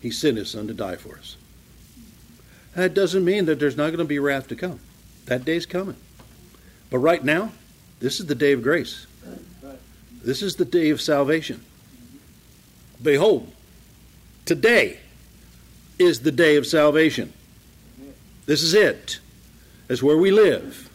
He 0.00 0.10
sent 0.10 0.38
His 0.38 0.50
Son 0.50 0.66
to 0.66 0.74
die 0.74 0.96
for 0.96 1.16
us. 1.16 1.36
That 2.74 2.94
doesn't 2.94 3.24
mean 3.24 3.46
that 3.46 3.58
there's 3.58 3.76
not 3.76 3.88
going 3.88 3.98
to 3.98 4.04
be 4.04 4.18
wrath 4.18 4.48
to 4.48 4.56
come. 4.56 4.80
That 5.26 5.44
day's 5.44 5.66
coming. 5.66 5.96
But 6.88 6.98
right 6.98 7.22
now, 7.22 7.52
this 8.00 8.20
is 8.20 8.26
the 8.26 8.34
day 8.34 8.52
of 8.52 8.62
grace. 8.62 9.06
This 10.22 10.42
is 10.42 10.56
the 10.56 10.64
day 10.64 10.90
of 10.90 11.00
salvation. 11.00 11.64
Behold, 13.02 13.50
today 14.44 14.98
is 15.98 16.20
the 16.20 16.32
day 16.32 16.56
of 16.56 16.66
salvation. 16.66 17.32
This 18.46 18.62
is 18.62 18.74
it. 18.74 19.20
That's 19.86 20.02
where 20.02 20.16
we 20.16 20.30
live. 20.30 20.90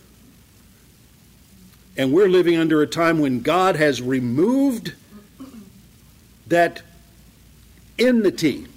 And 1.97 2.11
we're 2.11 2.27
living 2.27 2.57
under 2.57 2.81
a 2.81 2.87
time 2.87 3.19
when 3.19 3.41
God 3.41 3.75
has 3.77 4.01
removed 4.01 4.93
that 6.47 6.81
enmity. 7.97 8.67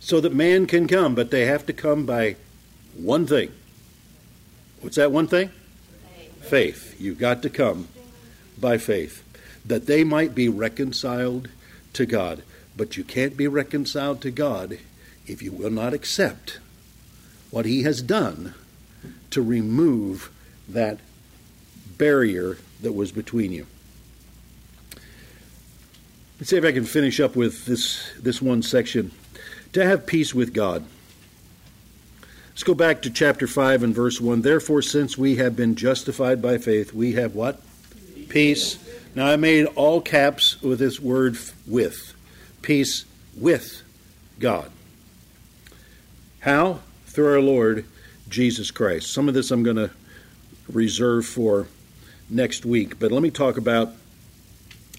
so 0.00 0.20
that 0.20 0.34
man 0.34 0.66
can 0.66 0.86
come, 0.86 1.14
but 1.14 1.30
they 1.30 1.46
have 1.46 1.64
to 1.64 1.72
come 1.72 2.04
by 2.04 2.36
one 2.94 3.26
thing. 3.26 3.50
What's 4.82 4.96
that 4.96 5.10
one 5.10 5.26
thing? 5.26 5.48
Faith. 5.48 6.44
faith. 6.44 7.00
You've 7.00 7.18
got 7.18 7.40
to 7.42 7.48
come 7.48 7.88
by 8.60 8.76
faith, 8.76 9.24
that 9.64 9.86
they 9.86 10.04
might 10.04 10.34
be 10.34 10.46
reconciled 10.46 11.48
to 11.94 12.04
God. 12.04 12.42
But 12.76 12.98
you 12.98 13.02
can't 13.02 13.34
be 13.34 13.48
reconciled 13.48 14.20
to 14.22 14.30
God 14.30 14.78
if 15.26 15.40
you 15.40 15.52
will 15.52 15.70
not 15.70 15.94
accept 15.94 16.58
what 17.50 17.64
He 17.64 17.82
has 17.84 18.02
done 18.02 18.52
to 19.30 19.40
remove 19.40 20.30
that 20.68 20.98
barrier 21.98 22.58
that 22.82 22.92
was 22.92 23.12
between 23.12 23.52
you. 23.52 23.66
Let's 26.38 26.50
see 26.50 26.56
if 26.56 26.64
I 26.64 26.72
can 26.72 26.84
finish 26.84 27.20
up 27.20 27.36
with 27.36 27.64
this, 27.64 28.10
this 28.20 28.42
one 28.42 28.62
section. 28.62 29.12
To 29.72 29.84
have 29.84 30.06
peace 30.06 30.34
with 30.34 30.52
God. 30.52 30.84
Let's 32.50 32.62
go 32.62 32.74
back 32.74 33.02
to 33.02 33.10
chapter 33.10 33.46
5 33.46 33.82
and 33.82 33.94
verse 33.94 34.20
1. 34.20 34.42
Therefore, 34.42 34.82
since 34.82 35.18
we 35.18 35.36
have 35.36 35.56
been 35.56 35.74
justified 35.74 36.40
by 36.40 36.58
faith, 36.58 36.92
we 36.92 37.12
have 37.12 37.34
what? 37.34 37.60
Peace. 38.28 38.78
Now, 39.14 39.26
I 39.26 39.36
made 39.36 39.66
all 39.74 40.00
caps 40.00 40.60
with 40.62 40.78
this 40.78 41.00
word 41.00 41.36
with. 41.66 42.14
Peace 42.62 43.04
with 43.36 43.82
God. 44.38 44.70
How? 46.40 46.80
Through 47.06 47.32
our 47.32 47.40
Lord 47.40 47.86
Jesus 48.28 48.70
Christ. 48.70 49.12
Some 49.12 49.28
of 49.28 49.34
this 49.34 49.50
I'm 49.50 49.62
going 49.62 49.76
to 49.76 49.90
reserve 50.68 51.26
for 51.26 51.66
next 52.28 52.64
week, 52.64 52.98
but 52.98 53.12
let 53.12 53.22
me 53.22 53.30
talk 53.30 53.56
about 53.56 53.92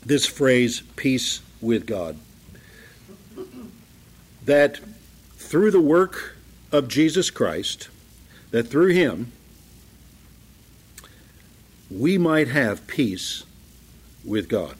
this 0.05 0.25
phrase, 0.25 0.81
peace 0.95 1.41
with 1.61 1.85
God. 1.85 2.17
That 4.45 4.79
through 5.37 5.71
the 5.71 5.81
work 5.81 6.35
of 6.71 6.87
Jesus 6.87 7.29
Christ, 7.31 7.89
that 8.51 8.67
through 8.67 8.93
Him, 8.93 9.31
we 11.89 12.17
might 12.17 12.47
have 12.47 12.87
peace 12.87 13.43
with 14.23 14.49
God. 14.49 14.75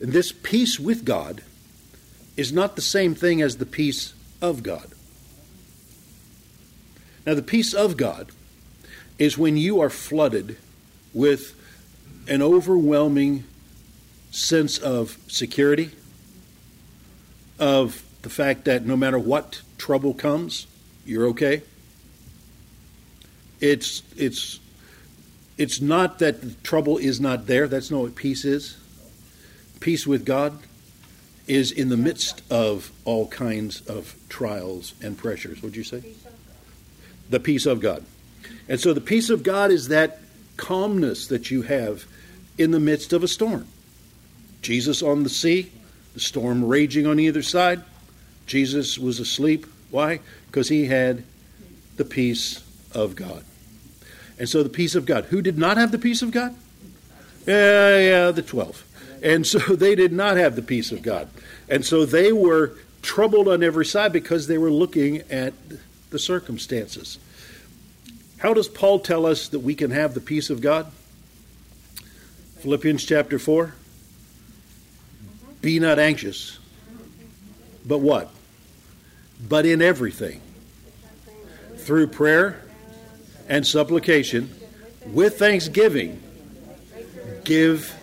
And 0.00 0.12
this 0.12 0.32
peace 0.32 0.80
with 0.80 1.04
God 1.04 1.42
is 2.36 2.52
not 2.52 2.76
the 2.76 2.82
same 2.82 3.14
thing 3.14 3.42
as 3.42 3.56
the 3.56 3.66
peace 3.66 4.14
of 4.40 4.62
God. 4.62 4.90
Now, 7.26 7.34
the 7.34 7.42
peace 7.42 7.74
of 7.74 7.96
God 7.96 8.30
is 9.18 9.36
when 9.36 9.56
you 9.56 9.80
are 9.80 9.90
flooded 9.90 10.56
with 11.12 11.54
an 12.28 12.42
overwhelming 12.42 13.44
sense 14.30 14.78
of 14.78 15.18
security, 15.28 15.90
of 17.58 18.02
the 18.22 18.30
fact 18.30 18.64
that 18.64 18.86
no 18.86 18.96
matter 18.96 19.18
what 19.18 19.62
trouble 19.78 20.14
comes, 20.14 20.66
you're 21.04 21.26
okay. 21.28 21.62
It's 23.60 24.02
it's 24.16 24.60
it's 25.58 25.80
not 25.80 26.18
that 26.20 26.40
the 26.40 26.54
trouble 26.62 26.96
is 26.96 27.20
not 27.20 27.46
there. 27.46 27.68
That's 27.68 27.90
not 27.90 28.00
what 28.00 28.14
peace 28.14 28.44
is. 28.44 28.78
Peace 29.80 30.06
with 30.06 30.24
God 30.24 30.58
is 31.46 31.72
in 31.72 31.88
the 31.88 31.96
midst 31.96 32.42
of 32.50 32.92
all 33.04 33.26
kinds 33.28 33.80
of 33.82 34.14
trials 34.28 34.94
and 35.02 35.18
pressures. 35.18 35.62
Would 35.62 35.76
you 35.76 35.84
say? 35.84 36.02
The 37.28 37.40
peace 37.40 37.66
of 37.66 37.80
God. 37.80 38.04
And 38.68 38.80
so 38.80 38.94
the 38.94 39.00
peace 39.00 39.30
of 39.30 39.42
God 39.42 39.70
is 39.70 39.88
that 39.88 40.20
calmness 40.60 41.26
that 41.28 41.50
you 41.50 41.62
have 41.62 42.04
in 42.58 42.70
the 42.70 42.78
midst 42.78 43.14
of 43.14 43.24
a 43.24 43.28
storm. 43.28 43.66
Jesus 44.60 45.02
on 45.02 45.22
the 45.22 45.30
sea, 45.30 45.72
the 46.12 46.20
storm 46.20 46.64
raging 46.64 47.06
on 47.06 47.18
either 47.18 47.42
side. 47.42 47.82
Jesus 48.46 48.98
was 48.98 49.18
asleep. 49.18 49.66
Why? 49.90 50.20
Because 50.46 50.68
he 50.68 50.86
had 50.86 51.24
the 51.96 52.04
peace 52.04 52.62
of 52.92 53.16
God. 53.16 53.42
And 54.38 54.48
so 54.48 54.62
the 54.62 54.68
peace 54.68 54.94
of 54.94 55.06
God. 55.06 55.24
Who 55.26 55.40
did 55.40 55.56
not 55.56 55.78
have 55.78 55.92
the 55.92 55.98
peace 55.98 56.20
of 56.20 56.30
God? 56.30 56.54
Yeah, 57.46 57.98
yeah, 57.98 58.30
the 58.30 58.42
12. 58.42 58.84
And 59.22 59.46
so 59.46 59.58
they 59.76 59.94
did 59.94 60.12
not 60.12 60.36
have 60.36 60.56
the 60.56 60.62
peace 60.62 60.92
of 60.92 61.02
God. 61.02 61.28
And 61.68 61.84
so 61.84 62.04
they 62.04 62.32
were 62.32 62.74
troubled 63.00 63.48
on 63.48 63.62
every 63.62 63.86
side 63.86 64.12
because 64.12 64.46
they 64.46 64.58
were 64.58 64.70
looking 64.70 65.18
at 65.30 65.54
the 66.10 66.18
circumstances. 66.18 67.18
How 68.40 68.54
does 68.54 68.68
Paul 68.68 69.00
tell 69.00 69.26
us 69.26 69.48
that 69.48 69.58
we 69.58 69.74
can 69.74 69.90
have 69.90 70.14
the 70.14 70.20
peace 70.20 70.48
of 70.48 70.62
God? 70.62 70.90
Philippians 72.60 73.04
chapter 73.04 73.38
4. 73.38 73.74
Be 75.60 75.78
not 75.78 75.98
anxious. 75.98 76.58
But 77.84 77.98
what? 77.98 78.30
But 79.46 79.66
in 79.66 79.82
everything. 79.82 80.40
Through 81.76 82.06
prayer 82.08 82.62
and 83.46 83.66
supplication, 83.66 84.50
with 85.06 85.38
thanksgiving, 85.38 86.22
give, 87.44 87.94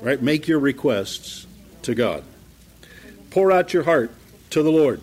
right? 0.00 0.20
Make 0.20 0.48
your 0.48 0.58
requests 0.58 1.46
to 1.82 1.94
God. 1.94 2.24
Pour 3.30 3.52
out 3.52 3.72
your 3.72 3.84
heart 3.84 4.10
to 4.50 4.64
the 4.64 4.72
Lord. 4.72 5.00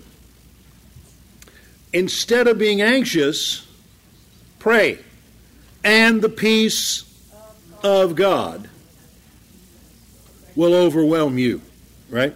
Instead 1.94 2.48
of 2.48 2.58
being 2.58 2.82
anxious, 2.82 3.65
pray. 4.66 4.98
And 5.84 6.24
the 6.24 6.30
peace 6.30 7.04
of 7.84 8.16
God 8.16 8.68
will 10.56 10.74
overwhelm 10.74 11.38
you, 11.38 11.62
right? 12.10 12.34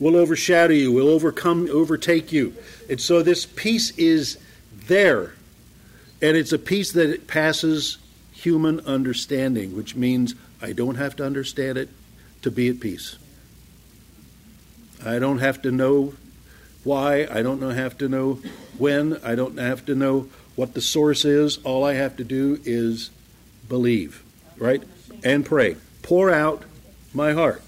Will 0.00 0.16
overshadow 0.16 0.74
you, 0.74 0.90
will 0.90 1.06
overcome, 1.06 1.68
overtake 1.70 2.32
you. 2.32 2.56
And 2.90 3.00
so 3.00 3.22
this 3.22 3.46
peace 3.46 3.96
is 3.96 4.38
there. 4.88 5.34
And 6.20 6.36
it's 6.36 6.52
a 6.52 6.58
peace 6.58 6.90
that 6.94 7.28
passes 7.28 7.98
human 8.32 8.80
understanding, 8.80 9.76
which 9.76 9.94
means 9.94 10.34
I 10.60 10.72
don't 10.72 10.96
have 10.96 11.14
to 11.14 11.24
understand 11.24 11.78
it 11.78 11.90
to 12.42 12.50
be 12.50 12.68
at 12.68 12.80
peace. 12.80 13.18
I 15.06 15.20
don't 15.20 15.38
have 15.38 15.62
to 15.62 15.70
know 15.70 16.14
why. 16.82 17.28
I 17.30 17.42
don't 17.42 17.60
have 17.60 17.96
to 17.98 18.08
know 18.08 18.40
when. 18.78 19.20
I 19.22 19.36
don't 19.36 19.58
have 19.58 19.86
to 19.86 19.94
know 19.94 20.28
what 20.56 20.74
the 20.74 20.80
source 20.80 21.24
is. 21.24 21.58
All 21.64 21.84
I 21.84 21.94
have 21.94 22.16
to 22.16 22.24
do 22.24 22.60
is 22.64 23.10
believe, 23.68 24.22
right? 24.58 24.82
And 25.24 25.44
pray 25.44 25.76
pour 26.02 26.30
out 26.30 26.64
my 27.14 27.32
heart. 27.32 27.62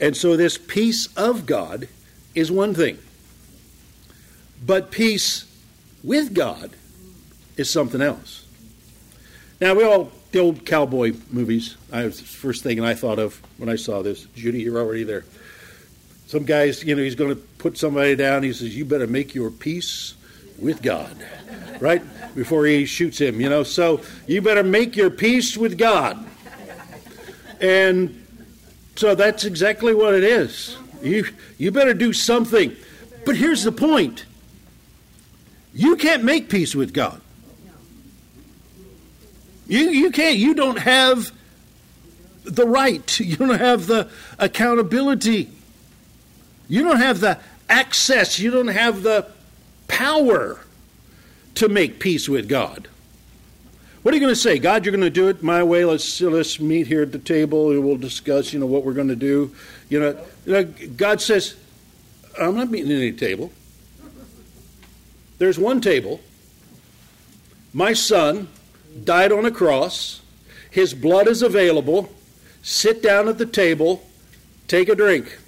And 0.00 0.16
so, 0.16 0.36
this 0.36 0.58
peace 0.58 1.08
of 1.16 1.46
God 1.46 1.88
is 2.34 2.50
one 2.50 2.74
thing, 2.74 2.98
but 4.64 4.90
peace 4.90 5.46
with 6.02 6.34
God 6.34 6.70
is 7.56 7.70
something 7.70 8.00
else. 8.00 8.44
Now, 9.60 9.74
we 9.74 9.84
all, 9.84 10.10
the 10.32 10.40
old 10.40 10.66
cowboy 10.66 11.14
movies, 11.30 11.76
I 11.92 12.04
was 12.04 12.18
the 12.18 12.24
first 12.24 12.62
thing 12.62 12.80
I 12.80 12.94
thought 12.94 13.18
of 13.18 13.40
when 13.58 13.68
I 13.68 13.76
saw 13.76 14.02
this. 14.02 14.24
Judy, 14.34 14.62
you're 14.62 14.78
already 14.78 15.04
there. 15.04 15.24
Some 16.26 16.44
guys, 16.44 16.82
you 16.82 16.96
know, 16.96 17.02
he's 17.02 17.14
going 17.14 17.34
to 17.34 17.40
put 17.58 17.78
somebody 17.78 18.16
down. 18.16 18.42
He 18.42 18.52
says, 18.52 18.76
You 18.76 18.84
better 18.84 19.06
make 19.06 19.34
your 19.34 19.50
peace 19.50 20.14
with 20.62 20.80
God, 20.80 21.14
right? 21.80 22.02
Before 22.34 22.64
he 22.64 22.86
shoots 22.86 23.20
him, 23.20 23.40
you 23.40 23.50
know. 23.50 23.62
So, 23.62 24.00
you 24.26 24.40
better 24.40 24.62
make 24.62 24.96
your 24.96 25.10
peace 25.10 25.56
with 25.56 25.76
God. 25.76 26.24
And 27.60 28.24
so 28.96 29.14
that's 29.14 29.44
exactly 29.44 29.94
what 29.94 30.14
it 30.14 30.24
is. 30.24 30.76
You, 31.02 31.26
you 31.58 31.70
better 31.70 31.94
do 31.94 32.12
something. 32.12 32.76
But 33.24 33.36
here's 33.36 33.64
the 33.64 33.72
point 33.72 34.24
you 35.74 35.96
can't 35.96 36.22
make 36.22 36.48
peace 36.48 36.74
with 36.74 36.92
God. 36.92 37.20
You, 39.66 39.90
you 39.90 40.10
can't. 40.10 40.36
You 40.36 40.54
don't 40.54 40.78
have 40.78 41.32
the 42.44 42.66
right. 42.66 43.20
You 43.20 43.36
don't 43.36 43.58
have 43.58 43.86
the 43.86 44.10
accountability. 44.38 45.48
You 46.68 46.84
don't 46.84 46.98
have 46.98 47.20
the 47.20 47.38
access. 47.68 48.38
You 48.38 48.50
don't 48.50 48.68
have 48.68 49.02
the 49.02 49.26
power 49.88 50.60
to 51.54 51.68
make 51.68 52.00
peace 52.00 52.28
with 52.28 52.48
God. 52.48 52.88
What 54.02 54.12
are 54.12 54.16
you 54.16 54.20
going 54.20 54.34
to 54.34 54.40
say? 54.40 54.58
God, 54.58 54.84
you're 54.84 54.92
going 54.92 55.02
to 55.02 55.10
do 55.10 55.28
it 55.28 55.42
my 55.42 55.62
way. 55.62 55.84
Let's 55.84 56.20
let's 56.20 56.58
meet 56.58 56.88
here 56.88 57.02
at 57.02 57.12
the 57.12 57.20
table 57.20 57.70
and 57.70 57.84
we'll 57.84 57.96
discuss, 57.96 58.52
you 58.52 58.58
know, 58.58 58.66
what 58.66 58.84
we're 58.84 58.94
going 58.94 59.08
to 59.08 59.16
do. 59.16 59.54
You 59.88 60.00
know, 60.00 60.24
you 60.44 60.52
know 60.52 60.64
God 60.96 61.20
says, 61.20 61.54
I'm 62.40 62.56
not 62.56 62.70
meeting 62.70 62.90
at 62.90 62.96
any 62.96 63.12
table. 63.12 63.52
There's 65.38 65.58
one 65.58 65.80
table. 65.80 66.20
My 67.72 67.92
son 67.92 68.48
died 69.04 69.30
on 69.32 69.44
a 69.44 69.50
cross. 69.50 70.20
His 70.70 70.94
blood 70.94 71.28
is 71.28 71.42
available. 71.42 72.12
Sit 72.62 73.02
down 73.02 73.28
at 73.28 73.38
the 73.38 73.46
table. 73.46 74.04
Take 74.66 74.88
a 74.88 74.94
drink. 74.94 75.38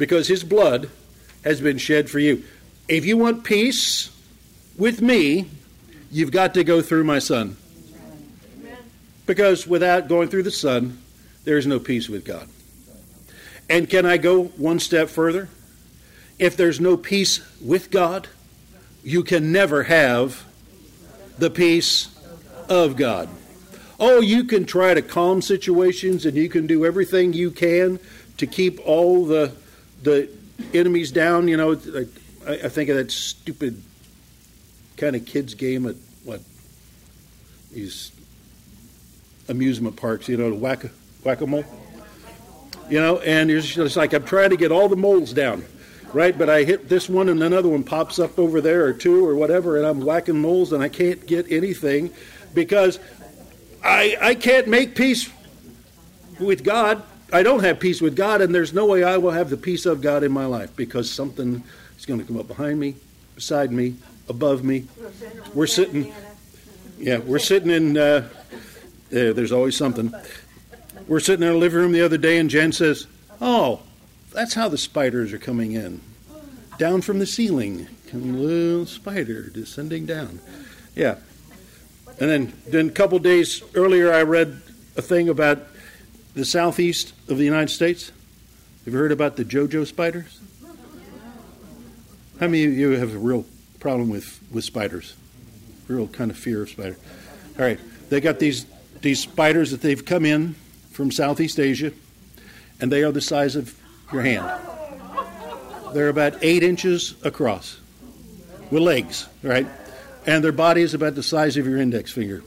Because 0.00 0.26
his 0.28 0.42
blood 0.42 0.88
has 1.44 1.60
been 1.60 1.76
shed 1.76 2.08
for 2.08 2.18
you. 2.18 2.42
If 2.88 3.04
you 3.04 3.18
want 3.18 3.44
peace 3.44 4.10
with 4.78 5.02
me, 5.02 5.50
you've 6.10 6.32
got 6.32 6.54
to 6.54 6.64
go 6.64 6.80
through 6.80 7.04
my 7.04 7.18
son. 7.18 7.58
Because 9.26 9.66
without 9.66 10.08
going 10.08 10.28
through 10.28 10.44
the 10.44 10.50
son, 10.50 10.98
there 11.44 11.58
is 11.58 11.66
no 11.66 11.78
peace 11.78 12.08
with 12.08 12.24
God. 12.24 12.48
And 13.68 13.90
can 13.90 14.06
I 14.06 14.16
go 14.16 14.44
one 14.44 14.78
step 14.78 15.10
further? 15.10 15.50
If 16.38 16.56
there's 16.56 16.80
no 16.80 16.96
peace 16.96 17.42
with 17.60 17.90
God, 17.90 18.26
you 19.04 19.22
can 19.22 19.52
never 19.52 19.82
have 19.82 20.46
the 21.36 21.50
peace 21.50 22.08
of 22.70 22.96
God. 22.96 23.28
Oh, 24.00 24.22
you 24.22 24.44
can 24.44 24.64
try 24.64 24.94
to 24.94 25.02
calm 25.02 25.42
situations 25.42 26.24
and 26.24 26.38
you 26.38 26.48
can 26.48 26.66
do 26.66 26.86
everything 26.86 27.34
you 27.34 27.50
can 27.50 27.98
to 28.38 28.46
keep 28.46 28.80
all 28.86 29.26
the 29.26 29.52
the 30.02 30.28
enemies 30.74 31.10
down. 31.10 31.48
You 31.48 31.56
know, 31.56 31.72
I, 32.46 32.52
I 32.52 32.68
think 32.68 32.90
of 32.90 32.96
that 32.96 33.10
stupid 33.10 33.82
kind 34.96 35.16
of 35.16 35.24
kids 35.24 35.54
game 35.54 35.86
at 35.86 35.96
what 36.24 36.40
these 37.72 38.12
amusement 39.48 39.96
parks. 39.96 40.28
You 40.28 40.36
know, 40.36 40.54
whack 40.54 40.84
whack 41.24 41.40
a 41.40 41.46
mole. 41.46 41.64
You 42.88 43.00
know, 43.00 43.18
and 43.18 43.50
it's 43.50 43.68
just 43.68 43.96
like 43.96 44.12
I'm 44.12 44.24
trying 44.24 44.50
to 44.50 44.56
get 44.56 44.72
all 44.72 44.88
the 44.88 44.96
moles 44.96 45.32
down, 45.32 45.64
right? 46.12 46.36
But 46.36 46.50
I 46.50 46.64
hit 46.64 46.88
this 46.88 47.08
one 47.08 47.28
and 47.28 47.42
another 47.42 47.68
one 47.68 47.84
pops 47.84 48.18
up 48.18 48.38
over 48.38 48.60
there 48.60 48.84
or 48.84 48.92
two 48.92 49.24
or 49.24 49.36
whatever, 49.36 49.76
and 49.76 49.86
I'm 49.86 50.00
whacking 50.00 50.40
moles 50.40 50.72
and 50.72 50.82
I 50.82 50.88
can't 50.88 51.24
get 51.26 51.50
anything 51.50 52.10
because 52.52 52.98
I 53.84 54.16
I 54.20 54.34
can't 54.34 54.66
make 54.66 54.94
peace 54.94 55.30
with 56.38 56.64
God. 56.64 57.02
I 57.32 57.42
don't 57.42 57.62
have 57.62 57.78
peace 57.78 58.00
with 58.00 58.16
God, 58.16 58.40
and 58.40 58.54
there's 58.54 58.72
no 58.72 58.86
way 58.86 59.04
I 59.04 59.16
will 59.16 59.30
have 59.30 59.50
the 59.50 59.56
peace 59.56 59.86
of 59.86 60.00
God 60.00 60.22
in 60.22 60.32
my 60.32 60.46
life 60.46 60.74
because 60.74 61.10
something 61.10 61.62
is 61.98 62.06
going 62.06 62.20
to 62.20 62.26
come 62.26 62.38
up 62.38 62.48
behind 62.48 62.80
me, 62.80 62.96
beside 63.34 63.70
me, 63.70 63.96
above 64.28 64.64
me. 64.64 64.86
We're 65.54 65.66
sitting, 65.66 66.12
yeah, 66.98 67.18
we're 67.18 67.38
sitting 67.38 67.70
in. 67.70 67.96
Uh, 67.96 68.28
there, 69.10 69.32
there's 69.32 69.52
always 69.52 69.76
something. 69.76 70.14
We're 71.06 71.20
sitting 71.20 71.42
in 71.44 71.52
our 71.52 71.56
living 71.56 71.78
room 71.78 71.92
the 71.92 72.02
other 72.02 72.18
day, 72.18 72.38
and 72.38 72.50
Jen 72.50 72.72
says, 72.72 73.06
"Oh, 73.40 73.80
that's 74.32 74.54
how 74.54 74.68
the 74.68 74.78
spiders 74.78 75.32
are 75.32 75.38
coming 75.38 75.72
in, 75.72 76.00
down 76.78 77.00
from 77.00 77.18
the 77.18 77.26
ceiling. 77.26 77.88
A 78.12 78.16
little 78.16 78.86
spider 78.86 79.50
descending 79.50 80.06
down." 80.06 80.40
Yeah, 80.96 81.16
and 82.18 82.30
then 82.30 82.52
then 82.66 82.88
a 82.88 82.92
couple 82.92 83.18
days 83.18 83.62
earlier, 83.74 84.12
I 84.12 84.22
read 84.22 84.60
a 84.96 85.02
thing 85.02 85.28
about 85.28 85.66
the 86.34 86.44
southeast 86.44 87.12
of 87.28 87.38
the 87.38 87.44
United 87.44 87.70
States. 87.70 88.12
Have 88.84 88.94
you 88.94 88.98
heard 88.98 89.12
about 89.12 89.36
the 89.36 89.44
Joro 89.44 89.84
spiders? 89.84 90.40
How 92.38 92.46
many 92.46 92.64
of 92.64 92.72
you 92.72 92.90
have 92.90 93.14
a 93.14 93.18
real 93.18 93.44
problem 93.78 94.08
with, 94.08 94.40
with 94.50 94.64
spiders? 94.64 95.14
Real 95.88 96.06
kind 96.06 96.30
of 96.30 96.38
fear 96.38 96.62
of 96.62 96.70
spiders. 96.70 96.96
All 97.58 97.64
right, 97.64 97.80
they 98.08 98.20
got 98.20 98.38
these 98.38 98.64
these 99.02 99.20
spiders 99.20 99.70
that 99.70 99.80
they've 99.80 100.04
come 100.04 100.24
in 100.24 100.54
from 100.90 101.10
Southeast 101.10 101.58
Asia, 101.58 101.92
and 102.80 102.92
they 102.92 103.02
are 103.02 103.12
the 103.12 103.20
size 103.20 103.56
of 103.56 103.74
your 104.12 104.22
hand. 104.22 104.46
They're 105.94 106.08
about 106.08 106.34
eight 106.42 106.62
inches 106.62 107.14
across, 107.24 107.80
with 108.70 108.82
legs, 108.82 109.26
right? 109.42 109.66
And 110.26 110.44
their 110.44 110.52
body 110.52 110.82
is 110.82 110.94
about 110.94 111.14
the 111.14 111.22
size 111.22 111.56
of 111.56 111.66
your 111.66 111.78
index 111.78 112.12
finger. 112.12 112.42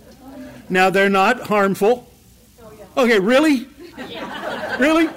Now 0.69 0.89
they're 0.89 1.09
not 1.09 1.41
harmful. 1.41 2.07
Okay, 2.95 3.19
really? 3.19 3.67
Really? 4.79 5.07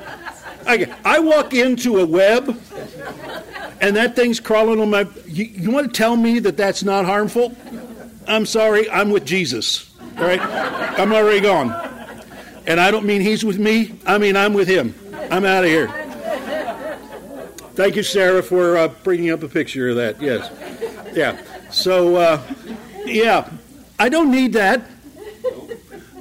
Okay, 0.69 0.93
I 1.05 1.19
walk 1.21 1.55
into 1.55 1.99
a 1.99 2.07
web 2.07 2.61
and 3.81 3.97
that 3.97 4.17
thing's 4.17 4.41
crawling 4.41 4.81
on 4.81 4.91
my. 4.91 5.07
You, 5.27 5.45
you, 5.45 5.71
want 5.71 5.87
to 5.87 5.93
tell 5.93 6.17
me 6.17 6.39
that 6.41 6.57
that's 6.57 6.83
not 6.83 7.05
harmful? 7.05 7.55
I'm 8.27 8.47
sorry, 8.47 8.91
I'm 8.91 9.11
with 9.11 9.25
Jesus. 9.25 9.93
All 10.19 10.25
right? 10.25 10.41
I'm 10.41 11.13
already 11.13 11.41
gone. 11.41 11.71
And 12.67 12.81
I 12.81 12.91
don't 12.91 13.07
mean 13.07 13.21
he's 13.21 13.45
with 13.45 13.59
me, 13.59 13.95
I 14.07 14.19
mean 14.19 14.37
I'm 14.37 14.55
with 14.55 14.69
him. 14.69 14.95
I'm 15.31 15.45
out 15.45 15.65
of 15.65 15.71
here. 15.71 15.89
Thank 17.75 17.97
you, 17.97 18.03
Sarah, 18.03 18.43
for 18.43 18.77
uh, 18.77 18.89
bringing 18.89 19.31
up 19.31 19.43
a 19.43 19.49
picture 19.49 19.91
of 19.91 19.97
that. 19.97 20.21
Yes. 20.21 20.51
Yeah. 21.15 21.39
So, 21.71 22.17
uh, 22.17 22.43
yeah, 23.05 23.51
I 23.99 24.09
don't 24.09 24.31
need 24.31 24.55
that. 24.55 24.83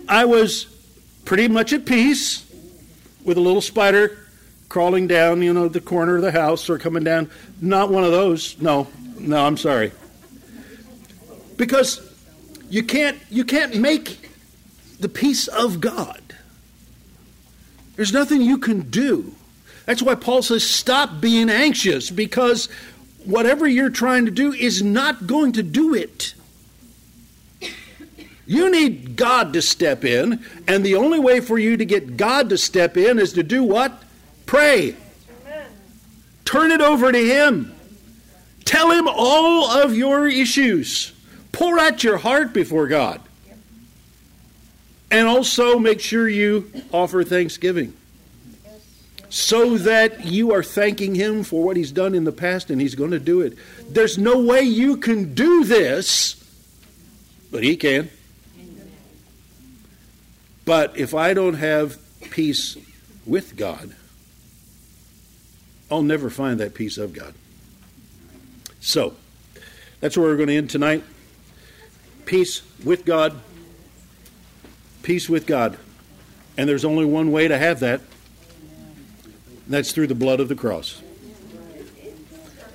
I 0.08 0.26
was 0.26 0.66
pretty 1.24 1.47
much 1.47 1.72
at 1.72 1.86
peace 1.86 2.45
with 3.26 3.38
a 3.38 3.41
little 3.41 3.61
spider 3.61 4.17
crawling 4.69 5.07
down, 5.07 5.41
you 5.41 5.53
know, 5.53 5.67
the 5.67 5.82
corner 5.82 6.15
of 6.15 6.21
the 6.21 6.32
house 6.32 6.69
or 6.69 6.78
coming 6.78 7.03
down. 7.03 7.30
Not 7.59 7.89
one 7.89 8.03
of 8.03 8.11
those. 8.11 8.59
No, 8.61 8.88
no, 9.19 9.45
I'm 9.45 9.57
sorry. 9.57 9.91
Because 11.57 12.01
you 12.69 12.84
can't 12.84 13.17
you 13.30 13.43
can't 13.43 13.76
make 13.76 14.30
the 14.99 15.09
peace 15.09 15.47
of 15.47 15.82
God. 15.82 16.21
There's 17.95 18.13
nothing 18.13 18.41
you 18.41 18.57
can 18.57 18.89
do. 18.89 19.34
That's 19.86 20.01
why 20.01 20.15
Paul 20.15 20.41
says 20.41 20.67
stop 20.67 21.21
being 21.21 21.49
anxious 21.49 22.09
because 22.09 22.67
whatever 23.23 23.67
you're 23.67 23.89
trying 23.89 24.26
to 24.26 24.32
do 24.32 24.53
is 24.53 24.84
not 24.84 25.28
going 25.28 25.53
to 25.53 25.63
do 25.63 25.93
it. 25.93 26.34
You 28.48 28.70
need 28.72 29.16
God 29.16 29.54
to 29.54 29.62
step 29.62 30.06
in, 30.06 30.46
and 30.68 30.86
the 30.86 30.96
only 30.96 31.20
way 31.20 31.39
for 31.39 31.58
you 31.58 31.78
to 31.78 31.86
get 31.86 32.16
God 32.16 32.50
to 32.50 32.58
step 32.58 32.96
in 32.96 33.18
is 33.18 33.34
to 33.34 33.43
do 33.43 33.64
what? 33.64 34.04
Pray. 34.46 34.96
Turn 36.46 36.72
it 36.72 36.82
over 36.82 37.12
to 37.12 37.18
Him. 37.18 37.76
Tell 38.64 38.91
Him 38.91 39.08
all 39.08 39.66
of 39.66 39.96
your 39.96 40.28
issues. 40.28 41.12
Pour 41.52 41.80
out 41.80 42.04
your 42.04 42.18
heart 42.18 42.54
before 42.54 42.88
God. 42.88 43.22
And 45.10 45.28
also 45.28 45.80
make 45.80 46.00
sure 46.00 46.28
you 46.28 46.72
offer 46.91 47.24
thanksgiving 47.24 47.93
so 49.30 49.78
that 49.78 50.26
you 50.26 50.54
are 50.54 50.64
thanking 50.64 51.16
Him 51.16 51.43
for 51.43 51.64
what 51.64 51.78
He's 51.78 51.91
done 51.91 52.14
in 52.14 52.26
the 52.26 52.32
past 52.32 52.70
and 52.70 52.80
He's 52.80 52.96
going 52.96 53.12
to 53.12 53.20
do 53.20 53.41
it. 53.41 53.58
There's 53.89 54.18
no 54.18 54.39
way 54.39 54.62
you 54.62 54.98
can 54.98 55.34
do 55.34 55.64
this, 55.64 56.36
but 57.52 57.64
He 57.64 57.76
can. 57.76 58.10
But 60.66 60.97
if 60.97 61.13
I 61.13 61.34
don't 61.34 61.53
have 61.53 61.97
peace 62.32 62.76
with 63.26 63.55
God, 63.55 63.95
I'll 65.89 66.01
never 66.01 66.30
find 66.30 66.59
that 66.59 66.74
peace 66.74 66.97
of 66.97 67.13
God. 67.13 67.36
So, 68.80 69.16
that's 69.99 70.18
where 70.18 70.28
we're 70.28 70.38
going 70.38 70.49
to 70.49 70.55
end 70.55 70.70
tonight. 70.70 71.03
Peace 72.26 72.63
with 72.84 73.05
God. 73.05 73.39
Peace 75.03 75.30
with 75.30 75.45
God. 75.45 75.78
And 76.57 76.68
there's 76.68 76.86
only 76.86 77.05
one 77.05 77.32
way 77.32 77.47
to 77.47 77.57
have 77.57 77.80
that. 77.82 78.01
that's 79.68 79.91
through 79.91 80.07
the 80.07 80.16
blood 80.16 80.39
of 80.39 80.49
the 80.49 80.55
cross. 80.55 81.01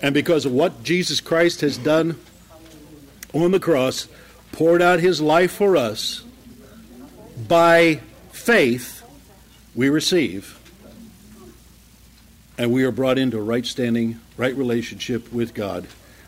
And 0.02 0.14
because 0.14 0.46
of 0.46 0.52
what 0.52 0.82
Jesus 0.82 1.20
Christ 1.20 1.60
has 1.60 1.76
done 1.76 2.18
on 3.34 3.50
the 3.50 3.60
cross, 3.60 4.08
poured 4.52 4.82
out 4.82 5.00
his 5.00 5.20
life 5.20 5.52
for 5.52 5.76
us, 5.76 6.24
by 7.48 8.00
faith 8.32 9.02
we 9.74 9.88
receive 9.88 10.58
and 12.58 12.70
we 12.70 12.84
are 12.84 12.90
brought 12.90 13.16
into 13.16 13.38
a 13.38 13.42
right 13.42 13.64
standing, 13.64 14.20
right 14.36 14.54
relationship 14.54 15.32
with 15.32 15.54
God, 15.54 15.86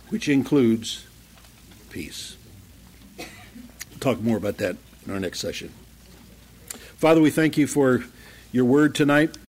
which 0.09 0.29
includes 0.29 1.05
peace. 1.91 2.37
We'll 3.19 3.99
talk 4.01 4.21
more 4.21 4.39
about 4.39 4.57
that 4.57 4.77
in 5.05 5.13
our 5.13 5.21
next 5.21 5.41
session. 5.41 5.73
Father, 6.97 7.21
we 7.21 7.31
thank 7.31 7.59
you 7.59 7.67
for 7.67 8.05
your 8.51 8.65
word 8.65 8.95
tonight. 8.95 9.37